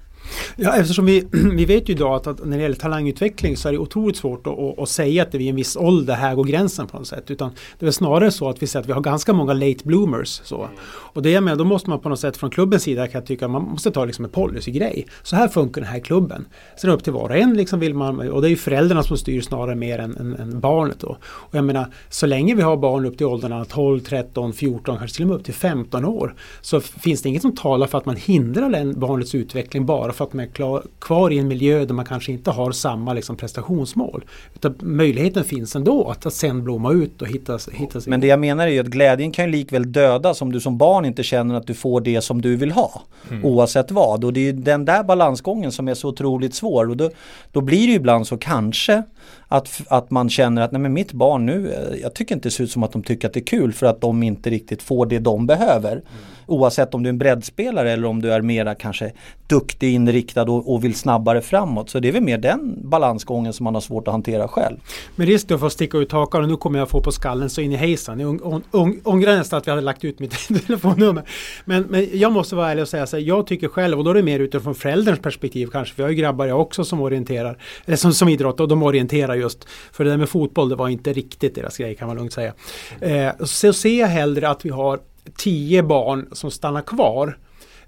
Ja, 0.55 0.75
eftersom 0.75 1.05
vi, 1.05 1.27
vi 1.31 1.65
vet 1.65 1.89
ju 1.89 1.93
idag 1.93 2.15
att, 2.15 2.27
att, 2.27 2.45
när 2.45 2.57
det 2.57 2.63
gäller 2.63 2.75
talangutveckling 2.75 3.57
så 3.57 3.67
är 3.67 3.71
det 3.71 3.77
otroligt 3.77 4.17
svårt 4.17 4.47
att, 4.47 4.59
att, 4.59 4.79
att 4.79 4.89
säga 4.89 5.23
att 5.23 5.31
det 5.31 5.37
vid 5.37 5.49
en 5.49 5.55
viss 5.55 5.75
ålder 5.75 6.15
här 6.15 6.35
går 6.35 6.43
gränsen 6.43 6.87
på 6.87 6.97
något 6.97 7.07
sätt. 7.07 7.31
Utan 7.31 7.51
det 7.79 7.87
är 7.87 7.91
snarare 7.91 8.31
så 8.31 8.49
att 8.49 8.63
vi 8.63 8.67
ser 8.67 8.79
att 8.79 8.87
vi 8.87 8.91
har 8.91 9.01
ganska 9.01 9.33
många 9.33 9.53
late 9.53 9.83
bloomers. 9.83 10.41
Så. 10.43 10.69
Och 10.87 11.21
det 11.21 11.29
jag 11.29 11.43
menar, 11.43 11.57
då 11.57 11.63
måste 11.63 11.89
man 11.89 11.99
på 11.99 12.09
något 12.09 12.19
sätt 12.19 12.37
från 12.37 12.49
klubbens 12.49 12.83
sida 12.83 13.07
kan 13.07 13.19
jag 13.19 13.27
tycka 13.27 13.47
man 13.47 13.61
måste 13.61 13.91
ta 13.91 14.05
liksom 14.05 14.25
en 14.25 14.31
policygrej. 14.31 15.07
Så 15.23 15.35
här 15.35 15.47
funkar 15.47 15.81
den 15.81 15.89
här 15.89 15.99
klubben. 15.99 16.45
Sen 16.81 16.89
upp 16.89 17.03
till 17.03 17.13
var 17.13 17.29
och 17.29 17.37
en 17.37 17.53
liksom 17.57 17.79
vill 17.79 17.93
man, 17.93 18.29
och 18.29 18.41
det 18.41 18.47
är 18.47 18.49
ju 18.49 18.55
föräldrarna 18.55 19.03
som 19.03 19.17
styr 19.17 19.41
snarare 19.41 19.75
mer 19.75 19.99
än, 19.99 20.17
än, 20.17 20.35
än 20.35 20.59
barnet 20.59 20.99
då. 20.99 21.17
Och 21.21 21.55
jag 21.55 21.63
menar, 21.63 21.93
så 22.09 22.25
länge 22.25 22.55
vi 22.55 22.61
har 22.61 22.77
barn 22.77 23.05
upp 23.05 23.17
till 23.17 23.25
åldrarna 23.25 23.65
12, 23.65 23.99
13, 23.99 24.53
14, 24.53 24.97
kanske 24.97 25.15
till 25.15 25.25
och 25.25 25.29
med 25.29 25.37
upp 25.37 25.45
till 25.45 25.53
15 25.53 26.05
år 26.05 26.35
så 26.61 26.79
finns 26.79 27.21
det 27.21 27.29
inget 27.29 27.41
som 27.41 27.55
talar 27.55 27.87
för 27.87 27.97
att 27.97 28.05
man 28.05 28.15
hindrar 28.15 28.93
barnets 28.93 29.35
utveckling 29.35 29.85
bara 29.85 30.13
för 30.17 30.25
att 30.25 30.33
man 30.33 30.45
är 30.45 30.49
klar, 30.49 30.83
kvar 30.99 31.31
i 31.31 31.37
en 31.37 31.47
miljö 31.47 31.85
där 31.85 31.93
man 31.93 32.05
kanske 32.05 32.31
inte 32.31 32.51
har 32.51 32.71
samma 32.71 33.13
liksom, 33.13 33.35
prestationsmål. 33.35 34.25
Utan 34.55 34.75
möjligheten 34.79 35.43
finns 35.43 35.75
ändå 35.75 36.09
att, 36.09 36.25
att 36.25 36.33
sen 36.33 36.63
blomma 36.63 36.91
ut 36.91 37.21
och 37.21 37.27
hitta, 37.27 37.59
hitta 37.71 37.99
Men 38.07 38.19
det 38.19 38.27
jag 38.27 38.39
menar 38.39 38.67
är 38.67 38.71
ju 38.71 38.79
att 38.79 38.87
glädjen 38.87 39.31
kan 39.31 39.45
ju 39.45 39.51
likväl 39.51 39.91
dödas 39.91 40.41
om 40.41 40.51
du 40.51 40.59
som 40.59 40.77
barn 40.77 41.05
inte 41.05 41.23
känner 41.23 41.55
att 41.55 41.67
du 41.67 41.73
får 41.73 42.01
det 42.01 42.21
som 42.21 42.41
du 42.41 42.55
vill 42.55 42.71
ha. 42.71 43.01
Mm. 43.29 43.45
Oavsett 43.45 43.91
vad. 43.91 44.23
Och 44.23 44.33
det 44.33 44.49
är 44.49 44.53
den 44.53 44.85
där 44.85 45.03
balansgången 45.03 45.71
som 45.71 45.87
är 45.87 45.93
så 45.93 46.09
otroligt 46.09 46.55
svår. 46.55 46.89
Och 46.89 46.97
då, 46.97 47.09
då 47.51 47.61
blir 47.61 47.79
det 47.79 47.91
ju 47.91 47.93
ibland 47.93 48.27
så 48.27 48.37
kanske 48.37 49.03
Att, 49.47 49.81
att 49.87 50.11
man 50.11 50.29
känner 50.29 50.61
att 50.61 50.71
nej 50.71 50.81
men 50.81 50.93
mitt 50.93 51.13
barn 51.13 51.45
nu, 51.45 51.71
eh, 51.71 52.01
jag 52.01 52.13
tycker 52.13 52.35
inte 52.35 52.47
det 52.47 52.53
ser 52.53 52.63
ut 52.63 52.71
som 52.71 52.83
att 52.83 52.91
de 52.91 53.03
tycker 53.03 53.27
att 53.27 53.33
det 53.33 53.39
är 53.39 53.45
kul 53.45 53.73
för 53.73 53.85
att 53.85 54.01
de 54.01 54.23
inte 54.23 54.49
riktigt 54.49 54.81
får 54.81 55.05
det 55.05 55.19
de 55.19 55.47
behöver. 55.47 55.91
Mm. 55.91 56.03
Oavsett 56.45 56.93
om 56.93 57.03
du 57.03 57.09
är 57.09 57.13
en 57.13 57.17
breddspelare 57.17 57.91
eller 57.91 58.07
om 58.07 58.21
du 58.21 58.33
är 58.33 58.41
mera 58.41 58.75
kanske 58.75 59.11
duktig, 59.47 59.93
inriktad 59.93 60.41
och, 60.41 60.73
och, 60.73 60.83
vill 60.83 60.95
snabbare 60.95 61.41
framåt. 61.41 61.89
Så 61.89 61.99
det 61.99 62.07
är 62.07 62.11
väl 62.11 62.23
mer 62.23 62.37
den 62.37 62.89
balansgången 62.89 63.53
som 63.53 63.63
man 63.63 63.73
har 63.73 63.81
svårt 63.81 64.07
att 64.07 64.11
hantera 64.11 64.47
själv. 64.47 64.77
Med 65.15 65.27
risk 65.27 65.47
för 65.47 65.65
att 65.67 65.73
sticka 65.73 65.97
ut 65.97 66.11
hakan 66.11 66.43
och 66.43 66.49
nu 66.49 66.55
kommer 66.55 66.79
jag 66.79 66.89
få 66.89 67.01
på 67.01 67.11
skallen 67.11 67.49
så 67.49 67.61
in 67.61 67.71
i 67.71 67.75
hejsan. 67.75 68.19
Jag 68.19 68.61
ångrar 69.03 69.37
nästan 69.37 69.57
att 69.57 69.67
vi 69.67 69.71
hade 69.71 69.81
lagt 69.81 70.03
ut 70.05 70.19
mitt 70.19 70.47
telefonnummer. 70.67 71.23
Men, 71.65 71.83
men 71.83 72.07
jag 72.13 72.31
måste 72.31 72.55
vara 72.55 72.71
ärlig 72.71 72.81
och 72.81 72.89
säga 72.89 73.07
så 73.07 73.17
här, 73.17 73.23
jag 73.23 73.47
tycker 73.47 73.67
själv, 73.67 73.97
och 73.97 74.03
då 74.03 74.09
är 74.09 74.13
det 74.13 74.23
mer 74.23 74.39
utifrån 74.39 74.75
förälderns 74.75 75.19
perspektiv 75.19 75.67
kanske, 75.67 75.95
för 75.95 76.03
jag 76.03 76.07
har 76.07 76.11
ju 76.11 76.17
grabbar 76.17 76.45
jag 76.45 76.61
också 76.61 76.83
som 76.83 77.01
orienterar, 77.01 77.57
eller 77.85 77.97
som, 77.97 78.13
som 78.13 78.29
idrott 78.29 78.59
och 78.59 78.67
de 78.67 78.83
orienterar 78.83 79.16
just. 79.35 79.67
För 79.91 80.03
det 80.03 80.09
där 80.09 80.17
med 80.17 80.29
fotboll, 80.29 80.69
det 80.69 80.75
var 80.75 80.89
inte 80.89 81.13
riktigt 81.13 81.55
deras 81.55 81.77
grej 81.77 81.95
kan 81.95 82.07
man 82.07 82.17
lugnt 82.17 82.33
säga. 82.33 82.53
Eh, 83.01 83.31
så 83.39 83.73
ser 83.73 83.99
jag 83.99 84.07
hellre 84.07 84.49
att 84.49 84.65
vi 84.65 84.69
har 84.69 84.99
tio 85.35 85.83
barn 85.83 86.29
som 86.31 86.51
stannar 86.51 86.81
kvar 86.81 87.37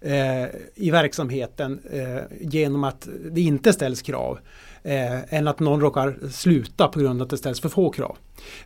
eh, 0.01 0.45
i 0.75 0.91
verksamheten 0.91 1.79
eh, 1.91 2.37
genom 2.41 2.83
att 2.83 3.07
det 3.31 3.41
inte 3.41 3.73
ställs 3.73 4.01
krav 4.01 4.39
eh, 4.83 5.33
än 5.33 5.47
att 5.47 5.59
någon 5.59 5.81
råkar 5.81 6.29
sluta 6.31 6.87
på 6.87 6.99
grund 6.99 7.21
av 7.21 7.25
att 7.25 7.29
det 7.29 7.37
ställs 7.37 7.59
för 7.59 7.69
få 7.69 7.89
krav. 7.89 8.17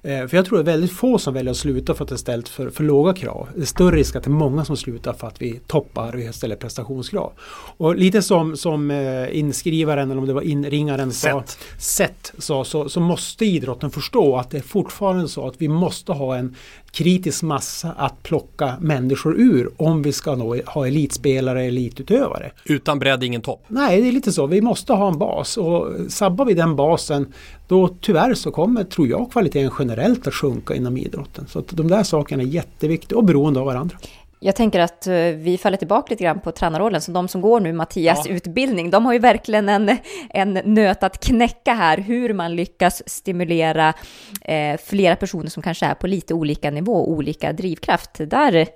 Eh, 0.01 0.27
för 0.27 0.37
jag 0.37 0.45
tror 0.45 0.57
det 0.57 0.61
är 0.61 0.73
väldigt 0.73 0.91
få 0.91 1.17
som 1.17 1.33
väljer 1.33 1.51
att 1.51 1.57
sluta 1.57 1.93
för 1.93 2.03
att 2.03 2.09
det 2.09 2.17
ställs 2.17 2.49
för, 2.49 2.69
för 2.69 2.83
låga 2.83 3.13
krav. 3.13 3.47
Det 3.55 3.61
är 3.61 3.65
större 3.65 3.95
risk 3.95 4.15
att 4.15 4.23
det 4.23 4.29
är 4.29 4.31
många 4.31 4.65
som 4.65 4.77
slutar 4.77 5.13
för 5.13 5.27
att 5.27 5.41
vi 5.41 5.59
toppar 5.67 6.27
och 6.29 6.35
ställer 6.35 6.55
prestationskrav. 6.55 7.31
Och 7.77 7.95
lite 7.95 8.21
som, 8.21 8.57
som 8.57 8.91
eh, 8.91 9.37
inskrivaren, 9.39 10.11
eller 10.11 10.21
om 10.21 10.27
det 10.27 10.33
var 10.33 10.41
inringaren, 10.41 11.13
sa, 11.13 11.43
sätt 11.79 12.33
sa, 12.37 12.63
så, 12.63 12.89
så 12.89 12.99
måste 12.99 13.45
idrotten 13.45 13.91
förstå 13.91 14.37
att 14.37 14.49
det 14.49 14.57
är 14.57 14.61
fortfarande 14.61 15.27
så 15.27 15.47
att 15.47 15.55
vi 15.57 15.67
måste 15.67 16.11
ha 16.11 16.35
en 16.35 16.55
kritisk 16.93 17.43
massa 17.43 17.91
att 17.91 18.23
plocka 18.23 18.73
människor 18.79 19.35
ur 19.39 19.69
om 19.77 20.01
vi 20.01 20.13
ska 20.13 20.35
nå, 20.35 20.55
ha 20.65 20.87
elitspelare, 20.87 21.63
elitutövare. 21.63 22.51
Utan 22.65 22.99
bredd 22.99 23.23
ingen 23.23 23.41
topp? 23.41 23.63
Nej, 23.67 24.01
det 24.01 24.07
är 24.07 24.11
lite 24.11 24.31
så. 24.31 24.47
Vi 24.47 24.61
måste 24.61 24.93
ha 24.93 25.07
en 25.07 25.17
bas 25.17 25.57
och 25.57 25.87
sabbar 26.09 26.45
vi 26.45 26.53
den 26.53 26.75
basen 26.75 27.33
då 27.67 27.87
tyvärr 27.87 28.33
så 28.33 28.51
kommer, 28.51 28.83
tror 28.83 29.07
jag, 29.07 29.31
kvaliteten 29.31 29.71
generellt 29.79 30.27
att 30.27 30.33
sjunka 30.33 30.75
inom 30.75 30.97
idrotten. 30.97 31.47
Så 31.47 31.63
de 31.69 31.87
där 31.87 32.03
sakerna 32.03 32.43
är 32.43 32.47
jätteviktiga 32.47 33.17
och 33.17 33.23
beroende 33.23 33.59
av 33.59 33.65
varandra. 33.65 33.97
Jag 34.39 34.55
tänker 34.55 34.79
att 34.79 35.07
eh, 35.07 35.13
vi 35.15 35.57
faller 35.57 35.77
tillbaka 35.77 36.07
lite 36.09 36.23
grann 36.23 36.39
på 36.39 36.51
tränarrollen, 36.51 37.01
så 37.01 37.11
de 37.11 37.27
som 37.27 37.41
går 37.41 37.59
nu 37.59 37.73
Mattias 37.73 38.25
ja. 38.25 38.33
utbildning, 38.35 38.89
de 38.89 39.05
har 39.05 39.13
ju 39.13 39.19
verkligen 39.19 39.69
en, 39.69 39.97
en 40.29 40.53
nöt 40.53 41.03
att 41.03 41.25
knäcka 41.25 41.73
här, 41.73 41.97
hur 41.97 42.33
man 42.33 42.55
lyckas 42.55 43.09
stimulera 43.09 43.93
eh, 44.41 44.77
flera 44.83 45.15
personer 45.15 45.49
som 45.49 45.63
kanske 45.63 45.85
är 45.85 45.93
på 45.93 46.07
lite 46.07 46.33
olika 46.33 46.71
nivå, 46.71 47.07
olika 47.07 47.53
drivkraft. 47.53 48.11
Där 48.17 48.67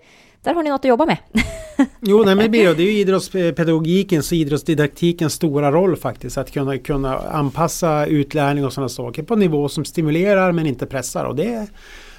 där 0.48 0.54
har 0.54 0.64
ni 0.64 0.70
något 0.70 0.82
att 0.82 0.90
jobba 0.90 1.06
med. 1.06 1.18
jo, 2.02 2.24
nej, 2.24 2.36
men 2.36 2.52
det 2.52 2.66
är 2.66 2.80
ju 2.80 2.92
idrottspedagogikens 2.92 4.32
och 4.32 4.38
idrottsdidaktikens 4.38 5.34
stora 5.34 5.72
roll 5.72 5.96
faktiskt. 5.96 6.38
Att 6.38 6.52
kunna, 6.52 6.78
kunna 6.78 7.18
anpassa 7.18 8.06
utlärning 8.06 8.66
och 8.66 8.74
sådana 8.74 8.90
saker 8.90 9.24
på 9.24 9.34
en 9.34 9.40
nivå 9.40 9.70
som 9.70 9.86
stimulerar 9.86 10.52
men 10.52 10.68
inte 10.68 10.86
pressar. 10.86 11.26
Och 11.26 11.36
det, 11.36 11.68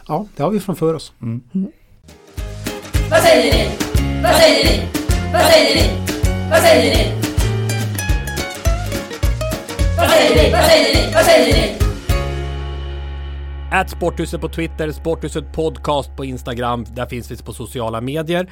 ja, 0.09 0.27
det 0.37 0.43
har 0.43 0.51
vi 0.51 0.61
framför 0.61 0.95
oss. 0.95 1.13
Mm. 1.23 1.41
Mm. 1.55 1.71
Vad 3.11 3.21
säger 3.21 3.53
ni? 3.53 3.71
Vad 4.23 4.35
säger 4.35 4.65
ni? 4.65 4.89
Vad 5.33 5.43
säger 5.43 5.75
ni? 5.75 5.83
Vad 6.51 6.61
säger 6.61 6.97
ni? 6.97 7.13
Vad 9.97 10.11
säger 10.11 10.45
ni? 10.45 10.53
Vad 10.53 10.65
säger 10.65 10.95
ni? 10.95 11.13
Vad 11.15 11.25
säger 11.25 11.53
ni? 11.53 11.79
At 13.71 13.91
Sporthuset 13.91 14.41
på 14.41 14.49
Twitter, 14.49 14.93
Sporthuset 14.93 15.53
Podcast 15.53 16.17
på 16.17 16.25
Instagram. 16.25 16.87
Där 16.95 17.07
finns 17.07 17.31
vi 17.31 17.37
på 17.37 17.53
sociala 17.53 18.01
medier. 18.01 18.51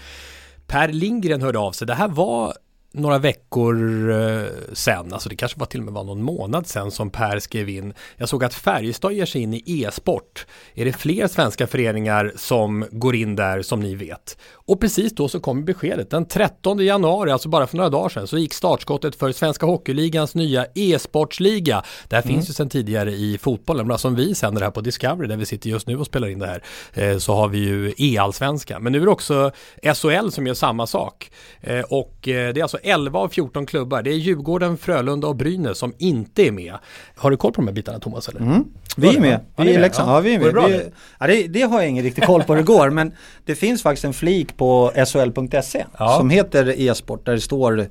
Per 0.67 0.89
Lindgren 0.89 1.43
hörde 1.43 1.59
av 1.59 1.73
sig. 1.73 1.87
Det 1.87 1.95
här 1.95 2.09
var 2.09 2.55
några 2.97 3.19
veckor 3.19 4.11
eh, 4.11 4.45
sen, 4.73 5.13
alltså 5.13 5.29
det 5.29 5.37
kanske 5.37 5.59
var 5.59 5.67
till 5.67 5.81
och 5.81 5.85
med 5.85 5.95
var 5.95 6.05
någon 6.05 6.23
månad 6.23 6.67
sen 6.67 6.91
som 6.91 7.11
Per 7.11 7.39
skrev 7.39 7.69
in. 7.69 7.95
Jag 8.17 8.29
såg 8.29 8.45
att 8.45 8.55
Färjestad 8.55 9.13
ger 9.13 9.27
sig 9.27 9.43
in 9.43 9.55
i 9.55 9.63
e-sport. 9.67 10.47
Är 10.75 10.85
det 10.85 10.93
fler 10.93 11.27
svenska 11.27 11.67
föreningar 11.67 12.33
som 12.37 12.85
går 12.91 13.17
in 13.17 13.37
där 13.37 13.63
som 13.63 13.81
ni 13.81 13.95
vet? 13.95 14.39
Och 14.69 14.81
precis 14.81 15.15
då 15.15 15.29
så 15.29 15.41
kom 15.41 15.65
beskedet. 15.65 16.11
Den 16.11 16.27
13 16.27 16.79
januari, 16.79 17.31
alltså 17.31 17.49
bara 17.49 17.67
för 17.67 17.77
några 17.77 17.91
dagar 17.91 18.09
sedan, 18.09 18.27
så 18.27 18.39
gick 18.39 18.55
startskottet 18.55 19.17
för 19.17 19.33
Svenska 19.33 19.67
Hockeyligans 19.67 20.35
nya 20.35 20.67
e-sportsliga. 20.75 21.83
Det 22.09 22.17
här 22.17 22.23
mm. 22.23 22.35
finns 22.35 22.51
ju 22.51 22.53
sedan 22.53 22.69
tidigare 22.69 23.13
i 23.13 23.39
fotbollen, 23.39 23.87
men 23.87 23.99
som 23.99 24.15
vi 24.15 24.35
sänder 24.35 24.63
här 24.63 24.71
på 24.71 24.81
Discovery 24.81 25.29
där 25.29 25.37
vi 25.37 25.47
sitter 25.47 25.71
just 25.71 25.87
nu 25.87 25.97
och 25.97 26.07
spelar 26.07 26.29
in 26.29 26.39
det 26.39 26.47
här, 26.47 26.63
eh, 26.95 27.19
så 27.19 27.35
har 27.35 27.49
vi 27.49 27.59
ju 27.59 27.95
e-allsvenskan. 27.99 28.83
Men 28.83 28.93
nu 28.93 29.01
är 29.01 29.05
det 29.05 29.11
också 29.11 29.51
SHL 29.83 30.29
som 30.31 30.47
gör 30.47 30.55
samma 30.55 30.87
sak. 30.87 31.31
Eh, 31.61 31.81
och 31.81 32.19
det 32.23 32.59
är 32.59 32.63
alltså 32.63 32.79
11 32.83 33.19
av 33.19 33.29
14 33.29 33.67
klubbar. 33.67 34.03
Det 34.03 34.11
är 34.11 34.15
Djurgården, 34.15 34.77
Frölunda 34.79 35.27
och 35.27 35.37
Brynäs 35.37 35.79
som 35.79 35.95
inte 35.99 36.47
är 36.47 36.53
med. 36.53 36.75
Har 37.17 37.31
du 37.31 37.37
koll 37.37 37.53
på 37.53 37.61
de 37.61 37.67
här 37.67 37.75
bitarna 37.75 37.99
Thomas? 37.99 38.29
Eller? 38.29 38.41
Mm. 38.41 38.65
Vi 38.97 39.17
är 39.17 39.21
med. 39.21 39.41
Vi 39.57 39.75
är 39.75 39.81
Leksand. 39.81 40.11
Ja, 40.11 40.21
vi 40.21 40.35
är 40.35 40.39
med. 40.39 40.55
Det, 40.55 40.69
vi, 40.69 40.91
ja, 41.21 41.27
det, 41.27 41.49
det, 41.49 41.63
har 41.63 41.81
jag 41.81 41.89
ingen 41.89 42.05
riktig 42.05 42.25
koll 42.25 42.43
på 42.43 42.53
hur 42.53 42.61
det 42.61 42.67
går 42.67 42.91
men 42.91 43.13
det 43.45 43.55
finns 43.55 43.83
faktiskt 43.83 44.05
en 44.05 44.13
flik 44.13 44.56
på 44.57 44.93
shl.se 45.07 45.85
ja. 45.99 46.17
som 46.19 46.31
heter 46.31 46.81
e-sport 46.81 47.27
där 47.27 47.33
det 47.33 47.41
står 47.41 47.87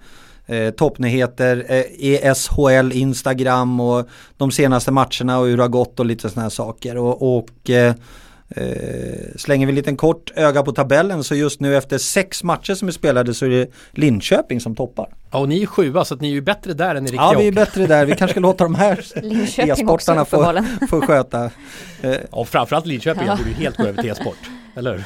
eh, 0.46 0.70
toppnyheter, 0.70 1.66
eh, 1.70 1.84
ESHL, 2.00 2.92
Instagram 2.94 3.80
och 3.80 4.08
de 4.38 4.52
senaste 4.52 4.92
matcherna 4.92 5.40
och 5.40 5.46
hur 5.46 5.58
det 5.58 5.64
har 5.64 5.70
gått 5.70 6.00
och 6.00 6.06
lite 6.06 6.30
sådana 6.30 6.42
här 6.42 6.50
saker. 6.50 6.98
Och, 6.98 7.38
och 7.38 7.70
eh, 7.70 7.94
Eh, 8.50 9.36
slänger 9.36 9.66
vi 9.66 9.72
en 9.72 9.76
liten 9.76 9.98
kort 9.98 10.32
öga 10.36 10.64
på 10.64 10.72
tabellen 10.72 11.24
så 11.24 11.36
just 11.36 11.60
nu 11.60 11.78
efter 11.78 11.98
sex 11.98 12.44
matcher 12.44 12.74
som 12.74 12.88
är 12.88 12.92
spelade 12.92 13.34
så 13.34 13.46
är 13.46 13.50
det 13.50 13.68
Linköping 13.92 14.62
som 14.62 14.76
toppar. 14.76 15.10
Ja 15.32 15.40
och 15.40 15.50
ni 15.50 15.62
är 15.62 15.66
sjua 15.66 16.06
så 16.06 16.14
att 16.14 16.22
ni 16.22 16.28
är 16.28 16.34
ju 16.34 16.42
bättre 16.42 16.74
där 16.74 16.96
än 16.96 17.04
i 17.04 17.06
riktiga 17.06 17.22
Ja 17.22 17.40
vi 17.40 17.48
är 17.48 17.52
bättre 17.52 17.88
där, 17.88 18.06
vi 18.06 18.16
kanske 18.16 18.34
ska 18.34 18.40
låta 18.40 18.64
de 18.64 18.76
här 18.76 19.00
e-sportarna 19.58 20.26
få, 20.26 20.64
få 20.90 21.02
sköta. 21.02 21.50
Eh. 22.02 22.16
Och 22.30 22.48
framförallt 22.48 22.86
Linköping 22.86 23.28
ja. 23.28 23.36
borde 23.36 23.50
ju 23.50 23.56
helt 23.56 23.78
gå 23.78 23.84
över 23.84 24.02
till 24.02 24.12
e-sport. 24.12 24.38
Eller 24.76 24.94
hur? 24.94 25.04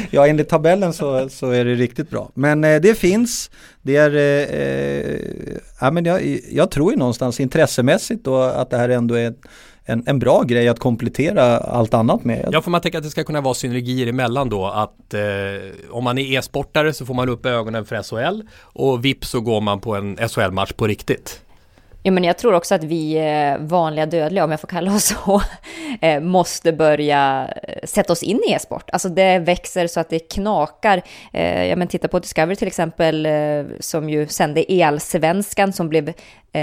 ja, 0.10 0.26
enligt 0.26 0.48
tabellen 0.48 0.92
så, 0.92 1.28
så 1.28 1.50
är 1.50 1.64
det 1.64 1.74
riktigt 1.74 2.10
bra. 2.10 2.30
Men 2.34 2.64
eh, 2.64 2.80
det 2.80 2.94
finns, 2.94 3.50
det 3.82 3.96
är, 3.96 4.14
eh, 4.14 4.60
eh 4.60 5.20
ja 5.80 5.90
men 5.90 6.04
jag, 6.04 6.40
jag 6.50 6.70
tror 6.70 6.92
ju 6.92 6.98
någonstans 6.98 7.40
intressemässigt 7.40 8.24
då 8.24 8.36
att 8.36 8.70
det 8.70 8.76
här 8.76 8.88
ändå 8.88 9.14
är 9.14 9.34
en, 9.84 10.02
en 10.06 10.18
bra 10.18 10.42
grej 10.42 10.68
att 10.68 10.78
komplettera 10.78 11.58
allt 11.58 11.94
annat 11.94 12.24
med. 12.24 12.48
Ja, 12.52 12.62
får 12.62 12.70
man 12.70 12.80
tänka 12.80 12.98
att 12.98 13.04
det 13.04 13.10
ska 13.10 13.24
kunna 13.24 13.40
vara 13.40 13.54
synergier 13.54 14.06
emellan 14.06 14.48
då 14.48 14.66
att 14.66 15.14
eh, 15.14 15.20
om 15.90 16.04
man 16.04 16.18
är 16.18 16.38
e-sportare 16.38 16.92
så 16.92 17.06
får 17.06 17.14
man 17.14 17.28
upp 17.28 17.46
ögonen 17.46 17.84
för 17.84 18.02
SHL 18.02 18.42
och 18.60 19.04
vips 19.04 19.28
så 19.28 19.40
går 19.40 19.60
man 19.60 19.80
på 19.80 19.96
en 19.96 20.16
SHL-match 20.28 20.72
på 20.72 20.86
riktigt. 20.86 21.40
Ja, 22.02 22.10
men 22.10 22.24
jag 22.24 22.38
tror 22.38 22.54
också 22.54 22.74
att 22.74 22.84
vi 22.84 23.14
eh, 23.16 23.58
vanliga 23.58 24.06
dödliga, 24.06 24.44
om 24.44 24.50
jag 24.50 24.60
får 24.60 24.68
kalla 24.68 24.94
oss 24.94 25.04
så, 25.24 25.42
eh, 26.00 26.20
måste 26.20 26.72
börja 26.72 27.52
eh, 27.62 27.78
sätta 27.84 28.12
oss 28.12 28.22
in 28.22 28.40
i 28.48 28.52
e-sport. 28.52 28.90
Alltså 28.90 29.08
det 29.08 29.38
växer 29.38 29.86
så 29.86 30.00
att 30.00 30.08
det 30.08 30.18
knakar. 30.18 31.02
Ja, 31.32 31.76
men 31.76 31.88
titta 31.88 32.08
på 32.08 32.18
Discovery 32.18 32.56
till 32.56 32.68
exempel, 32.68 33.28
som 33.80 34.10
ju 34.10 34.26
sände 34.26 34.72
Elsvenskan 34.72 35.72
som 35.72 35.88
blev 35.88 36.12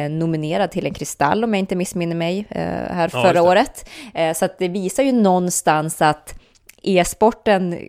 nominerad 0.09 0.71
till 0.71 0.85
en 0.85 0.93
kristall, 0.93 1.43
om 1.43 1.53
jag 1.53 1.59
inte 1.59 1.75
missminner 1.75 2.15
mig, 2.15 2.45
här 2.49 3.09
förra 3.09 3.35
ja, 3.35 3.41
året. 3.41 3.89
Så 4.35 4.45
att 4.45 4.59
det 4.59 4.67
visar 4.67 5.03
ju 5.03 5.11
någonstans 5.11 6.01
att 6.01 6.39
e-sporten 6.83 7.87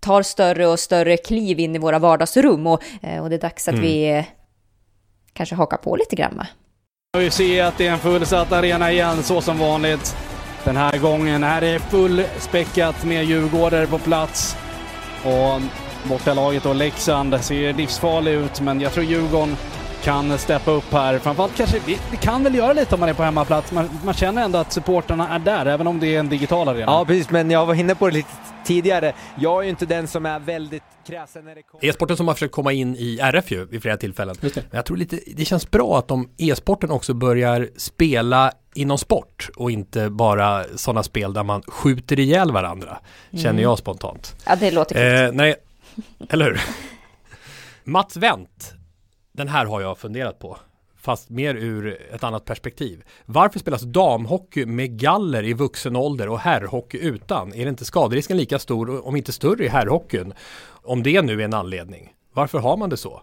tar 0.00 0.22
större 0.22 0.66
och 0.66 0.80
större 0.80 1.16
kliv 1.16 1.60
in 1.60 1.76
i 1.76 1.78
våra 1.78 1.98
vardagsrum 1.98 2.66
och, 2.66 2.82
och 3.22 3.30
det 3.30 3.36
är 3.36 3.40
dags 3.40 3.68
att 3.68 3.74
mm. 3.74 3.86
vi 3.86 4.24
kanske 5.36 5.54
haka 5.54 5.76
på 5.76 5.96
lite 5.96 6.16
grann. 6.16 6.42
Vi 7.18 7.30
ser 7.30 7.64
att 7.64 7.78
det 7.78 7.86
är 7.86 7.92
en 7.92 7.98
fullsatt 7.98 8.52
arena 8.52 8.92
igen, 8.92 9.22
så 9.22 9.40
som 9.40 9.58
vanligt. 9.58 10.16
Den 10.64 10.76
här 10.76 10.98
gången 10.98 11.44
är 11.44 11.60
det 11.60 11.78
fullspäckat 11.78 13.04
med 13.04 13.24
djurgårdare 13.24 13.86
på 13.86 13.98
plats. 13.98 14.56
Och 15.24 15.60
bortalaget 16.08 16.66
och 16.66 16.74
Leksand 16.74 17.40
ser 17.40 17.72
livsfarlig 17.72 18.32
ut, 18.32 18.60
men 18.60 18.80
jag 18.80 18.92
tror 18.92 19.04
Djurgården 19.04 19.56
kan 20.02 20.38
steppa 20.38 20.70
upp 20.70 20.92
här. 20.92 21.18
Framförallt 21.18 21.56
kanske, 21.56 21.80
det 22.10 22.16
kan 22.16 22.42
väl 22.42 22.54
göra 22.54 22.72
lite 22.72 22.94
om 22.94 23.00
man 23.00 23.08
är 23.08 23.14
på 23.14 23.22
hemmaplats. 23.22 23.72
Man, 23.72 23.90
man 24.04 24.14
känner 24.14 24.44
ändå 24.44 24.58
att 24.58 24.72
supporterna 24.72 25.28
är 25.28 25.38
där, 25.38 25.66
även 25.66 25.86
om 25.86 26.00
det 26.00 26.14
är 26.14 26.20
en 26.20 26.28
digital 26.28 26.68
arena. 26.68 26.92
Ja, 26.92 27.04
precis, 27.04 27.30
men 27.30 27.50
jag 27.50 27.66
var 27.66 27.74
inne 27.74 27.94
på 27.94 28.06
det 28.06 28.14
lite 28.14 28.28
tidigare. 28.66 29.14
Jag 29.38 29.58
är 29.58 29.64
ju 29.64 29.70
inte 29.70 29.86
den 29.86 30.08
som 30.08 30.26
är 30.26 30.38
väldigt 30.38 30.82
kräsen 31.06 31.44
när 31.44 31.54
det 31.54 31.62
kommer... 31.62 31.84
E-sporten 31.84 32.16
som 32.16 32.28
har 32.28 32.34
försökt 32.34 32.54
komma 32.54 32.72
in 32.72 32.96
i 32.96 33.18
RF 33.22 33.50
ju 33.50 33.64
vid 33.64 33.82
flera 33.82 33.96
tillfällen. 33.96 34.36
Men 34.40 34.52
jag 34.70 34.86
tror 34.86 34.96
lite, 34.96 35.20
det 35.26 35.44
känns 35.44 35.70
bra 35.70 35.98
att 35.98 36.08
de 36.08 36.28
e-sporten 36.36 36.90
också 36.90 37.14
börjar 37.14 37.68
spela 37.76 38.52
inom 38.74 38.98
sport 38.98 39.50
och 39.56 39.70
inte 39.70 40.10
bara 40.10 40.64
sådana 40.76 41.02
spel 41.02 41.32
där 41.32 41.42
man 41.42 41.62
skjuter 41.62 42.18
ihjäl 42.18 42.52
varandra. 42.52 42.98
Mm. 43.30 43.42
Känner 43.42 43.62
jag 43.62 43.78
spontant. 43.78 44.36
Ja, 44.46 44.56
det 44.56 44.70
låter 44.70 45.24
eh, 45.26 45.32
nej, 45.32 45.54
Eller 46.30 46.44
hur? 46.44 46.60
Mats 47.84 48.16
Wendt, 48.16 48.74
den 49.32 49.48
här 49.48 49.66
har 49.66 49.80
jag 49.80 49.98
funderat 49.98 50.38
på 50.38 50.58
fast 51.06 51.30
mer 51.30 51.54
ur 51.54 51.98
ett 52.14 52.24
annat 52.24 52.44
perspektiv. 52.44 53.04
Varför 53.26 53.58
spelas 53.58 53.82
damhockey 53.82 54.66
med 54.66 54.98
galler 54.98 55.42
i 55.42 55.52
vuxen 55.52 55.96
ålder 55.96 56.28
och 56.28 56.38
herrhockey 56.38 56.98
utan? 56.98 57.54
Är 57.54 57.64
det 57.64 57.68
inte 57.68 57.84
skaderisken 57.84 58.36
lika 58.36 58.58
stor, 58.58 59.06
om 59.06 59.16
inte 59.16 59.32
större 59.32 59.64
i 59.64 59.68
herrhockeyn? 59.68 60.34
Om 60.68 61.02
det 61.02 61.22
nu 61.22 61.40
är 61.40 61.44
en 61.44 61.54
anledning. 61.54 62.12
Varför 62.32 62.58
har 62.58 62.76
man 62.76 62.90
det 62.90 62.96
så? 62.96 63.22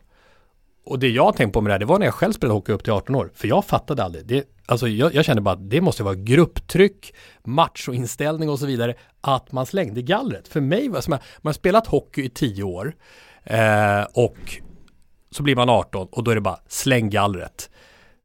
Och 0.85 0.99
det 0.99 1.09
jag 1.09 1.35
tänkte 1.35 1.53
på 1.53 1.61
med 1.61 1.69
det 1.69 1.73
här, 1.73 1.79
det 1.79 1.85
var 1.85 1.99
när 1.99 2.05
jag 2.05 2.13
själv 2.13 2.33
spelade 2.33 2.57
hockey 2.57 2.71
upp 2.71 2.83
till 2.83 2.93
18 2.93 3.15
år. 3.15 3.31
För 3.33 3.47
jag 3.47 3.65
fattade 3.65 4.03
aldrig. 4.03 4.25
Det, 4.25 4.43
alltså 4.65 4.87
jag, 4.87 5.13
jag 5.13 5.25
kände 5.25 5.41
bara 5.41 5.55
att 5.55 5.69
det 5.69 5.81
måste 5.81 6.03
vara 6.03 6.15
grupptryck, 6.15 7.13
machoinställning 7.43 8.49
och 8.49 8.59
så 8.59 8.65
vidare. 8.65 8.95
Att 9.21 9.51
man 9.51 9.65
slängde 9.65 10.01
gallret. 10.01 10.47
För 10.47 10.61
mig 10.61 10.89
var 10.89 10.95
det 10.95 11.01
som 11.01 11.13
att 11.13 11.23
man 11.41 11.49
har 11.49 11.53
spelat 11.53 11.87
hockey 11.87 12.25
i 12.25 12.29
10 12.29 12.63
år. 12.63 12.95
Eh, 13.43 14.03
och 14.13 14.61
så 15.33 15.43
blir 15.43 15.55
man 15.55 15.69
18 15.69 16.07
och 16.11 16.23
då 16.23 16.31
är 16.31 16.35
det 16.35 16.41
bara 16.41 16.59
släng 16.67 17.09
gallret. 17.09 17.69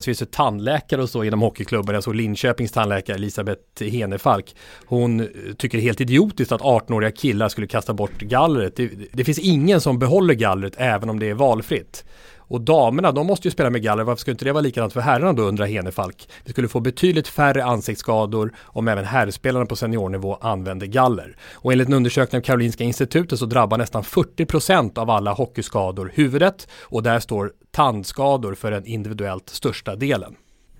Så 0.00 0.04
finns 0.04 0.18
det 0.18 0.30
tandläkare 0.30 1.02
och 1.02 1.10
så 1.10 1.24
inom 1.24 1.40
hockeyklubben. 1.40 1.94
Jag 1.94 2.04
såg 2.04 2.14
Linköpings 2.14 2.72
tandläkare 2.72 3.16
Elisabeth 3.16 3.84
Henefalk. 3.84 4.56
Hon 4.86 5.20
eh, 5.20 5.26
tycker 5.58 5.78
det 5.78 5.82
är 5.82 5.84
helt 5.84 6.00
idiotiskt 6.00 6.52
att 6.52 6.60
18-åriga 6.60 7.10
killar 7.10 7.48
skulle 7.48 7.66
kasta 7.66 7.94
bort 7.94 8.18
gallret. 8.18 8.76
Det, 8.76 8.90
det 9.12 9.24
finns 9.24 9.38
ingen 9.38 9.80
som 9.80 9.98
behåller 9.98 10.34
gallret 10.34 10.74
även 10.76 11.10
om 11.10 11.18
det 11.18 11.28
är 11.28 11.34
valfritt. 11.34 12.04
Och 12.48 12.60
damerna, 12.60 13.12
de 13.12 13.26
måste 13.26 13.48
ju 13.48 13.52
spela 13.52 13.70
med 13.70 13.82
galler. 13.82 14.04
Varför 14.04 14.20
skulle 14.20 14.32
inte 14.32 14.44
det 14.44 14.52
vara 14.52 14.62
likadant 14.62 14.92
för 14.92 15.00
herrarna 15.00 15.32
då, 15.32 15.42
undrar 15.42 15.66
Henefalk. 15.66 16.28
Vi 16.44 16.52
skulle 16.52 16.68
få 16.68 16.80
betydligt 16.80 17.28
färre 17.28 17.64
ansiktsskador 17.64 18.52
om 18.64 18.88
även 18.88 19.04
herrspelarna 19.04 19.66
på 19.66 19.76
seniornivå 19.76 20.34
använder 20.40 20.86
galler. 20.86 21.36
Och 21.54 21.72
enligt 21.72 21.88
en 21.88 21.94
undersökning 21.94 22.38
av 22.38 22.42
Karolinska 22.42 22.84
institutet 22.84 23.38
så 23.38 23.46
drabbar 23.46 23.78
nästan 23.78 24.02
40% 24.02 24.98
av 24.98 25.10
alla 25.10 25.32
hockeyskador 25.32 26.12
huvudet 26.14 26.68
och 26.82 27.02
där 27.02 27.20
står 27.20 27.52
tandskador 27.70 28.54
för 28.54 28.70
den 28.70 28.86
individuellt 28.86 29.48
största 29.48 29.96
delen 29.96 30.34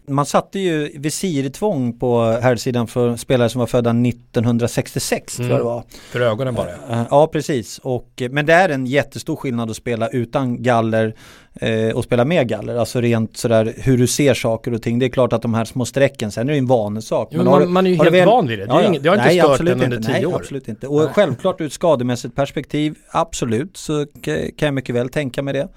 man 0.08 0.26
satte 0.26 0.58
ju 0.58 0.98
visirtvång 0.98 1.98
på 1.98 2.22
herrsidan 2.42 2.86
för 2.86 3.16
spelare 3.16 3.48
som 3.48 3.58
var 3.58 3.66
födda 3.66 3.90
1966 3.90 5.38
mm. 5.38 5.48
tror 5.48 5.58
jag 5.58 5.66
det 5.66 5.70
var. 5.70 5.84
För 6.10 6.20
ögonen 6.20 6.54
bara. 6.54 6.70
Eh, 6.70 7.06
ja, 7.10 7.26
precis. 7.26 7.78
Och, 7.78 8.22
men 8.30 8.46
det 8.46 8.52
är 8.52 8.68
en 8.68 8.86
jättestor 8.86 9.36
skillnad 9.36 9.70
att 9.70 9.76
spela 9.76 10.08
utan 10.08 10.62
galler 10.62 11.14
eh, 11.54 11.96
och 11.96 12.04
spela 12.04 12.24
med 12.24 12.48
galler. 12.48 12.76
Alltså 12.76 13.00
rent 13.00 13.36
sådär 13.36 13.74
hur 13.76 13.98
du 13.98 14.06
ser 14.06 14.34
saker 14.34 14.74
och 14.74 14.82
ting. 14.82 14.98
Det 14.98 15.06
är 15.06 15.10
klart 15.10 15.32
att 15.32 15.42
de 15.42 15.54
här 15.54 15.64
små 15.64 15.84
strecken, 15.84 16.32
sen 16.32 16.48
är 16.48 16.52
det 16.52 16.58
en 16.58 16.66
vanesak. 16.66 17.28
Jo, 17.30 17.38
men 17.38 17.46
man, 17.46 17.72
man, 17.72 17.86
är 17.86 17.90
ju 17.90 17.96
helt 17.96 18.12
väl... 18.12 18.26
van 18.26 18.46
vid 18.46 18.58
det. 18.58 18.66
Det, 18.66 18.72
ja, 18.72 18.82
inget, 18.82 19.02
det 19.02 19.08
har 19.08 19.16
inte 19.16 19.28
nej, 19.28 19.40
stört 19.40 19.60
en 19.60 19.82
under 19.82 20.00
tio 20.00 20.12
nej, 20.12 20.26
år. 20.26 20.34
absolut 20.34 20.68
inte. 20.68 20.86
Och 20.86 21.00
nej. 21.00 21.08
självklart 21.14 21.60
ur 21.60 21.66
ett 21.66 21.72
skademässigt 21.72 22.34
perspektiv, 22.34 22.94
absolut, 23.10 23.76
så 23.76 24.06
kan 24.22 24.66
jag 24.66 24.74
mycket 24.74 24.94
väl 24.94 25.08
tänka 25.08 25.42
mig 25.42 25.54
det. 25.54 25.68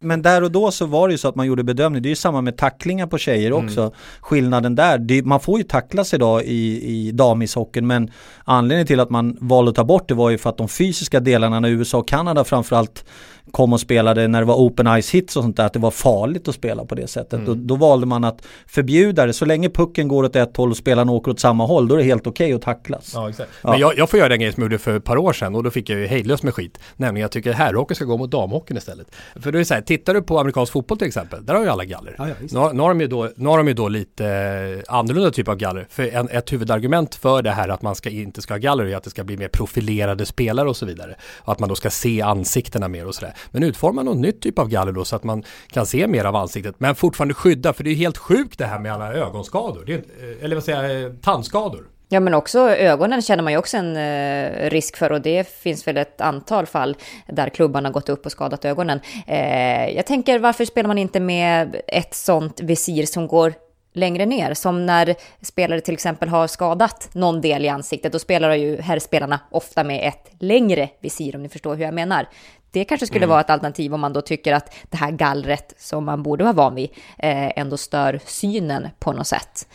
Men 0.00 0.22
där 0.22 0.42
och 0.42 0.52
då 0.52 0.70
så 0.70 0.86
var 0.86 1.08
det 1.08 1.12
ju 1.12 1.18
så 1.18 1.28
att 1.28 1.34
man 1.34 1.46
gjorde 1.46 1.64
bedömning. 1.64 2.02
Det 2.02 2.08
är 2.08 2.10
ju 2.10 2.16
samma 2.16 2.40
med 2.40 2.56
tacklingar 2.56 3.06
på 3.06 3.18
tjejer 3.18 3.50
mm. 3.50 3.64
också. 3.64 3.92
Skillnaden 4.20 4.74
där, 4.74 4.98
det, 4.98 5.22
man 5.22 5.40
får 5.40 5.58
ju 5.58 5.64
tacklas 5.64 6.14
idag 6.14 6.44
i, 6.44 6.82
i 6.84 7.12
damishockeyn 7.12 7.86
men 7.86 8.10
anledningen 8.44 8.86
till 8.86 9.00
att 9.00 9.10
man 9.10 9.36
valde 9.40 9.68
att 9.68 9.76
ta 9.76 9.84
bort 9.84 10.08
det 10.08 10.14
var 10.14 10.30
ju 10.30 10.38
för 10.38 10.50
att 10.50 10.58
de 10.58 10.68
fysiska 10.68 11.20
delarna 11.20 11.60
när 11.60 11.68
USA 11.68 11.98
och 11.98 12.08
Kanada 12.08 12.44
framförallt 12.44 13.04
kom 13.50 13.72
och 13.72 13.80
spelade 13.80 14.28
när 14.28 14.40
det 14.40 14.46
var 14.46 14.54
open 14.54 15.02
ice 15.02 15.10
hits 15.10 15.36
och 15.36 15.42
sånt 15.42 15.56
där, 15.56 15.64
att 15.66 15.72
det 15.72 15.78
var 15.78 15.90
farligt 15.90 16.48
att 16.48 16.54
spela 16.54 16.84
på 16.84 16.94
det 16.94 17.06
sättet. 17.06 17.32
Mm. 17.32 17.44
Då, 17.44 17.54
då, 17.54 17.76
valde 17.76 18.06
man 18.06 18.24
att 18.24 18.42
förbjuda 18.66 19.26
det. 19.26 19.32
Så 19.32 19.44
länge 19.44 19.70
pucken 19.70 20.08
går 20.08 20.24
åt 20.24 20.36
ett 20.36 20.56
håll 20.56 20.70
och 20.70 20.76
spelarna 20.76 21.12
åker 21.12 21.30
åt 21.30 21.40
samma 21.40 21.66
håll, 21.66 21.88
då 21.88 21.94
är 21.94 21.98
det 21.98 22.04
helt 22.04 22.26
okej 22.26 22.46
okay 22.46 22.54
att 22.54 22.62
tacklas. 22.62 23.12
Ja, 23.14 23.30
exakt. 23.30 23.50
Ja. 23.62 23.70
Men 23.70 23.80
jag, 23.80 23.98
jag, 23.98 24.10
får 24.10 24.18
göra 24.18 24.28
den 24.28 24.38
grejen 24.38 24.54
som 24.54 24.62
jag 24.62 24.72
gjorde 24.72 24.78
för 24.78 24.96
ett 24.96 25.04
par 25.04 25.16
år 25.16 25.32
sedan 25.32 25.54
och 25.54 25.62
då 25.62 25.70
fick 25.70 25.90
jag 25.90 25.98
ju 25.98 26.06
hejdlöst 26.06 26.42
med 26.42 26.54
skit. 26.54 26.78
Nämligen 26.96 27.22
jag 27.22 27.30
tycker 27.30 27.52
herrhockey 27.52 27.94
ska 27.94 28.04
gå 28.04 28.16
mot 28.16 28.30
damhockeyn 28.30 28.76
istället. 28.76 29.06
För 29.34 29.52
då 29.52 29.58
är 29.58 29.60
det 29.60 29.64
så 29.64 29.74
här, 29.74 29.80
tittar 29.80 30.14
du 30.14 30.22
på 30.22 30.38
amerikansk 30.38 30.72
fotboll 30.72 30.98
till 30.98 31.06
exempel, 31.06 31.46
där 31.46 31.54
har 31.54 31.62
ju 31.62 31.68
alla 31.68 31.84
galler. 31.84 32.14
Ja, 32.18 32.28
ja, 32.28 32.34
nu, 32.50 32.58
har, 32.58 32.72
nu, 32.72 32.82
har 32.82 32.88
de 32.88 33.00
ju 33.00 33.06
då, 33.06 33.30
nu 33.36 33.48
har 33.48 33.56
de 33.58 33.68
ju 33.68 33.74
då 33.74 33.88
lite 33.88 34.82
annorlunda 34.88 35.30
typ 35.30 35.48
av 35.48 35.56
galler. 35.56 35.86
För 35.90 36.14
en, 36.14 36.28
ett 36.28 36.52
huvudargument 36.52 37.14
för 37.14 37.42
det 37.42 37.50
här 37.50 37.68
att 37.68 37.82
man 37.82 37.94
ska, 37.94 38.10
inte 38.10 38.42
ska 38.42 38.54
ha 38.54 38.58
galler 38.58 38.84
är 38.84 38.96
att 38.96 39.04
det 39.04 39.10
ska 39.10 39.24
bli 39.24 39.36
mer 39.36 39.48
profilerade 39.48 40.26
spelare 40.26 40.68
och 40.68 40.76
så 40.76 40.86
vidare. 40.86 41.16
Och 41.38 41.52
att 41.52 41.58
man 41.58 41.68
då 41.68 41.74
ska 41.74 41.90
se 41.90 42.22
ansiktena 42.22 42.88
mer 42.88 43.06
och 43.06 43.14
sådär. 43.14 43.34
Men 43.50 43.62
utforma 43.62 44.02
någon 44.02 44.20
nytt 44.20 44.40
typ 44.40 44.58
av 44.58 44.68
galler 44.68 44.92
då 44.92 45.04
så 45.04 45.16
att 45.16 45.24
man 45.24 45.44
kan 45.68 45.86
se 45.86 46.06
mer 46.06 46.24
av 46.24 46.36
ansiktet. 46.36 46.74
Men 46.78 46.94
fortfarande 46.94 47.34
skydda, 47.34 47.72
för 47.72 47.84
det 47.84 47.90
är 47.90 47.94
helt 47.94 48.18
sjukt 48.18 48.58
det 48.58 48.66
här 48.66 48.78
med 48.78 48.92
alla 48.92 49.14
ögonskador. 49.14 49.84
Det 49.86 49.92
är, 49.92 49.98
eh, 49.98 50.44
eller 50.44 50.56
vad 50.56 50.64
säger 50.64 50.82
jag, 50.82 51.04
eh, 51.04 51.12
tandskador. 51.12 51.86
Ja, 52.08 52.20
men 52.20 52.34
också 52.34 52.70
ögonen 52.70 53.22
känner 53.22 53.42
man 53.42 53.52
ju 53.52 53.58
också 53.58 53.76
en 53.76 53.96
eh, 53.96 54.70
risk 54.70 54.96
för 54.96 55.12
och 55.12 55.20
det 55.20 55.48
finns 55.48 55.86
väl 55.86 55.96
ett 55.96 56.20
antal 56.20 56.66
fall 56.66 56.96
där 57.26 57.48
klubban 57.48 57.84
har 57.84 57.92
gått 57.92 58.08
upp 58.08 58.26
och 58.26 58.32
skadat 58.32 58.64
ögonen. 58.64 59.00
Eh, 59.26 59.88
jag 59.88 60.06
tänker 60.06 60.38
varför 60.38 60.64
spelar 60.64 60.88
man 60.88 60.98
inte 60.98 61.20
med 61.20 61.76
ett 61.86 62.14
sånt 62.14 62.60
visir 62.60 63.06
som 63.06 63.26
går 63.26 63.54
längre 63.96 64.26
ner. 64.26 64.54
Som 64.54 64.86
när 64.86 65.14
spelare 65.42 65.80
till 65.80 65.94
exempel 65.94 66.28
har 66.28 66.46
skadat 66.46 67.08
någon 67.12 67.40
del 67.40 67.64
i 67.64 67.68
ansiktet. 67.68 68.12
Då 68.12 68.18
spelar 68.18 68.54
ju 68.54 68.80
herrspelarna 68.80 69.40
ofta 69.50 69.84
med 69.84 70.08
ett 70.08 70.30
längre 70.38 70.88
visir 71.00 71.36
om 71.36 71.42
ni 71.42 71.48
förstår 71.48 71.74
hur 71.74 71.84
jag 71.84 71.94
menar. 71.94 72.28
Det 72.70 72.84
kanske 72.84 73.06
skulle 73.06 73.24
mm. 73.24 73.30
vara 73.30 73.40
ett 73.40 73.50
alternativ 73.50 73.94
om 73.94 74.00
man 74.00 74.12
då 74.12 74.20
tycker 74.20 74.52
att 74.52 74.74
det 74.90 74.96
här 74.96 75.10
gallret 75.10 75.74
som 75.78 76.04
man 76.04 76.22
borde 76.22 76.44
vara 76.44 76.54
van 76.54 76.74
vid 76.74 76.90
eh, 77.18 77.58
ändå 77.58 77.76
stör 77.76 78.20
synen 78.24 78.88
på 78.98 79.12
något 79.12 79.26
sätt. 79.26 79.68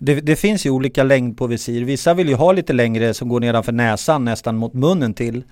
Det, 0.00 0.14
det, 0.14 0.36
finns 0.36 0.66
ju 0.66 0.70
olika 0.70 1.02
längd 1.02 1.38
på 1.38 1.46
visir. 1.46 1.84
Vissa 1.84 2.14
vill 2.14 2.28
ju 2.28 2.34
ha 2.34 2.52
lite 2.52 2.72
längre 2.72 3.14
som 3.14 3.28
går 3.28 3.40
nedanför 3.40 3.72
näsan 3.72 4.24
nästan 4.24 4.56
mot 4.56 4.74
munnen 4.74 5.14
till. 5.14 5.44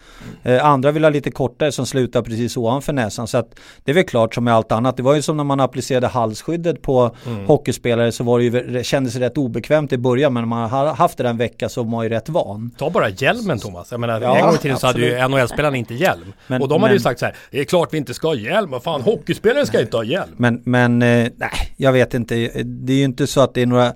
Eh, 0.43 0.65
andra 0.65 0.93
vill 0.93 1.05
ha 1.05 1.11
lite 1.11 1.31
kortare 1.31 1.73
som 1.73 1.87
slutar 1.87 2.23
precis 2.23 2.57
ovanför 2.57 2.93
näsan. 2.93 3.27
Så 3.27 3.39
att 3.39 3.61
det 3.85 3.91
är 3.91 3.95
väl 3.95 4.05
klart 4.05 4.35
som 4.35 4.45
med 4.45 4.55
allt 4.55 4.73
annat. 4.73 4.97
Det 4.97 5.03
var 5.03 5.15
ju 5.15 5.23
som 5.23 5.37
när 5.37 5.45
man 5.45 5.61
applicerade 5.61 6.07
halsskyddet 6.07 6.83
på 6.83 7.17
mm. 7.27 7.47
hockeyspelare 7.47 8.13
så 8.13 8.25
var 8.25 8.39
det 8.39 8.45
ju, 8.45 8.85
kändes 8.85 9.15
det 9.15 9.21
rätt 9.21 9.39
obekvämt 9.39 9.93
i 9.93 9.99
början. 9.99 10.33
Men 10.33 10.43
när 10.43 10.49
man 10.49 10.71
har 10.71 10.87
haft 10.87 11.17
det 11.17 11.23
där 11.23 11.31
en 11.31 11.37
vecka 11.37 11.69
så 11.69 11.83
var 11.83 11.91
man 11.91 12.05
ju 12.05 12.09
rätt 12.09 12.29
van. 12.29 12.71
Ta 12.79 12.91
bara 12.91 13.09
hjälmen 13.09 13.59
Thomas. 13.59 13.91
Jag 13.91 14.01
menar, 14.01 14.21
ja, 14.21 14.37
en 14.37 14.47
gång 14.47 14.55
i 14.55 14.59
tiden 14.59 14.79
så 14.79 14.87
hade 14.87 15.01
ju 15.01 15.29
NHL-spelarna 15.29 15.77
inte 15.77 15.95
hjälm. 15.95 16.33
Men, 16.47 16.63
och 16.63 16.69
de 16.69 16.75
hade 16.83 16.91
men, 16.91 16.97
ju 16.97 17.01
sagt 17.01 17.21
så 17.21 17.27
här, 17.27 17.37
det 17.51 17.61
är 17.61 17.65
klart 17.65 17.95
vi 17.95 17.99
inte 17.99 18.15
ska 18.15 18.29
ha 18.29 18.35
hjälm. 18.35 18.71
Vad 18.71 18.83
fan, 18.83 19.03
hockeyspelare 19.03 19.67
ska 19.67 19.81
inte 19.81 19.97
ha 19.97 20.05
hjälm. 20.05 20.35
Men, 20.37 20.63
men 20.65 21.03
eh, 21.03 21.29
nej, 21.37 21.75
jag 21.77 21.93
vet 21.93 22.15
inte. 22.15 22.35
Det 22.65 22.93
är 22.93 22.97
ju 22.97 23.05
inte 23.05 23.27
så 23.27 23.41
att 23.41 23.55
det 23.55 23.63
är 23.63 23.67
några 23.67 23.93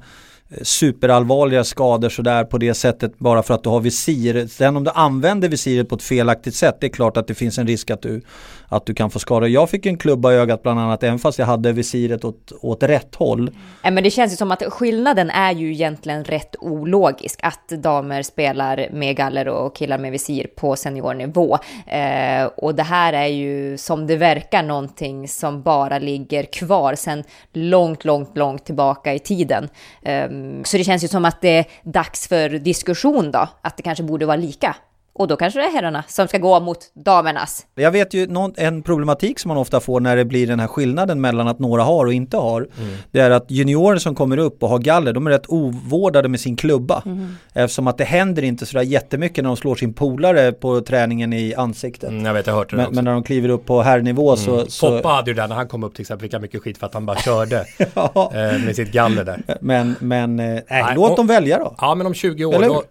Eh, 0.51 0.63
superallvarliga 0.63 1.65
skador 1.65 2.09
sådär 2.09 2.45
på 2.45 2.59
det 2.59 2.75
sättet 2.75 3.19
bara 3.19 3.43
för 3.43 3.55
att 3.55 3.63
du 3.63 3.69
har 3.69 3.81
visir. 3.81 4.47
Sen 4.47 4.77
om 4.77 4.85
du 4.85 4.91
använder 4.91 5.49
visiret 5.49 5.89
på 5.89 5.95
ett 5.95 6.03
felaktigt 6.03 6.55
sätt, 6.55 6.77
det 6.81 6.87
är 6.87 6.91
klart 6.91 7.17
att 7.17 7.27
det 7.27 7.35
finns 7.35 7.59
en 7.59 7.67
risk 7.67 7.91
att 7.91 8.03
du 8.03 8.23
att 8.71 8.87
du 8.87 8.95
kan 8.95 9.11
få 9.11 9.18
skador. 9.18 9.49
Jag 9.49 9.71
fick 9.71 9.87
en 9.87 9.97
klubba 9.97 10.33
i 10.33 10.37
ögat 10.37 10.62
bland 10.62 10.81
annat, 10.81 11.03
även 11.03 11.18
fast 11.18 11.39
jag 11.39 11.47
hade 11.47 11.73
visiret 11.73 12.25
åt, 12.25 12.53
åt 12.61 12.83
rätt 12.83 13.14
håll. 13.14 13.41
Mm. 13.83 13.95
Men 13.95 14.05
det 14.05 14.11
känns 14.11 14.33
ju 14.33 14.37
som 14.37 14.51
att 14.51 14.62
skillnaden 14.62 15.31
är 15.31 15.53
ju 15.53 15.73
egentligen 15.73 16.25
rätt 16.25 16.57
ologisk. 16.61 17.41
Att 17.43 17.68
damer 17.68 18.23
spelar 18.23 18.89
med 18.93 19.16
galler 19.16 19.49
och 19.49 19.77
killar 19.77 19.99
med 19.99 20.12
visir 20.12 20.47
på 20.57 20.77
seniornivå. 20.77 21.59
Eh, 21.87 22.45
och 22.45 22.75
det 22.75 22.83
här 22.83 23.12
är 23.12 23.27
ju 23.27 23.79
som 23.79 24.07
det 24.07 24.16
verkar 24.16 24.62
någonting 24.62 25.29
som 25.29 25.62
bara 25.62 25.99
ligger 25.99 26.43
kvar 26.43 26.95
sen 26.95 27.25
långt, 27.53 28.05
långt, 28.05 28.37
långt 28.37 28.64
tillbaka 28.64 29.14
i 29.14 29.18
tiden. 29.18 29.68
Eh, 30.03 30.29
så 30.64 30.77
det 30.77 30.85
känns 30.85 31.05
ju 31.05 31.09
som 31.09 31.25
att 31.25 31.41
det 31.41 31.59
är 31.59 31.64
dags 31.83 32.29
för 32.29 32.49
diskussion 32.49 33.31
då, 33.31 33.49
att 33.62 33.77
det 33.77 33.83
kanske 33.83 34.05
borde 34.05 34.27
vara 34.27 34.37
lika 34.37 34.77
och 35.21 35.29
då 35.29 35.37
kanske 35.37 35.61
det 35.61 35.66
är 35.66 35.73
herrarna 35.73 36.05
som 36.09 36.29
ska 36.29 36.39
gå 36.39 36.61
mot 36.61 36.79
damernas. 36.95 37.66
Jag 37.75 37.91
vet 37.91 38.14
ju 38.14 38.27
någon, 38.27 38.53
en 38.57 38.83
problematik 38.83 39.39
som 39.39 39.49
man 39.49 39.59
ofta 39.59 39.81
får 39.81 40.01
när 40.01 40.16
det 40.16 40.25
blir 40.25 40.47
den 40.47 40.61
här 40.61 40.66
skillnaden 40.66 41.21
mellan 41.21 41.49
att 41.49 41.59
några 41.59 41.83
har 41.83 42.07
och 42.07 42.12
inte 42.12 42.37
har. 42.37 42.61
Mm. 42.61 42.97
Det 43.11 43.21
är 43.21 43.31
att 43.31 43.51
juniorer 43.51 43.99
som 43.99 44.14
kommer 44.14 44.39
upp 44.39 44.62
och 44.62 44.68
har 44.68 44.79
galler, 44.79 45.12
de 45.12 45.27
är 45.27 45.31
rätt 45.31 45.45
ovårdade 45.49 46.29
med 46.29 46.41
sin 46.41 46.57
klubba. 46.57 47.03
Mm. 47.07 47.37
Eftersom 47.55 47.87
att 47.87 47.99
det 47.99 48.05
händer 48.05 48.43
inte 48.43 48.66
sådär 48.66 48.83
jättemycket 48.83 49.45
när 49.45 49.51
de 49.51 49.57
slår 49.57 49.75
sin 49.75 49.93
polare 49.93 50.53
på 50.53 50.81
träningen 50.81 51.33
i 51.33 51.55
ansiktet. 51.55 52.11
Mm, 52.11 52.25
jag 52.25 52.35
vet, 52.35 52.47
jag 52.47 52.55
har 52.55 52.59
hört 52.59 52.71
det 52.71 52.77
men, 52.77 52.87
också. 52.87 52.95
men 52.95 53.05
när 53.05 53.12
de 53.12 53.23
kliver 53.23 53.49
upp 53.49 53.66
på 53.66 53.83
herrnivå 53.83 54.37
så, 54.37 54.55
mm. 54.55 54.66
så... 54.68 54.97
Foppa 54.97 55.09
hade 55.09 55.31
ju 55.31 55.35
det 55.35 55.47
när 55.47 55.57
han 55.57 55.68
kom 55.68 55.85
upp 55.85 55.95
till 55.95 56.03
exempel, 56.03 56.25
lika 56.25 56.39
mycket 56.39 56.62
skit 56.62 56.79
för 56.79 56.87
att 56.87 56.95
han 56.95 57.07
bara 57.07 57.16
körde 57.16 57.64
ja. 57.95 58.33
eh, 58.35 58.64
med 58.64 58.77
sitt 58.77 58.93
galler 58.93 59.25
där. 59.25 59.43
Men, 59.61 59.95
men 60.01 60.41
eh, 60.41 60.61
nej, 60.71 60.85
låt 60.95 61.11
om, 61.11 61.16
dem 61.16 61.27
välja 61.27 61.59
då. 61.59 61.75
Ja, 61.79 61.95
men 61.95 62.07
om 62.07 62.14
20 62.14 62.45
år, 62.45 62.55
Eller, 62.55 62.68
då, 62.68 62.83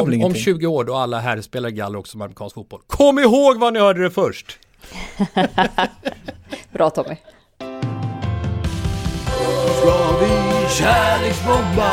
om, 0.00 0.24
om 0.24 0.34
20 0.34 0.66
år 0.66 0.84
då 0.84 0.94
alla 0.94 1.18
herrspelare 1.18 1.71
galler 1.72 1.98
också 1.98 2.10
som 2.12 2.22
amerikansk 2.22 2.54
fotboll. 2.54 2.80
Kom 2.86 3.18
ihåg 3.18 3.58
vad 3.58 3.72
ni 3.72 3.78
hörde 3.78 4.02
det 4.02 4.10
först! 4.10 4.58
Bra 6.72 6.90
Tommy. 6.90 7.16
Nu 9.38 9.68
ska 9.88 10.18
vi 10.20 10.68
kärleksbomba 10.78 11.92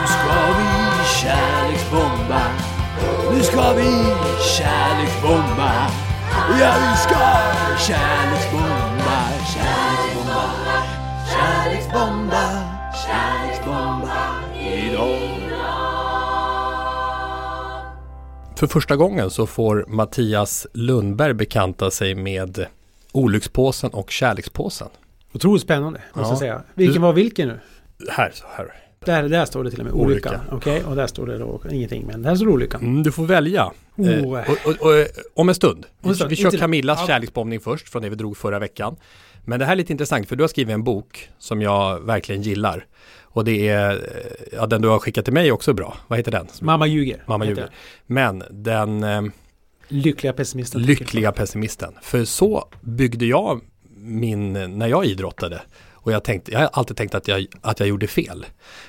Nu 0.00 0.06
ska 0.06 0.34
vi 0.58 0.68
kärleksbomba 1.20 2.42
Nu 3.32 3.42
ska 3.42 3.72
vi 3.72 3.90
kärleksbomba 4.58 5.72
Ja, 6.60 6.74
vi 6.80 6.96
ska 6.96 7.24
kärleksbomba 7.86 9.18
Kärleksbomba 9.54 10.52
Kärleksbomba 11.32 12.44
Kärleksbomba 13.06 14.34
Idag 14.60 15.43
För 18.56 18.66
första 18.66 18.96
gången 18.96 19.30
så 19.30 19.46
får 19.46 19.84
Mattias 19.88 20.66
Lundberg 20.72 21.34
bekanta 21.34 21.90
sig 21.90 22.14
med 22.14 22.66
olyckspåsen 23.12 23.90
och 23.90 24.10
kärlekspåsen. 24.10 24.88
Otroligt 25.32 25.62
spännande, 25.62 26.00
måste 26.14 26.20
Ja. 26.26 26.28
jag 26.30 26.38
säga. 26.38 26.62
Vilken 26.74 27.02
var 27.02 27.12
vilken 27.12 27.48
nu? 27.48 27.58
Här, 28.10 28.30
så 28.34 28.44
här. 28.56 28.72
Där, 29.04 29.28
där 29.28 29.44
står 29.44 29.64
det 29.64 29.70
till 29.70 29.80
och 29.80 29.84
med. 29.86 29.94
Olycka. 29.94 30.40
Okej, 30.52 30.84
och 30.84 30.96
där 30.96 31.06
står 31.06 31.26
det 31.26 31.38
då 31.38 31.60
ingenting. 31.70 32.06
Men 32.06 32.22
där 32.22 32.34
står 32.36 32.48
olyckan. 32.48 32.80
Mm, 32.82 33.02
du 33.02 33.12
får 33.12 33.24
välja. 33.24 33.70
Oh. 33.96 34.08
Eh, 34.10 34.24
och, 34.24 34.38
och, 34.66 34.86
och, 34.86 34.96
eh, 34.96 35.06
om 35.34 35.48
en 35.48 35.54
stund. 35.54 35.86
Om 36.02 36.10
en 36.10 36.16
stund. 36.16 36.30
Vi 36.30 36.36
kör 36.36 36.44
Inte- 36.44 36.58
Camillas 36.58 36.98
Ja. 37.00 37.06
kärleksbombning 37.06 37.60
först, 37.60 37.88
från 37.88 38.02
det 38.02 38.08
vi 38.08 38.16
drog 38.16 38.36
förra 38.36 38.58
veckan. 38.58 38.96
Men 39.44 39.58
det 39.58 39.64
här 39.66 39.72
är 39.72 39.76
lite 39.76 39.92
intressant, 39.92 40.28
för 40.28 40.36
du 40.36 40.42
har 40.42 40.48
skrivit 40.48 40.74
en 40.74 40.84
bok 40.84 41.28
som 41.38 41.62
jag 41.62 42.00
verkligen 42.00 42.42
gillar. 42.42 42.86
Och 43.34 43.44
det 43.44 43.68
är, 43.68 43.92
eh, 43.92 43.98
ja 44.52 44.66
den 44.66 44.82
du 44.82 44.88
har 44.88 44.98
skickat 44.98 45.24
till 45.24 45.34
mig 45.34 45.52
också 45.52 45.70
är 45.70 45.74
bra. 45.74 45.96
Vad 46.08 46.18
heter 46.18 46.32
den? 46.32 46.46
Mamma 46.60 46.86
ljuger. 46.86 47.24
Mamma 47.26 47.46
ljuger. 47.46 47.70
Men 48.06 48.42
den 48.50 49.02
eh, 49.02 49.22
Lyckliga 49.88 50.32
pessimisten. 50.32 50.82
lyckliga 50.82 51.32
pessimisten. 51.32 51.94
För 52.02 52.24
så 52.24 52.68
byggde 52.80 53.26
jag 53.26 53.60
min, 53.96 54.52
när 54.52 54.86
jag 54.86 55.06
idrottade. 55.06 55.62
Och 56.04 56.12
jag, 56.12 56.24
tänkte, 56.24 56.52
jag 56.52 56.60
har 56.60 56.70
alltid 56.72 56.96
tänkt 56.96 57.14
att 57.14 57.28
jag, 57.28 57.46
att 57.60 57.80
jag 57.80 57.88
gjorde 57.88 58.06
fel. 58.06 58.46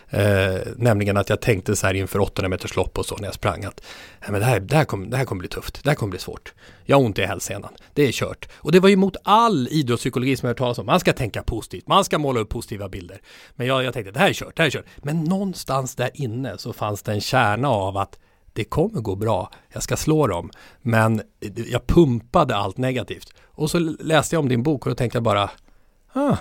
Eh, 0.10 0.56
nämligen 0.78 1.18
att 1.18 1.30
jag 1.30 1.42
tänkte 1.42 1.76
så 1.76 1.88
här 1.88 1.94
inför 1.94 2.20
800 2.20 2.50
meters 2.50 2.76
lopp 2.76 2.98
och 2.98 3.06
så 3.06 3.18
när 3.18 3.26
jag 3.26 3.34
sprang 3.34 3.66
att 3.66 3.82
"Nej, 4.22 4.32
men 4.32 4.40
det, 4.40 4.46
här, 4.46 4.60
det, 4.60 4.76
här 4.76 4.86
kommer, 4.86 5.08
det 5.08 5.18
här 5.18 5.26
kommer 5.26 5.40
bli 5.40 5.50
tufft, 5.50 5.84
det 5.84 5.90
här 5.90 5.96
kommer 5.96 6.12
bli 6.12 6.20
svårt. 6.20 6.54
Jag 6.86 6.98
har 6.98 7.04
ont 7.06 7.20
i 7.20 7.22
hälsenan, 7.22 7.74
det 7.94 8.08
är 8.08 8.12
kört. 8.12 8.50
Och 8.56 8.72
det 8.72 8.80
var 8.80 8.90
ju 8.90 8.96
mot 8.96 9.16
all 9.24 9.68
idrottspsykologi 9.72 10.36
som 10.38 10.48
jag 10.48 10.50
har 10.50 10.54
hört 10.54 10.58
talas 10.58 10.78
om. 10.78 10.86
Man 10.86 11.00
ska 11.00 11.14
tänka 11.14 11.44
positivt, 11.44 11.88
man 11.88 12.06
ska 12.06 12.18
måla 12.18 12.40
upp 12.40 12.50
positiva 12.50 12.90
bilder. 12.90 13.22
Men 13.56 13.68
jag, 13.68 13.84
jag 13.84 13.94
tänkte 13.94 14.12
det 14.12 14.20
här 14.20 14.30
är 14.30 14.34
kört, 14.34 14.56
det 14.56 14.62
här 14.62 14.68
är 14.68 14.72
kört. 14.72 14.86
Men 14.98 15.24
någonstans 15.24 15.96
där 15.96 16.10
inne 16.14 16.58
så 16.58 16.74
fanns 16.74 17.02
det 17.02 17.12
en 17.12 17.22
kärna 17.22 17.70
av 17.70 17.98
att 17.98 18.20
det 18.54 18.64
kommer 18.64 19.02
gå 19.02 19.16
bra, 19.16 19.52
jag 19.74 19.84
ska 19.84 19.98
slå 19.98 20.28
dem. 20.28 20.52
Men 20.82 21.22
jag 21.72 21.88
pumpade 21.88 22.56
allt 22.56 22.78
negativt. 22.78 23.34
Och 23.46 23.72
så 23.72 23.80
läste 23.80 24.36
jag 24.36 24.40
om 24.40 24.50
din 24.50 24.64
bok 24.64 24.86
och 24.86 24.90
då 24.90 24.96
tänkte 24.96 25.16
jag 25.18 25.24
bara, 25.24 25.50
ah, 26.14 26.38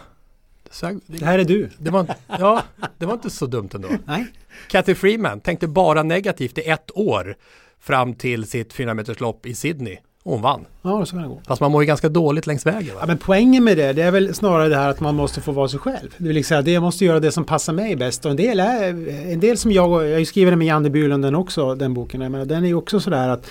så 0.74 0.86
här, 0.86 0.96
Det 1.06 1.24
här 1.24 1.38
är 1.38 1.44
du. 1.44 1.70
det 1.78 1.90
var, 1.90 2.06
ja, 2.38 2.62
det 2.98 3.06
var 3.06 3.14
inte 3.14 3.30
så 3.30 3.46
dumt 3.46 3.68
ändå. 3.74 3.88
Nej. 4.06 4.26
Kathy 4.68 4.94
Freeman 4.94 5.40
tänkte 5.40 5.68
bara 5.68 6.02
negativt 6.02 6.58
i 6.58 6.60
ett 6.60 6.90
år 6.94 7.36
fram 7.80 8.14
till 8.14 8.46
sitt 8.46 8.72
400 8.72 8.94
meters 8.94 9.20
lopp 9.20 9.46
i 9.46 9.54
Sydney. 9.54 9.96
Och 10.22 10.32
hon 10.32 10.42
vann. 10.42 10.64
Ja, 10.82 11.06
så 11.06 11.12
kan 11.12 11.22
det 11.22 11.28
gå. 11.28 11.40
Fast 11.46 11.60
man 11.60 11.72
mår 11.72 11.82
ju 11.82 11.86
ganska 11.86 12.08
dåligt 12.08 12.46
längs 12.46 12.66
vägen. 12.66 12.94
Va? 12.94 13.00
Ja, 13.00 13.06
men 13.06 13.18
poängen 13.18 13.64
med 13.64 13.76
det, 13.76 13.92
det 13.92 14.02
är 14.02 14.10
väl 14.10 14.34
snarare 14.34 14.68
det 14.68 14.76
här 14.76 14.90
att 14.90 15.00
man 15.00 15.14
måste 15.14 15.40
få 15.40 15.52
vara 15.52 15.68
sig 15.68 15.78
själv. 15.78 16.14
Det 16.18 16.28
vill 16.28 16.44
säga, 16.44 16.62
det 16.62 16.80
måste 16.80 17.04
göra 17.04 17.20
det 17.20 17.32
som 17.32 17.44
passar 17.44 17.72
mig 17.72 17.96
bäst. 17.96 18.24
Och 18.24 18.30
en 18.30 18.36
del 18.36 18.60
är, 18.60 18.88
en 19.32 19.40
del 19.40 19.58
som 19.58 19.72
jag, 19.72 20.08
jag 20.08 20.26
skrivit 20.26 20.52
det 20.52 20.56
med 20.56 20.66
Janne 20.66 20.90
Bylund 20.90 21.24
den 21.24 21.34
också, 21.34 21.74
den 21.74 21.94
boken. 21.94 22.20
Jag 22.20 22.32
menar, 22.32 22.44
den 22.44 22.64
är 22.64 22.68
ju 22.68 22.74
också 22.74 23.00
sådär 23.00 23.28
att 23.28 23.50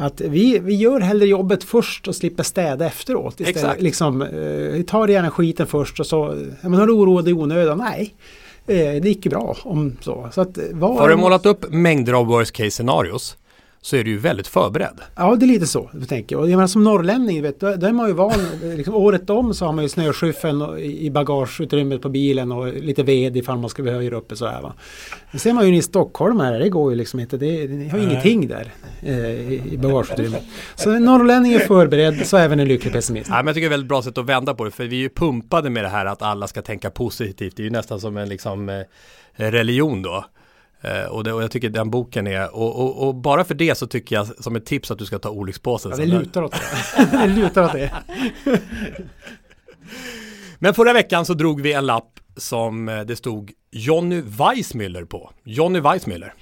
att 0.00 0.20
vi, 0.20 0.58
vi 0.58 0.74
gör 0.74 1.00
hellre 1.00 1.26
jobbet 1.26 1.64
först 1.64 2.08
och 2.08 2.16
slipper 2.16 2.42
städa 2.42 2.86
efteråt. 2.86 3.40
Istället. 3.40 3.56
Exakt. 3.56 3.82
Liksom, 3.82 4.22
eh, 4.22 4.82
ta 4.82 5.08
gärna 5.08 5.30
skiten 5.30 5.66
först 5.66 6.00
och 6.00 6.06
så, 6.06 6.36
ja, 6.62 6.68
men 6.68 6.80
har 6.80 6.86
du 6.86 6.92
oroat 6.92 7.24
dig 7.24 7.30
i 7.30 7.36
onödan? 7.36 7.78
Nej, 7.78 8.14
eh, 8.66 9.02
det 9.02 9.08
gick 9.08 9.24
ju 9.24 9.30
bra 9.30 9.56
om 9.62 9.96
så. 10.00 10.28
så 10.32 10.40
att, 10.40 10.58
eh, 10.58 10.64
var, 10.72 10.98
Har 10.98 11.08
du 11.08 11.16
målat 11.16 11.46
upp 11.46 11.72
mängder 11.72 12.12
av 12.12 12.26
worst 12.26 12.52
case 12.52 12.70
scenarios 12.70 13.36
så 13.82 13.96
är 13.96 14.04
du 14.04 14.10
ju 14.10 14.18
väldigt 14.18 14.46
förberedd. 14.46 15.00
Ja, 15.16 15.36
det 15.36 15.44
är 15.44 15.48
lite 15.48 15.66
så. 15.66 15.90
Jag 15.98 16.08
tänker. 16.08 16.36
Och 16.36 16.44
jag 16.50 16.56
menar, 16.56 16.66
som 16.66 16.84
norrlänning, 16.84 17.42
vet, 17.42 17.60
då, 17.60 17.74
då 17.76 17.86
är 17.86 17.92
man 17.92 18.08
ju 18.08 18.12
van. 18.14 18.32
Liksom, 18.62 18.94
året 18.94 19.30
om 19.30 19.54
så 19.54 19.66
har 19.66 19.72
man 19.72 19.84
ju 19.84 19.88
snöskyffeln 19.88 20.62
och- 20.62 20.80
i 20.80 21.10
bagageutrymmet 21.10 22.02
på 22.02 22.08
bilen 22.08 22.52
och 22.52 22.66
lite 22.74 23.02
ved 23.02 23.36
ifall 23.36 23.58
man 23.58 23.70
ska 23.70 23.82
behöva 23.82 24.02
göra 24.04 24.16
uppe 24.16 24.36
så 24.36 24.46
här 24.46 24.62
va. 24.62 24.72
Det 25.32 25.38
ser 25.38 25.52
man 25.52 25.68
ju 25.68 25.76
i 25.76 25.82
Stockholm 25.82 26.40
här, 26.40 26.58
det 26.58 26.68
går 26.68 26.92
ju 26.92 26.96
liksom 26.98 27.20
inte. 27.20 27.36
Det, 27.36 27.68
ni 27.68 27.88
har 27.88 27.98
Nej. 27.98 28.06
ingenting 28.06 28.48
där 28.48 28.72
eh, 29.02 29.30
i 29.52 29.62
i 29.72 29.78
bagageutrymmet. 29.78 30.42
Så 30.74 30.90
en 30.90 31.04
norrlänning 31.04 31.52
är 31.52 31.58
förberedd, 31.58 32.26
så 32.26 32.36
även 32.36 32.60
en 32.60 32.68
lycklig 32.68 32.92
pessimist. 32.92 33.28
Ja, 33.30 33.36
men 33.36 33.46
jag 33.46 33.54
tycker 33.54 33.68
det 33.68 33.72
är 33.72 33.74
ett 33.74 33.78
väldigt 33.78 33.88
bra 33.88 34.02
sätt 34.02 34.18
att 34.18 34.26
vända 34.26 34.54
på 34.54 34.64
det, 34.64 34.70
för 34.70 34.84
vi 34.84 34.96
är 34.96 35.00
ju 35.00 35.08
pumpade 35.08 35.70
med 35.70 35.84
det 35.84 35.88
här 35.88 36.06
att 36.06 36.22
alla 36.22 36.46
ska 36.46 36.62
tänka 36.62 36.90
positivt. 36.90 37.56
Det 37.56 37.62
är 37.62 37.64
ju 37.64 37.70
nästan 37.70 38.00
som 38.00 38.16
en 38.16 38.28
liksom, 38.28 38.68
eh, 38.68 38.80
religion 39.36 40.02
då. 40.02 40.24
Eh, 40.80 41.04
och, 41.04 41.24
det, 41.24 41.32
och 41.32 41.42
jag 41.42 41.50
tycker 41.50 41.68
den 41.68 41.90
boken 41.90 42.26
är, 42.26 42.54
och, 42.54 42.80
och, 42.80 43.08
och 43.08 43.14
bara 43.14 43.44
för 43.44 43.54
det 43.54 43.74
så 43.74 43.86
tycker 43.86 44.16
jag 44.16 44.26
som 44.26 44.56
ett 44.56 44.66
tips 44.66 44.90
att 44.90 44.98
du 44.98 45.06
ska 45.06 45.18
ta 45.18 45.30
olyckspåsen. 45.30 45.90
Ja, 45.90 45.96
det 45.96 46.06
lutar 46.06 46.42
åt 46.42 46.52
det. 46.52 47.08
det 47.18 47.26
lutar 47.26 47.64
åt 47.64 47.72
det. 47.72 47.92
Men 50.58 50.74
förra 50.74 50.92
veckan 50.92 51.26
så 51.26 51.34
drog 51.34 51.60
vi 51.60 51.72
en 51.72 51.86
lapp 51.86 52.20
som 52.36 52.88
eh, 52.88 53.00
det 53.00 53.16
stod 53.16 53.52
Jonny 53.70 54.20
Weissmüller 54.20 55.04
på. 55.04 55.30
Jonny 55.44 55.80
Weissmüller. 55.80 56.32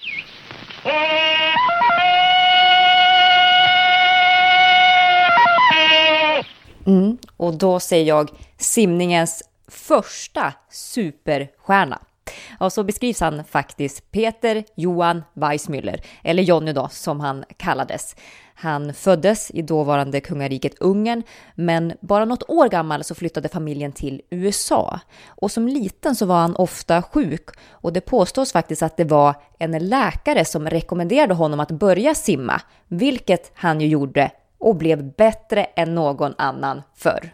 Mm. 6.86 7.18
Och 7.36 7.54
då 7.54 7.80
säger 7.80 8.06
jag 8.06 8.30
simningens 8.56 9.42
första 9.68 10.52
superstjärna. 10.70 11.98
Ja, 12.60 12.70
så 12.70 12.84
beskrivs 12.84 13.20
han 13.20 13.44
faktiskt 13.44 14.10
Peter 14.10 14.64
Johan 14.74 15.22
Weissmüller, 15.34 16.00
eller 16.22 16.42
Jonny 16.42 16.72
då 16.72 16.88
som 16.90 17.20
han 17.20 17.44
kallades. 17.56 18.16
Han 18.54 18.94
föddes 18.94 19.50
i 19.50 19.62
dåvarande 19.62 20.20
kungariket 20.20 20.78
Ungern, 20.78 21.22
men 21.54 21.92
bara 22.00 22.24
något 22.24 22.50
år 22.50 22.68
gammal 22.68 23.04
så 23.04 23.14
flyttade 23.14 23.48
familjen 23.48 23.92
till 23.92 24.22
USA. 24.30 25.00
Och 25.28 25.50
som 25.50 25.68
liten 25.68 26.16
så 26.16 26.26
var 26.26 26.40
han 26.40 26.56
ofta 26.56 27.02
sjuk 27.02 27.48
och 27.70 27.92
det 27.92 28.00
påstås 28.00 28.52
faktiskt 28.52 28.82
att 28.82 28.96
det 28.96 29.04
var 29.04 29.34
en 29.58 29.88
läkare 29.88 30.44
som 30.44 30.70
rekommenderade 30.70 31.34
honom 31.34 31.60
att 31.60 31.70
börja 31.70 32.14
simma, 32.14 32.60
vilket 32.88 33.52
han 33.54 33.80
ju 33.80 33.86
gjorde 33.86 34.30
och 34.58 34.76
blev 34.76 35.14
bättre 35.14 35.64
än 35.64 35.94
någon 35.94 36.34
annan 36.38 36.82
förr. 36.94 37.32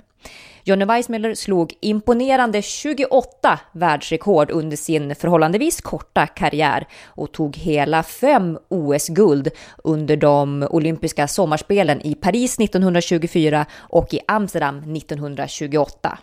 Johnny 0.67 0.85
Weissmuller 0.85 1.35
slog 1.35 1.73
imponerande 1.81 2.63
28 2.63 3.61
världsrekord 3.73 4.51
under 4.51 4.77
sin 4.77 5.15
förhållandevis 5.15 5.81
korta 5.81 6.27
karriär 6.27 6.87
och 7.05 7.33
tog 7.33 7.57
hela 7.57 8.03
fem 8.03 8.59
OS-guld 8.69 9.51
under 9.85 10.17
de 10.17 10.67
olympiska 10.71 11.29
sommarspelen 11.29 12.01
i 12.07 12.15
Paris 12.15 12.59
1924 12.59 13.67
och 13.75 14.15
i 14.15 14.21
Amsterdam 14.27 14.97
1928. 14.97 16.19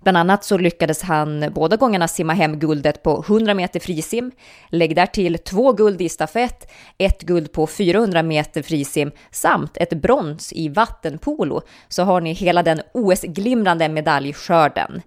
Bland 0.00 0.16
annat 0.16 0.44
så 0.44 0.58
lyckades 0.58 1.02
han 1.02 1.52
båda 1.54 1.76
gångerna 1.76 2.08
simma 2.08 2.32
hem 2.32 2.58
guldet 2.58 3.02
på 3.02 3.24
100 3.28 3.54
meter 3.54 3.80
frisim, 3.80 4.30
lägg 4.68 4.96
där 4.96 5.06
till 5.06 5.38
två 5.38 5.72
guld 5.72 6.02
i 6.02 6.08
stafett, 6.08 6.70
ett 6.98 7.22
guld 7.22 7.52
på 7.52 7.66
400 7.66 8.22
meter 8.22 8.62
frisim 8.62 9.10
samt 9.30 9.76
ett 9.76 9.94
brons 9.94 10.52
i 10.52 10.68
vattenpolo 10.68 11.62
så 11.88 12.02
har 12.02 12.20
ni 12.20 12.32
hela 12.32 12.62
den 12.62 12.80
OS-glimrande 12.94 13.88
medaljskörden. 13.88 15.02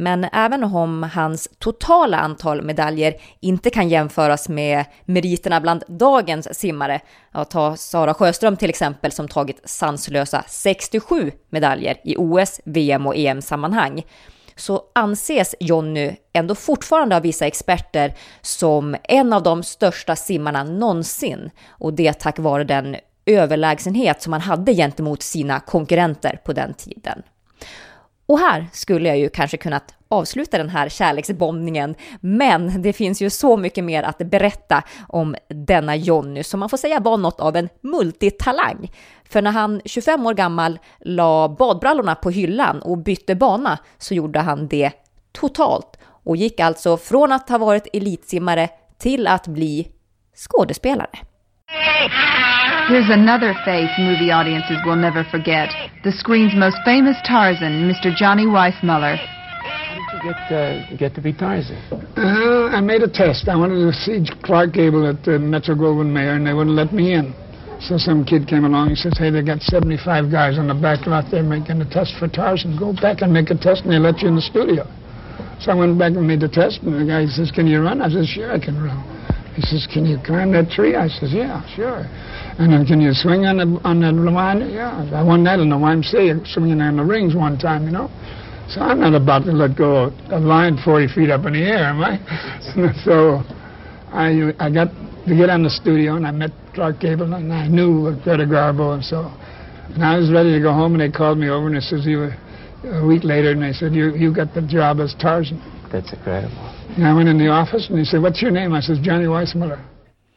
Men 0.00 0.24
även 0.32 0.64
om 0.64 1.02
hans 1.02 1.48
totala 1.58 2.18
antal 2.18 2.62
medaljer 2.62 3.14
inte 3.40 3.70
kan 3.70 3.88
jämföras 3.88 4.48
med 4.48 4.84
meriterna 5.04 5.60
bland 5.60 5.84
dagens 5.88 6.58
simmare, 6.58 7.00
ja, 7.32 7.44
ta 7.44 7.76
Sara 7.76 8.14
Sjöström 8.14 8.56
till 8.56 8.70
exempel 8.70 9.12
som 9.12 9.28
tagit 9.28 9.60
sanslösa 9.64 10.44
67 10.48 11.32
medaljer 11.50 11.96
i 12.04 12.16
OS, 12.18 12.60
VM 12.64 13.06
och 13.06 13.16
EM-sammanhang, 13.16 14.02
så 14.56 14.82
anses 14.94 15.54
Jonny 15.60 16.16
ändå 16.32 16.54
fortfarande 16.54 17.16
av 17.16 17.22
vissa 17.22 17.46
experter 17.46 18.14
som 18.40 18.96
en 19.02 19.32
av 19.32 19.42
de 19.42 19.62
största 19.62 20.16
simmarna 20.16 20.64
någonsin 20.64 21.50
och 21.68 21.94
det 21.94 22.12
tack 22.12 22.38
vare 22.38 22.64
den 22.64 22.96
överlägsenhet 23.26 24.22
som 24.22 24.32
han 24.32 24.42
hade 24.42 24.74
gentemot 24.74 25.22
sina 25.22 25.60
konkurrenter 25.60 26.40
på 26.44 26.52
den 26.52 26.74
tiden. 26.74 27.22
Och 28.30 28.38
här 28.38 28.66
skulle 28.72 29.08
jag 29.08 29.18
ju 29.18 29.28
kanske 29.28 29.56
kunnat 29.56 29.94
avsluta 30.08 30.58
den 30.58 30.68
här 30.68 30.88
kärleksbombningen, 30.88 31.94
men 32.20 32.82
det 32.82 32.92
finns 32.92 33.22
ju 33.22 33.30
så 33.30 33.56
mycket 33.56 33.84
mer 33.84 34.02
att 34.02 34.18
berätta 34.18 34.82
om 35.08 35.36
denna 35.48 35.96
Jonny 35.96 36.42
som 36.42 36.60
man 36.60 36.68
får 36.68 36.76
säga 36.76 37.00
var 37.00 37.16
något 37.16 37.40
av 37.40 37.56
en 37.56 37.68
multitalang. 37.80 38.90
För 39.24 39.42
när 39.42 39.50
han 39.50 39.80
25 39.84 40.26
år 40.26 40.34
gammal 40.34 40.78
la 41.00 41.48
badbrallorna 41.48 42.14
på 42.14 42.30
hyllan 42.30 42.82
och 42.82 42.98
bytte 42.98 43.34
bana 43.34 43.78
så 43.98 44.14
gjorde 44.14 44.40
han 44.40 44.68
det 44.68 44.92
totalt 45.32 45.98
och 46.02 46.36
gick 46.36 46.60
alltså 46.60 46.96
från 46.96 47.32
att 47.32 47.48
ha 47.48 47.58
varit 47.58 47.86
elitsimmare 47.92 48.68
till 48.98 49.26
att 49.26 49.46
bli 49.46 49.88
skådespelare. 50.36 51.18
Here's 52.88 53.10
another 53.10 53.54
face 53.64 53.90
movie 53.98 54.30
audiences 54.30 54.78
will 54.84 54.96
never 54.96 55.24
forget. 55.30 55.70
The 56.02 56.12
screen's 56.12 56.54
most 56.54 56.76
famous 56.84 57.16
Tarzan, 57.26 57.90
Mr. 57.90 58.14
Johnny 58.14 58.46
Weissmuller. 58.46 59.16
How 59.16 60.12
did 60.12 60.24
you 60.24 60.32
get, 60.32 60.52
uh, 60.52 60.96
get 60.96 61.14
to 61.14 61.20
be 61.20 61.32
Tarzan. 61.32 61.76
Uh, 62.16 62.68
I 62.74 62.80
made 62.80 63.02
a 63.02 63.08
test. 63.08 63.48
I 63.48 63.56
wanted 63.56 63.78
to 63.84 63.92
see 63.92 64.24
Clark 64.42 64.72
Gable 64.72 65.06
at 65.06 65.22
the 65.24 65.38
Metro 65.38 65.74
Goldwyn 65.74 66.10
Mayer, 66.10 66.34
and 66.34 66.46
they 66.46 66.52
wouldn't 66.52 66.74
let 66.74 66.92
me 66.92 67.12
in. 67.14 67.34
So 67.80 67.96
some 67.96 68.24
kid 68.24 68.46
came 68.46 68.64
along 68.64 68.88
and 68.88 68.98
says, 68.98 69.16
hey, 69.16 69.30
they 69.30 69.42
got 69.42 69.62
75 69.62 70.30
guys 70.30 70.58
on 70.58 70.68
the 70.68 70.74
back 70.74 71.06
lot 71.06 71.30
there 71.30 71.42
making 71.42 71.80
a 71.80 71.88
test 71.88 72.14
for 72.18 72.28
Tarzan. 72.28 72.76
Go 72.78 72.92
back 72.92 73.22
and 73.22 73.32
make 73.32 73.50
a 73.50 73.56
test, 73.56 73.82
and 73.82 73.92
they 73.92 73.98
let 73.98 74.20
you 74.20 74.28
in 74.28 74.36
the 74.36 74.42
studio. 74.42 74.84
So 75.60 75.72
I 75.72 75.74
went 75.74 75.98
back 75.98 76.12
and 76.12 76.26
made 76.26 76.40
the 76.40 76.48
test, 76.48 76.82
and 76.82 77.00
the 77.00 77.04
guy 77.04 77.26
says, 77.26 77.50
can 77.50 77.66
you 77.66 77.80
run? 77.80 78.00
I 78.02 78.08
said, 78.10 78.26
sure, 78.26 78.52
I 78.52 78.58
can 78.58 78.82
run. 78.82 78.98
He 79.54 79.62
says, 79.62 79.86
can 79.92 80.06
you 80.06 80.18
climb 80.24 80.52
that 80.52 80.70
tree? 80.70 80.94
I 80.94 81.08
says, 81.08 81.32
yeah, 81.32 81.66
sure. 81.74 82.06
And 82.58 82.72
then 82.72 82.86
can 82.86 83.00
you 83.00 83.12
swing 83.12 83.46
on 83.46 83.56
the, 83.58 83.80
on 83.82 84.00
the 84.00 84.12
line? 84.12 84.70
Yeah. 84.70 85.10
I 85.12 85.22
won 85.22 85.42
that 85.44 85.58
in 85.58 85.68
the 85.68 85.76
YMCA, 85.76 86.46
swinging 86.46 86.80
on 86.80 86.96
the 86.96 87.04
rings 87.04 87.34
one 87.34 87.58
time, 87.58 87.84
you 87.84 87.90
know. 87.90 88.08
So 88.68 88.80
I'm 88.80 89.00
not 89.00 89.14
about 89.14 89.44
to 89.46 89.52
let 89.52 89.76
go 89.76 90.12
a 90.30 90.38
line 90.38 90.78
40 90.84 91.08
feet 91.14 91.30
up 91.30 91.44
in 91.46 91.54
the 91.54 91.62
air, 91.62 91.90
am 91.90 92.00
I? 92.00 92.18
so 93.04 93.42
I, 94.12 94.52
I 94.60 94.70
got 94.70 94.94
to 95.26 95.36
get 95.36 95.50
on 95.50 95.64
the 95.64 95.70
studio 95.70 96.14
and 96.14 96.26
I 96.26 96.30
met 96.30 96.50
Clark 96.74 97.00
Gable 97.00 97.34
and 97.34 97.52
I 97.52 97.66
knew 97.66 98.14
Greta 98.22 98.46
Garbo 98.46 98.94
and 98.94 99.04
so. 99.04 99.32
And 99.94 100.04
I 100.04 100.16
was 100.18 100.30
ready 100.30 100.52
to 100.52 100.60
go 100.60 100.72
home 100.72 100.92
and 100.92 101.00
they 101.00 101.10
called 101.10 101.38
me 101.38 101.48
over 101.48 101.66
and 101.66 101.74
they 101.74 101.80
says, 101.80 102.06
you 102.06 102.30
a 102.84 103.04
week 103.04 103.24
later 103.24 103.50
and 103.50 103.62
they 103.62 103.72
said, 103.72 103.92
you, 103.92 104.14
you 104.14 104.32
got 104.32 104.54
the 104.54 104.62
job 104.62 105.00
as 105.00 105.14
Tarzan. 105.18 105.60
That's 105.90 106.12
incredible. 106.12 106.79
And 106.96 107.06
I 107.06 107.12
went 107.12 107.28
in 107.28 107.38
the 107.38 107.48
office 107.48 107.90
and 107.90 107.98
he 107.98 108.04
said, 108.04 108.20
what's 108.20 108.42
your 108.42 108.52
name? 108.52 108.78
I 108.78 108.82
said, 108.82 108.96
Johnny 108.96 109.26
Weissmuller. 109.26 109.78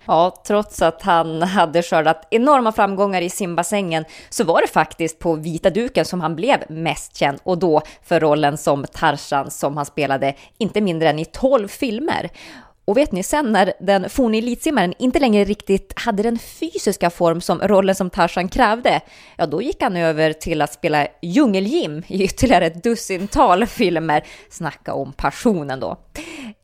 Ja, 0.06 0.43
trots 0.47 0.82
att 0.82 1.01
han 1.01 1.41
hade 1.41 1.84
skördat 1.84 2.28
enorma 2.32 2.72
framgångar 2.72 3.22
i 3.22 3.30
simbassängen 3.30 4.06
så 4.30 4.43
var 4.43 4.62
det 4.62 4.68
faktiskt 4.68 5.20
på 5.20 5.36
vita 5.36 5.70
duken 5.70 6.06
som 6.06 6.22
han 6.22 6.36
blev 6.36 6.64
mest 6.70 7.18
känd 7.18 7.39
och 7.43 7.58
då 7.58 7.82
för 8.04 8.20
rollen 8.20 8.58
som 8.58 8.86
Tarzan 8.93 9.51
som 9.51 9.78
han 9.78 9.86
spelade 9.86 10.34
inte 10.58 10.82
mindre 10.82 11.10
än 11.10 11.20
i 11.20 11.26
12 11.26 11.68
filmer. 11.68 12.30
Och 12.86 12.98
vet 12.98 13.12
ni, 13.12 13.24
sen 13.24 13.52
när 13.52 13.74
den 13.80 14.10
forne 14.10 14.38
elitsimmaren 14.38 14.94
inte 15.00 15.20
längre 15.20 15.44
riktigt 15.44 15.94
hade 15.96 16.24
den 16.24 16.40
fysiska 16.40 17.10
form 17.10 17.42
som 17.42 17.60
rollen 17.60 17.96
som 17.96 18.10
Tarzan 18.10 18.50
krävde, 18.50 19.02
ja 19.38 19.46
då 19.46 19.62
gick 19.62 19.82
han 19.82 19.98
över 19.98 20.34
till 20.34 20.62
att 20.62 20.74
spela 20.74 21.08
djungeljim 21.22 22.04
i 22.08 22.24
ytterligare 22.24 22.66
ett 22.66 22.84
dussintal 22.84 23.66
filmer. 23.66 24.24
Snacka 24.50 24.94
om 24.94 25.14
passionen 25.14 25.80
då. 25.80 25.98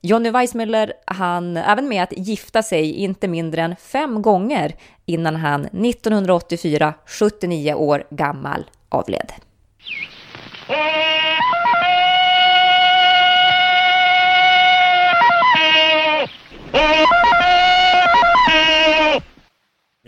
Johnny 0.02 0.30
Weissmuller 0.32 0.94
han 1.06 1.58
även 1.58 1.88
med 1.88 2.04
att 2.04 2.18
gifta 2.18 2.64
sig 2.64 2.94
inte 2.94 3.28
mindre 3.28 3.62
än 3.62 3.76
fem 3.76 4.22
gånger 4.22 4.76
innan 5.06 5.36
han 5.36 5.66
1984, 5.66 6.94
79 7.06 7.74
år 7.74 8.04
gammal, 8.10 8.66
avled. 8.90 9.32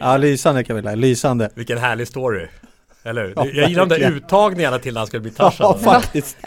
Ja, 0.02 0.18
lysande 0.18 0.64
Camilla, 0.64 0.96
lysande. 0.96 1.50
Vilken 1.56 1.78
härlig 1.78 2.08
story. 2.08 2.48
Eller 3.04 3.24
hur? 3.24 3.34
Jag 3.36 3.70
gillar 3.70 3.86
de 3.86 4.00
där 4.00 4.12
uttagningarna 4.12 4.80
till 4.80 4.94
när 4.94 5.00
han 5.00 5.08
skulle 5.08 5.22
bli 5.22 5.32
Tarzan. 5.32 5.78
Ja, 5.84 5.92
faktiskt. 5.92 6.38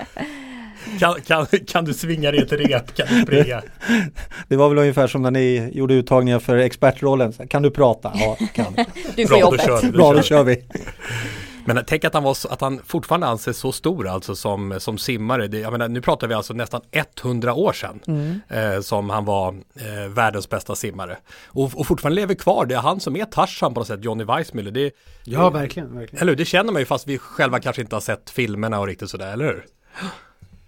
Kan, 0.98 1.20
kan, 1.20 1.46
kan 1.46 1.84
du 1.84 1.94
svinga 1.94 2.30
dig 2.30 2.40
ett 2.40 2.52
rep? 2.52 2.94
Kan 2.94 3.06
du 3.10 3.22
springa? 3.22 3.62
Det 4.48 4.56
var 4.56 4.68
väl 4.68 4.78
ungefär 4.78 5.06
som 5.06 5.22
när 5.22 5.30
ni 5.30 5.70
gjorde 5.74 5.94
uttagningar 5.94 6.38
för 6.38 6.56
expertrollen. 6.56 7.32
Kan 7.32 7.62
du 7.62 7.70
prata? 7.70 8.12
Ja, 8.14 8.36
kan. 8.54 8.76
Du 9.16 9.26
får 9.26 9.28
Bra, 9.28 9.36
då 9.36 9.40
jobbet. 9.40 9.64
kör 9.64 9.80
vi, 9.82 9.86
då 9.90 9.92
Bra, 9.98 10.10
kör 10.12 10.16
då 10.16 10.22
kör 10.22 10.44
vi. 10.44 10.64
Men 11.66 11.84
tänk 11.86 12.04
att 12.04 12.14
han, 12.14 12.22
var, 12.22 12.36
att 12.50 12.60
han 12.60 12.80
fortfarande 12.86 13.26
anses 13.26 13.58
så 13.58 13.72
stor 13.72 14.08
alltså 14.08 14.36
som, 14.36 14.74
som 14.80 14.98
simmare. 14.98 15.48
Det, 15.48 15.58
jag 15.58 15.72
menar, 15.72 15.88
nu 15.88 16.00
pratar 16.00 16.26
vi 16.26 16.34
alltså 16.34 16.54
nästan 16.54 16.80
100 17.22 17.54
år 17.54 17.72
sedan 17.72 18.00
Mm. 18.06 18.40
eh, 18.48 18.80
som 18.80 19.10
han 19.10 19.24
var 19.24 19.48
eh, 19.74 20.08
världens 20.10 20.48
bästa 20.48 20.74
simmare. 20.74 21.18
Och, 21.46 21.70
och 21.74 21.86
fortfarande 21.86 22.20
lever 22.20 22.34
kvar. 22.34 22.66
Det 22.66 22.74
är 22.74 22.78
han 22.80 23.00
som 23.00 23.16
är 23.16 23.24
Tarzan 23.24 23.74
på 23.74 23.80
något 23.80 23.86
sätt, 23.86 24.04
Johnny 24.04 24.24
Weissmuller. 24.24 24.70
Det, 24.70 24.90
Ja, 25.24 25.50
verkligen, 25.50 25.94
verkligen. 25.94 26.22
Eller 26.22 26.32
hur? 26.32 26.36
Det 26.36 26.44
känner 26.44 26.72
man 26.72 26.82
ju 26.82 26.86
fast 26.86 27.06
vi 27.08 27.18
själva 27.18 27.60
kanske 27.60 27.82
inte 27.82 27.96
har 27.96 28.00
sett 28.00 28.30
filmerna 28.30 28.80
och 28.80 28.86
riktigt 28.86 29.10
sådär, 29.10 29.32
eller 29.32 29.44
hur? 29.44 29.64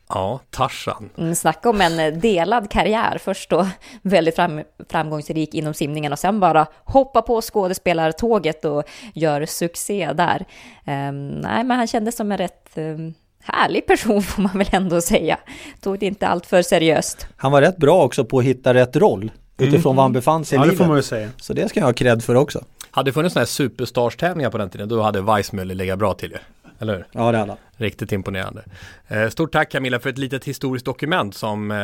Ja, 0.09 0.41
Tarzan. 0.51 1.11
Mm, 1.19 1.35
snacka 1.35 1.71
om 1.71 1.81
en 1.81 2.21
delad 2.21 2.71
karriär. 2.71 3.19
Först 3.25 3.51
då 3.51 3.67
väldigt 4.03 4.37
fram, 4.37 4.63
framgångsrik 4.91 5.55
inom 5.55 5.75
simningen 5.75 6.13
och 6.13 6.19
sen 6.19 6.41
bara 6.41 6.67
hoppa 6.85 7.23
på 7.23 7.41
skådespelartåget 7.43 8.65
och 8.65 8.83
gör 9.15 9.47
succé 9.47 10.13
där. 10.15 10.45
Ehm, 10.85 11.29
nej, 11.29 11.65
men 11.65 11.71
han 11.79 11.87
kändes 11.87 12.17
som 12.17 12.33
en 12.33 12.39
rätt 12.39 12.71
um, 12.75 13.15
härlig 13.43 13.87
person 13.87 14.23
får 14.23 14.43
man 14.43 14.59
väl 14.59 14.69
ändå 14.73 15.01
säga. 15.01 15.39
Tog 15.81 15.99
det 15.99 16.07
inte 16.07 16.27
allt 16.29 16.47
för 16.47 16.63
seriöst. 16.63 17.27
Han 17.37 17.53
var 17.53 17.63
rätt 17.63 17.77
bra 17.77 18.03
också 18.05 18.25
på 18.25 18.39
att 18.39 18.45
hitta 18.45 18.75
rätt 18.75 18.97
roll 18.97 19.31
utifrån 19.59 19.91
Mm. 19.91 19.97
var 19.97 20.03
han 20.03 20.13
befann 20.13 20.45
sig 20.45 20.57
i 20.57 20.59
Ja, 20.59 20.63
det 20.65 20.67
livet. 20.71 20.79
får 20.79 20.87
man 20.89 20.97
ju 20.97 21.03
säga. 21.03 21.29
Så 21.37 21.53
det 21.53 21.69
ska 21.69 21.81
jag 21.81 21.87
ha 21.87 21.93
cred 21.93 22.25
för 22.25 22.35
också. 22.35 22.65
Hade 22.91 23.09
det 23.11 23.13
funnits 23.15 23.33
sådana 23.33 23.43
här 23.43 23.47
superstars-tävlingar 23.47 24.51
på 24.51 24.59
den 24.59 24.71
tiden, 24.71 24.89
då 24.89 25.03
hade 25.03 25.21
Weissmuller 25.21 25.75
legat 25.75 25.99
bra 25.99 26.15
till 26.15 26.31
ju. 26.31 26.39
Eller 26.79 26.95
hur? 26.97 27.07
Ja, 27.12 27.33
det 27.33 27.39
hade 27.39 27.51
han. 27.51 27.59
Riktigt 27.77 28.12
imponerande. 28.12 28.64
Eh, 29.09 29.29
stort 29.29 29.53
tack 29.53 29.70
Camilla 29.72 30.01
för 30.01 30.11
ett 30.11 30.18
litet 30.18 30.45
historiskt 30.45 30.87
dokument 30.87 31.35
som 31.35 31.70
eh, 31.70 31.77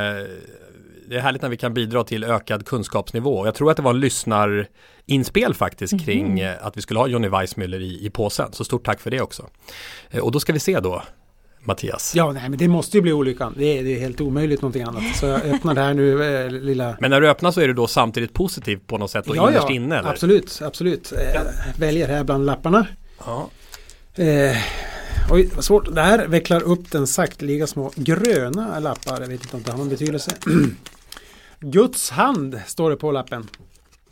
det 1.09 1.17
är 1.17 1.21
härligt 1.21 1.43
när 1.43 1.49
vi 1.49 1.57
kan 1.57 1.75
bidra 1.75 2.05
till 2.05 2.25
ökad 2.25 2.67
kunskapsnivå. 2.67 3.47
Jag 3.47 3.55
tror 3.55 3.71
att 3.71 3.77
det 3.77 3.83
var 3.83 3.91
en 3.95 4.01
lyssnarinspel 4.01 5.55
faktiskt 5.55 6.05
kring 6.05 6.29
Mhm. 6.29 6.39
eh, 6.45 6.67
att 6.67 6.77
vi 6.77 6.81
skulle 6.83 7.01
ha 7.01 7.07
Johnny 7.07 7.29
Weissmuller 7.29 7.81
i, 7.81 8.07
i 8.07 8.11
påsen. 8.11 8.53
Så 8.53 8.65
stort 8.65 8.85
tack 8.85 9.01
för 9.01 9.11
det 9.11 9.21
också. 9.21 9.49
Och 10.23 10.33
då 10.33 10.41
ska 10.41 10.53
vi 10.53 10.59
se 10.59 10.81
då, 10.81 11.03
Mattias. 11.61 12.13
Ja, 12.17 12.33
nej, 12.33 12.49
men 12.49 12.59
det 12.59 12.69
måste 12.69 12.97
ju 12.97 13.01
bli 13.03 13.13
olyckan. 13.13 13.55
Det 13.59 13.79
är, 13.79 13.83
det 13.85 13.97
är 13.97 14.01
helt 14.01 14.21
omöjligt 14.21 14.63
någonting 14.63 14.83
annat. 14.83 15.17
Så 15.17 15.27
jag 15.27 15.41
öppnar 15.45 15.75
det 15.75 15.81
här 15.81 15.95
nu, 15.95 16.35
eh, 16.45 16.51
lilla... 16.51 16.97
Men 17.01 17.11
när 17.11 17.21
du 17.21 17.29
öppnar 17.31 17.51
så 17.51 17.61
är 17.61 17.69
du 17.69 17.75
då 17.75 17.87
samtidigt 17.87 18.33
positiv 18.35 18.81
på 18.87 18.99
något 18.99 19.11
sätt 19.11 19.27
och 19.29 19.37
ja, 19.37 19.51
innerst 19.51 19.67
ja, 19.69 19.75
inne 19.75 19.99
eller? 19.99 20.09
absolut, 20.11 20.61
absolut. 20.65 21.13
Eh, 21.13 21.43
väljer 21.79 22.09
här 22.09 22.25
bland 22.25 22.47
lapparna. 22.47 22.87
Ja. 23.27 23.51
Eh, 24.15 24.57
oj, 25.31 25.51
vad 25.55 25.65
svårt. 25.65 25.95
Det 25.95 26.03
här 26.03 26.27
vecklar 26.27 26.63
upp 26.63 26.91
den 26.91 27.07
sakteliga 27.07 27.67
små 27.67 27.93
gröna 27.97 28.79
lappar. 28.79 29.21
Jag 29.21 29.29
vet 29.29 29.43
inte 29.45 29.57
om 29.57 29.63
det 29.63 29.71
har 29.71 29.79
någon 29.79 29.89
betydelse. 29.89 30.31
Guds 31.61 32.11
hand 32.11 32.61
står 32.67 32.91
det 32.91 32.97
på 32.97 33.11
lappen. 33.13 33.49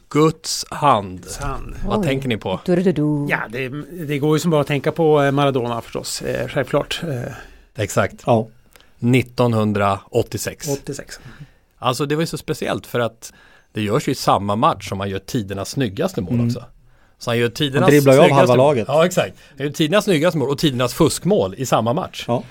Guds 0.08 0.64
hand. 0.70 1.26
hand. 1.40 1.74
Vad 1.86 2.02
tänker 2.02 2.28
ni 2.28 2.36
på? 2.36 2.60
Du-du-du-du. 2.64 3.26
Ja, 3.30 3.40
det, 3.50 3.68
det 4.06 4.18
går 4.18 4.36
ju 4.36 4.40
som 4.40 4.50
bara 4.50 4.60
att 4.60 4.66
tänka 4.66 4.92
på 4.92 5.22
eh, 5.22 5.32
Maradona 5.32 5.80
förstås. 5.80 6.22
Eh, 6.22 6.48
självklart. 6.48 7.02
Eh, 7.08 7.32
Exakt. 7.76 8.22
Ja. 8.26 8.48
1986. 9.14 10.68
86. 10.82 11.20
Alltså 11.78 12.06
det 12.06 12.14
var 12.14 12.22
ju 12.22 12.26
så 12.26 12.38
speciellt 12.38 12.86
för 12.86 13.00
att 13.00 13.32
det 13.72 13.82
görs 13.82 14.08
ju 14.08 14.12
i 14.12 14.14
samma 14.14 14.56
match 14.56 14.88
som 14.88 14.98
man 14.98 15.10
gör 15.10 15.18
tidernas 15.18 15.70
snyggaste 15.70 16.20
mål 16.20 16.34
Mm. 16.34 16.46
också. 16.46 16.64
Så 17.20 17.30
han 17.30 17.38
gör 17.38 17.48
tidernas 17.48 17.82
Han 17.82 17.90
dribblar 17.90 18.12
ju 18.12 18.18
av 18.18 18.24
snyggaste 18.24 18.40
halva 18.40 18.64
laget. 18.64 18.84
Ja 18.88 19.06
exakt. 19.06 19.36
Han 19.58 19.66
gör 19.66 19.72
tidernas 19.72 20.04
snyggaste 20.04 20.38
mål 20.38 20.48
och 20.48 20.58
tidernas 20.58 20.94
fuskmål 20.94 21.54
i 21.58 21.66
samma 21.66 21.92
match. 21.92 22.24
Ja. 22.28 22.42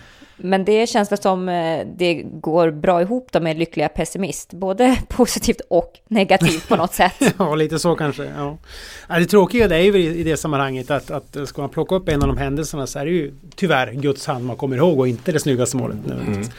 Men 0.42 0.66
det 0.66 0.90
känns 0.90 1.12
väl 1.12 1.22
som 1.22 1.50
eh, 1.50 1.88
det 1.98 2.14
går 2.24 2.72
bra 2.72 3.02
ihop 3.02 3.28
då 3.32 3.40
med 3.40 3.58
lyckliga 3.58 3.90
pessimist. 3.90 4.54
Både 4.54 4.98
positivt 5.10 5.62
och 5.70 5.94
negativt 6.08 6.70
på 6.70 6.76
något 6.76 6.94
sätt. 6.94 7.14
Ja, 7.38 7.56
lite 7.56 7.80
så 7.80 7.96
kanske. 7.96 8.32
Ja. 8.38 8.58
Det 9.20 9.26
tråkiga 9.26 9.68
det 9.68 9.76
är 9.76 9.82
ju 9.82 9.98
i, 9.98 10.24
det 10.24 10.38
sammanhanget 10.38 10.92
att, 10.92 11.12
att 11.12 11.38
ska 11.46 11.62
man 11.62 11.70
plocka 11.70 11.96
upp 11.96 12.10
en 12.10 12.22
av 12.22 12.28
de 12.28 12.38
händelserna 12.38 12.88
så 12.88 13.00
är 13.00 13.06
det 13.06 13.12
ju 13.12 13.34
tyvärr 13.56 13.92
Guds 13.92 14.28
hand 14.28 14.46
man 14.46 14.56
kommer 14.56 14.78
ihåg 14.78 15.00
och 15.00 15.08
inte 15.08 15.32
det 15.32 15.40
snyggaste 15.40 15.78
målet. 15.78 15.98
nödvändigtvis. 16.06 16.52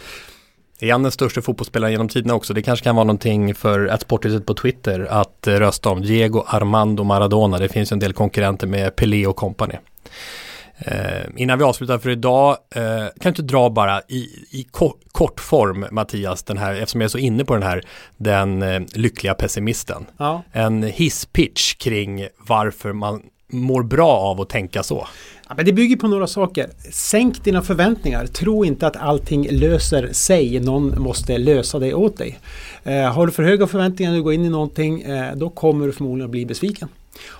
Är 0.81 0.93
han 0.93 1.03
den 1.03 1.13
största 1.13 1.43
fotbollsspelaren 1.43 1.93
genom 1.93 2.09
tiderna 2.09 2.35
också? 2.35 2.55
Det 2.55 2.63
kanske 2.63 2.85
kan 2.85 2.95
vara 2.97 3.05
någonting 3.05 3.55
för 3.55 3.87
att 3.87 4.01
Sporthuset 4.03 4.47
på 4.47 4.55
Twitter 4.55 5.07
att 5.11 5.47
eh, 5.47 5.53
rösta 5.55 5.91
om. 5.91 6.03
Diego 6.03 6.45
Armando 6.47 7.05
Maradona. 7.05 7.59
Det 7.59 7.69
finns 7.69 7.93
ju 7.93 7.95
en 7.95 8.01
del 8.01 8.13
konkurrenter 8.13 8.67
med 8.67 8.97
Pelé 8.97 9.27
och 9.27 9.37
company. 9.37 9.75
Eh, 10.79 11.23
innan 11.37 11.59
vi 11.59 11.65
avslutar 11.65 11.99
för 11.99 12.11
idag, 12.11 12.57
eh, 12.75 12.83
kan 12.99 13.13
du 13.23 13.29
inte 13.29 13.43
dra 13.43 13.71
bara 13.71 14.01
i, 14.09 14.47
i 14.51 14.67
ko- 14.71 14.97
kort 15.13 15.41
form 15.41 15.87
Mattias, 15.91 16.43
den 16.43 16.59
här, 16.59 16.75
eftersom 16.75 17.01
jag 17.01 17.09
är 17.09 17.11
så 17.11 17.19
inne 17.19 17.45
på 17.45 17.55
den 17.55 17.63
här, 17.63 17.83
den 18.17 18.63
eh, 18.63 18.81
lyckliga 18.95 19.35
pessimisten. 19.35 20.07
Ja. 20.17 20.43
En 20.53 20.83
hisspitch 20.83 21.75
kring 21.75 22.27
varför 22.47 22.93
man 22.93 23.23
mår 23.53 23.83
bra 23.83 24.11
av 24.13 24.41
att 24.41 24.49
tänka 24.49 24.83
så. 24.83 25.09
Ja, 25.51 25.55
men 25.57 25.65
det 25.65 25.73
bygger 25.73 25.97
på 25.97 26.09
några 26.09 26.27
saker. 26.27 26.71
Sänk 26.91 27.45
dina 27.45 27.63
förväntningar. 27.63 28.27
Tro 28.27 28.65
inte 28.65 28.87
att 28.87 28.97
allting 28.97 29.49
löser 29.51 30.13
sig. 30.13 30.61
Någon 30.61 31.03
måste 31.03 31.39
lösa 31.39 31.79
det 31.79 31.95
åt 31.95 32.17
dig. 32.19 32.39
Eh, 32.85 33.13
har 33.13 33.27
du 33.27 33.33
för 33.33 33.43
höga 33.43 33.67
förväntningar 33.67 34.11
när 34.11 34.19
du 34.19 34.23
går 34.23 34.33
in 34.33 34.45
i 34.45 34.49
någonting, 34.49 35.03
eh, 35.03 35.37
då 35.37 35.51
kommer 35.51 35.87
du 35.87 35.93
förmodligen 35.93 36.25
att 36.25 36.31
bli 36.31 36.47
besviken. 36.47 36.89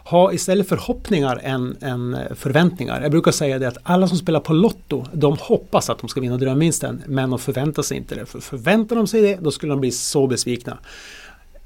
Ha 0.05 0.33
istället 0.33 0.69
förhoppningar 0.69 1.41
än, 1.43 1.77
än 1.81 2.17
förväntningar. 2.35 3.03
Jag 3.03 3.11
brukar 3.11 3.33
säga 3.33 3.59
det 3.59 3.69
att 3.69 3.79
alla 3.83 4.09
som 4.09 4.19
spelar 4.19 4.41
på 4.41 4.53
Lotto, 4.53 5.05
de 5.13 5.37
hoppas 5.41 5.91
att 5.91 5.99
de 5.99 6.09
ska 6.09 6.21
vinna 6.21 6.37
drömvinsten, 6.37 7.03
men 7.07 7.31
de 7.31 7.39
förväntar 7.39 7.83
sig 7.83 7.97
inte 7.97 8.15
det. 8.15 8.27
För 8.27 8.41
förväntar 8.41 8.97
de 8.97 9.07
sig 9.07 9.23
det, 9.23 9.39
då 9.41 9.51
skulle 9.51 9.73
de 9.73 9.81
bli 9.81 9.91
så 9.91 10.27
besvikna. 10.27 10.79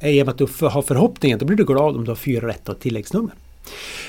I 0.02 0.22
och 0.22 0.26
med 0.26 0.32
att 0.32 0.38
du 0.38 0.66
har 0.66 0.82
förhoppningen, 0.82 1.38
då 1.38 1.46
blir 1.46 1.56
du 1.56 1.64
glad 1.64 1.96
om 1.96 2.04
du 2.04 2.10
har 2.10 2.16
fyra 2.16 2.48
rätta 2.48 2.74
tilläggsnummer. 2.74 3.34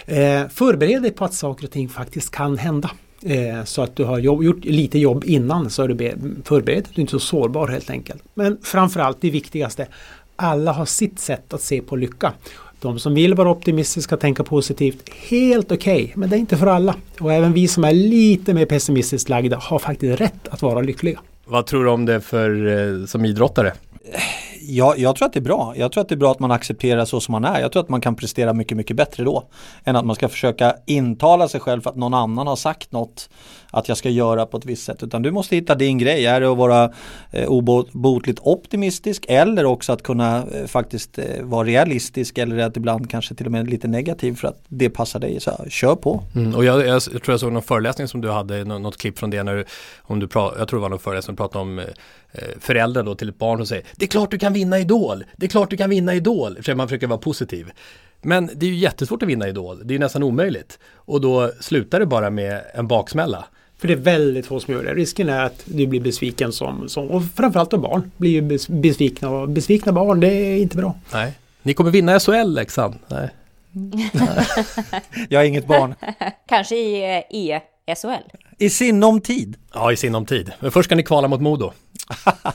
Eh, 0.05 0.47
förbered 0.49 1.01
dig 1.01 1.11
på 1.11 1.25
att 1.25 1.33
saker 1.33 1.65
och 1.65 1.71
ting 1.71 1.89
faktiskt 1.89 2.31
kan 2.31 2.57
hända. 2.57 2.91
Eh, 3.23 3.63
så 3.63 3.81
att 3.81 3.95
du 3.95 4.03
har 4.03 4.19
jobb, 4.19 4.43
gjort 4.43 4.65
lite 4.65 4.99
jobb 4.99 5.23
innan 5.25 5.69
så 5.69 5.83
är 5.83 5.87
du 5.87 5.93
be- 5.93 6.15
förberedd. 6.43 6.87
Du 6.93 6.99
är 6.99 7.01
inte 7.01 7.11
så 7.11 7.19
sårbar 7.19 7.67
helt 7.67 7.89
enkelt. 7.89 8.23
Men 8.33 8.57
framförallt 8.63 9.21
det 9.21 9.29
viktigaste. 9.29 9.87
Alla 10.35 10.71
har 10.71 10.85
sitt 10.85 11.19
sätt 11.19 11.53
att 11.53 11.61
se 11.61 11.81
på 11.81 11.95
lycka. 11.95 12.33
De 12.81 12.99
som 12.99 13.13
vill 13.13 13.33
vara 13.33 13.49
optimistiska, 13.49 14.17
tänka 14.17 14.43
positivt, 14.43 15.09
helt 15.29 15.71
okej. 15.71 16.11
men 16.15 16.29
det 16.29 16.35
är 16.35 16.39
inte 16.39 16.57
för 16.57 16.67
alla. 16.67 16.95
Och 17.19 17.33
även 17.33 17.53
vi 17.53 17.67
som 17.67 17.83
är 17.83 17.93
lite 17.93 18.53
mer 18.53 18.65
pessimistiskt 18.65 19.29
lagda 19.29 19.57
har 19.57 19.79
faktiskt 19.79 20.21
rätt 20.21 20.47
att 20.47 20.61
vara 20.61 20.81
lyckliga. 20.81 21.19
Vad 21.45 21.65
tror 21.65 21.83
du 21.83 21.89
om 21.89 22.05
det 22.05 22.21
för, 22.21 22.67
eh, 23.01 23.05
som 23.05 23.25
idrottare? 23.25 23.73
Jag, 24.67 24.99
jag 24.99 25.15
tror 25.15 25.25
att 25.25 25.33
det 25.33 25.39
är 25.39 25.41
bra. 25.41 25.73
Jag 25.77 25.91
tror 25.91 26.01
att 26.01 26.09
det 26.09 26.15
är 26.15 26.17
bra 26.17 26.31
att 26.31 26.39
man 26.39 26.51
accepterar 26.51 27.05
så 27.05 27.19
som 27.19 27.31
man 27.31 27.45
är. 27.45 27.59
Jag 27.59 27.71
tror 27.71 27.83
att 27.83 27.89
man 27.89 28.01
kan 28.01 28.15
prestera 28.15 28.53
mycket, 28.53 28.77
mycket 28.77 28.97
bättre 28.97 29.23
då. 29.23 29.43
Än 29.83 29.95
att 29.95 30.05
man 30.05 30.15
ska 30.15 30.29
försöka 30.29 30.75
intala 30.85 31.47
sig 31.47 31.59
själv 31.59 31.81
för 31.81 31.89
att 31.89 31.95
någon 31.95 32.13
annan 32.13 32.47
har 32.47 32.55
sagt 32.55 32.91
något 32.91 33.29
att 33.75 33.87
jag 33.87 33.97
ska 33.97 34.09
göra 34.09 34.45
på 34.45 34.57
ett 34.57 34.65
visst 34.65 34.85
sätt. 34.85 35.03
Utan 35.03 35.21
du 35.21 35.31
måste 35.31 35.55
hitta 35.55 35.75
din 35.75 35.97
grej. 35.97 36.25
Är 36.25 36.41
det 36.41 36.51
att 36.51 36.57
vara 36.57 36.91
eh, 37.31 37.47
obotligt 37.47 38.39
optimistisk 38.41 39.25
eller 39.27 39.65
också 39.65 39.93
att 39.93 40.03
kunna 40.03 40.37
eh, 40.37 40.65
faktiskt 40.65 41.17
eh, 41.17 41.25
vara 41.41 41.67
realistisk 41.67 42.37
eller 42.37 42.57
att 42.57 42.77
ibland 42.77 43.09
kanske 43.09 43.35
till 43.35 43.45
och 43.45 43.51
med 43.51 43.69
lite 43.69 43.87
negativ 43.87 44.35
för 44.35 44.47
att 44.47 44.63
det 44.67 44.89
passar 44.89 45.19
dig. 45.19 45.39
Så 45.39 45.51
kör 45.69 45.95
på. 45.95 46.23
Mm, 46.35 46.55
och 46.55 46.65
jag, 46.65 46.79
jag, 46.79 46.87
jag, 46.87 47.03
tror 47.03 47.29
jag 47.33 47.39
såg 47.39 47.51
någon 47.51 47.63
föreläsning 47.63 48.07
som 48.07 48.21
du 48.21 48.31
hade, 48.31 48.63
något 48.65 48.97
klipp 48.97 49.19
från 49.19 49.29
det 49.29 49.43
när 49.43 49.55
du, 49.55 49.65
om 50.01 50.19
du 50.19 50.27
pra, 50.27 50.51
jag 50.57 50.67
tror 50.67 50.79
det 50.79 50.81
var 50.81 50.89
någon 50.89 50.99
föreläsning 50.99 51.25
som 51.25 51.35
pratade 51.35 51.61
om 51.61 51.79
eh, 51.79 51.85
eh, 52.31 52.41
föräldrar 52.59 53.03
då 53.03 53.15
till 53.15 53.29
ett 53.29 53.37
barn 53.37 53.57
som 53.57 53.65
säger 53.65 53.85
Det 53.95 54.05
är 54.05 54.09
klart 54.09 54.31
du 54.31 54.37
kan 54.37 54.53
vinna 54.53 54.79
Idol! 54.79 55.23
Det 55.37 55.45
är 55.45 55.49
klart 55.49 55.69
du 55.69 55.77
kan 55.77 55.89
vinna 55.89 56.15
Idol! 56.15 56.57
För 56.61 56.75
man 56.75 56.87
försöker 56.87 57.07
vara 57.07 57.19
positiv. 57.19 57.71
Men 58.21 58.49
det 58.55 58.65
är 58.65 58.69
ju 58.69 58.75
jättesvårt 58.75 59.23
att 59.23 59.29
vinna 59.29 59.47
Idol. 59.47 59.81
Det 59.83 59.95
är 59.95 59.99
nästan 59.99 60.23
omöjligt. 60.23 60.79
Och 60.95 61.21
då 61.21 61.51
slutar 61.59 61.99
det 61.99 62.05
bara 62.05 62.29
med 62.29 62.61
en 62.73 62.87
baksmälla. 62.87 63.45
För 63.77 63.87
det 63.87 63.93
är 63.93 63.97
väldigt 63.97 64.45
få 64.45 64.59
som 64.59 64.73
gör 64.73 64.83
det. 64.83 64.93
Risken 64.93 65.29
är 65.29 65.43
att 65.43 65.61
du 65.65 65.87
blir 65.87 66.01
besviken 66.01 66.51
som, 66.51 66.89
som 66.89 67.11
och 67.11 67.21
framförallt 67.35 67.71
då 67.71 67.77
barn 67.77 68.11
blir 68.17 68.31
ju 68.31 68.59
besvikna. 68.67 69.29
Och 69.29 69.49
besvikna 69.49 69.91
barn, 69.91 70.19
det 70.19 70.27
är 70.27 70.57
inte 70.57 70.77
bra. 70.77 70.95
Nej. 71.13 71.33
Ni 71.63 71.73
kommer 71.73 71.91
vinna 71.91 72.19
SHL 72.19 72.53
Leksand. 72.53 72.95
Nej. 73.07 73.29
Jag 75.29 75.43
är 75.43 75.47
inget 75.47 75.67
barn. 75.67 75.95
Kanske 76.47 76.75
i 76.75 77.21
E-SHL. 77.29 78.37
I 78.57 78.69
sinom 78.69 79.21
tid. 79.21 79.57
Ja, 79.73 79.91
i 79.91 79.95
sinom 79.95 80.25
tid. 80.25 80.51
Men 80.59 80.71
först 80.71 80.85
ska 80.87 80.95
ni 80.95 81.03
kvala 81.03 81.27
mot 81.27 81.41
Modo. 81.41 81.71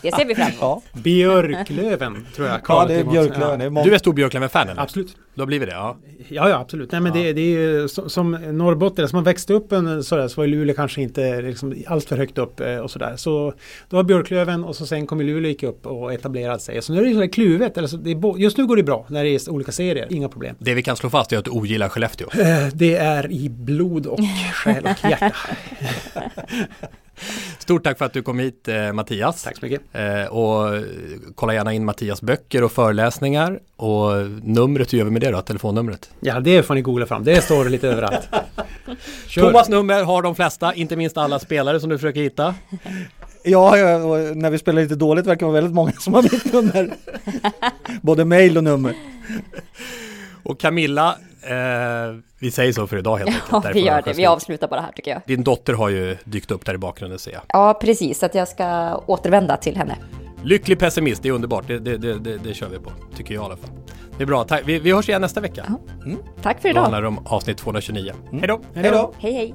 Det 0.02 0.14
ser 0.14 0.24
vi 0.24 0.34
fram 0.34 0.46
emot. 0.46 0.58
Ja. 0.60 0.82
Björklöven 0.92 2.26
tror 2.34 2.48
jag. 2.48 2.60
Ja, 2.68 2.84
det 2.88 2.94
är 2.94 3.04
Björklöven. 3.04 3.76
Ja. 3.76 3.82
Du 3.84 3.94
är 3.94 3.98
stor 3.98 4.12
Björklöven-fan 4.12 4.68
eller? 4.68 4.82
Absolut. 4.82 5.16
Du 5.34 5.40
har 5.40 5.46
blivit 5.46 5.68
det? 5.68 5.74
Ja, 5.74 5.96
ja, 6.28 6.48
ja 6.48 6.56
absolut. 6.58 6.92
Nej, 6.92 7.00
men 7.00 7.14
ja. 7.14 7.22
Det, 7.22 7.32
det 7.32 7.40
är 7.40 7.58
ju 7.58 7.88
som, 7.88 8.10
som 8.10 8.30
norrbottare 8.30 9.08
som 9.08 9.16
har 9.16 9.24
växt 9.24 9.50
upp 9.50 9.72
en, 9.72 10.04
sådär, 10.04 10.28
så 10.28 10.40
var 10.40 10.46
Luleå 10.46 10.76
kanske 10.76 11.02
inte 11.02 11.42
liksom, 11.42 11.74
allt 11.86 12.04
för 12.08 12.16
högt 12.16 12.38
upp 12.38 12.60
eh, 12.60 12.76
och 12.76 12.90
sådär. 12.90 13.16
Så 13.16 13.54
då 13.88 13.96
var 13.96 14.04
Björklöven 14.04 14.64
och 14.64 14.76
så 14.76 14.86
sen 14.86 15.06
kom 15.06 15.20
Luleå 15.20 15.48
gick 15.48 15.62
upp 15.62 15.86
och 15.86 16.12
etablerade 16.12 16.60
sig. 16.60 16.82
Så 16.82 16.92
nu 16.92 17.00
är 17.00 17.04
det 17.04 17.12
sådär 17.14 17.26
kluvet. 17.26 17.78
Alltså, 17.78 17.96
det 17.96 18.10
är, 18.10 18.38
just 18.38 18.56
nu 18.56 18.66
går 18.66 18.76
det 18.76 18.82
bra 18.82 19.06
när 19.08 19.24
det 19.24 19.30
är 19.30 19.50
olika 19.50 19.72
serier. 19.72 20.06
Inga 20.10 20.28
problem. 20.28 20.56
Det 20.58 20.74
vi 20.74 20.82
kan 20.82 20.96
slå 20.96 21.10
fast 21.10 21.32
är 21.32 21.38
att 21.38 21.44
du 21.44 21.50
ogillar 21.50 21.88
Skellefteå. 21.88 22.28
Eh, 22.32 22.66
det 22.74 22.96
är 22.96 23.32
i 23.32 23.48
blod 23.48 24.06
och 24.06 24.20
själ 24.54 24.84
och 24.84 25.10
hjärta. 25.10 25.32
Stort 27.58 27.84
tack 27.84 27.98
för 27.98 28.04
att 28.04 28.12
du 28.12 28.22
kom 28.22 28.38
hit 28.38 28.68
eh, 28.68 28.92
Mattias. 28.92 29.42
Tack 29.42 29.56
så 29.56 29.64
mycket. 29.66 29.80
Eh, 29.92 30.24
och 30.24 30.84
kolla 31.34 31.54
gärna 31.54 31.72
in 31.72 31.84
Mattias 31.84 32.22
böcker 32.22 32.64
och 32.64 32.72
föreläsningar. 32.72 33.60
Och 33.76 34.12
numret, 34.42 34.92
hur 34.92 34.98
gör 34.98 35.04
vi 35.04 35.10
med 35.10 35.22
det 35.22 35.30
då? 35.30 35.42
Telefonnumret? 35.42 36.10
Ja, 36.20 36.40
det 36.40 36.62
får 36.62 36.74
ni 36.74 36.82
googla 36.82 37.06
fram. 37.06 37.24
Det 37.24 37.42
står 37.42 37.64
lite 37.64 37.88
överallt. 37.88 38.28
Thomas 39.34 39.68
nummer 39.68 40.02
har 40.04 40.22
de 40.22 40.34
flesta, 40.34 40.74
inte 40.74 40.96
minst 40.96 41.16
alla 41.16 41.38
spelare 41.38 41.80
som 41.80 41.90
du 41.90 41.98
försöker 41.98 42.20
hitta. 42.20 42.54
Ja, 43.42 43.70
när 44.34 44.50
vi 44.50 44.58
spelar 44.58 44.82
lite 44.82 44.94
dåligt 44.94 45.26
verkar 45.26 45.38
det 45.38 45.52
vara 45.52 45.60
väldigt 45.60 45.74
många 45.74 45.92
som 45.92 46.14
har 46.14 46.22
mitt 46.22 46.52
nummer. 46.52 46.90
Både 48.02 48.24
mail 48.24 48.56
och 48.56 48.64
nummer. 48.64 48.94
Och 50.42 50.60
Camilla, 50.60 51.16
eh, 51.42 52.16
vi 52.38 52.50
säger 52.50 52.72
så 52.72 52.86
för 52.86 52.96
idag 52.96 53.16
helt 53.16 53.30
enkelt. 53.30 53.64
Ja, 53.64 53.70
vi 53.74 53.80
gör 53.80 54.02
det. 54.02 54.12
Vi 54.12 54.26
avslutar 54.26 54.68
bara 54.68 54.80
här 54.80 54.92
tycker 54.92 55.10
jag. 55.10 55.20
Din 55.26 55.44
dotter 55.44 55.72
har 55.72 55.88
ju 55.88 56.16
dykt 56.24 56.50
upp 56.50 56.64
där 56.64 56.74
i 56.74 56.78
bakgrunden 56.78 57.18
ser 57.18 57.32
jag. 57.32 57.42
Ja, 57.48 57.78
precis. 57.80 58.18
Så 58.18 58.26
att 58.26 58.34
jag 58.34 58.48
ska 58.48 58.96
återvända 59.06 59.56
till 59.56 59.76
henne. 59.76 59.96
Lycklig 60.42 60.78
pessimist, 60.78 61.22
det 61.22 61.28
är 61.28 61.32
underbart. 61.32 61.66
Det, 61.66 61.78
det, 61.78 61.96
det, 61.96 62.18
det, 62.18 62.36
det 62.36 62.54
kör 62.54 62.68
vi 62.68 62.78
på, 62.78 62.92
tycker 63.16 63.34
jag 63.34 63.42
i 63.42 63.44
alla 63.44 63.56
fall. 63.56 63.70
Det 64.16 64.24
är 64.24 64.26
bra. 64.26 64.44
Tack. 64.44 64.62
Vi, 64.64 64.78
vi 64.78 64.92
hörs 64.92 65.08
igen 65.08 65.20
nästa 65.20 65.40
vecka. 65.40 65.64
Mm. 66.04 66.18
Tack 66.42 66.60
för 66.60 66.68
idag. 66.68 66.80
Då 66.80 66.82
handlar 66.82 67.02
det 67.02 67.08
om 67.08 67.26
avsnitt 67.26 67.58
229. 67.58 68.12
Mm. 68.28 68.38
Hej 68.38 68.48
då! 68.48 68.60
Hej 68.74 68.90
då! 68.90 69.12
Hej 69.18 69.32
hej! 69.32 69.54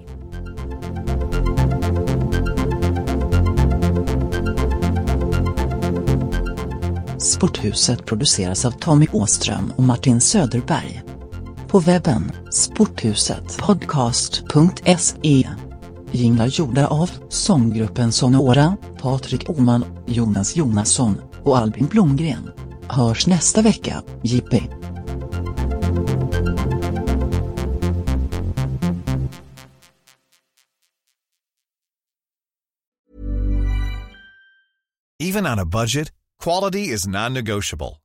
Sporthuset 7.18 8.06
produceras 8.06 8.66
av 8.66 8.72
Tommy 8.72 9.08
Åström 9.12 9.74
och 9.76 9.84
Martin 9.84 10.22
Söderberg. 10.22 11.04
På 11.68 11.80
webben 11.80 12.32
sporthusetpodcast.se 12.52 15.50
Jinglar 16.12 16.48
gjorda 16.48 16.88
av 16.88 17.12
sånggruppen 17.30 18.12
Sonora, 18.12 18.78
Patrik 19.02 19.50
Oman, 19.50 19.86
Jonas 20.06 20.56
Jonasson 20.56 21.22
och 21.44 21.58
Albin 21.58 21.88
Blomgren. 21.88 22.52
Hörs 22.90 23.28
nästa 23.28 23.62
vecka, 23.62 24.04
Jippi. 24.24 24.64
Even 35.20 35.46
on 35.46 35.60
a 35.60 35.66
budget, 35.66 36.12
quality 36.44 36.94
is 36.94 37.08
non-negotiable. 37.08 38.05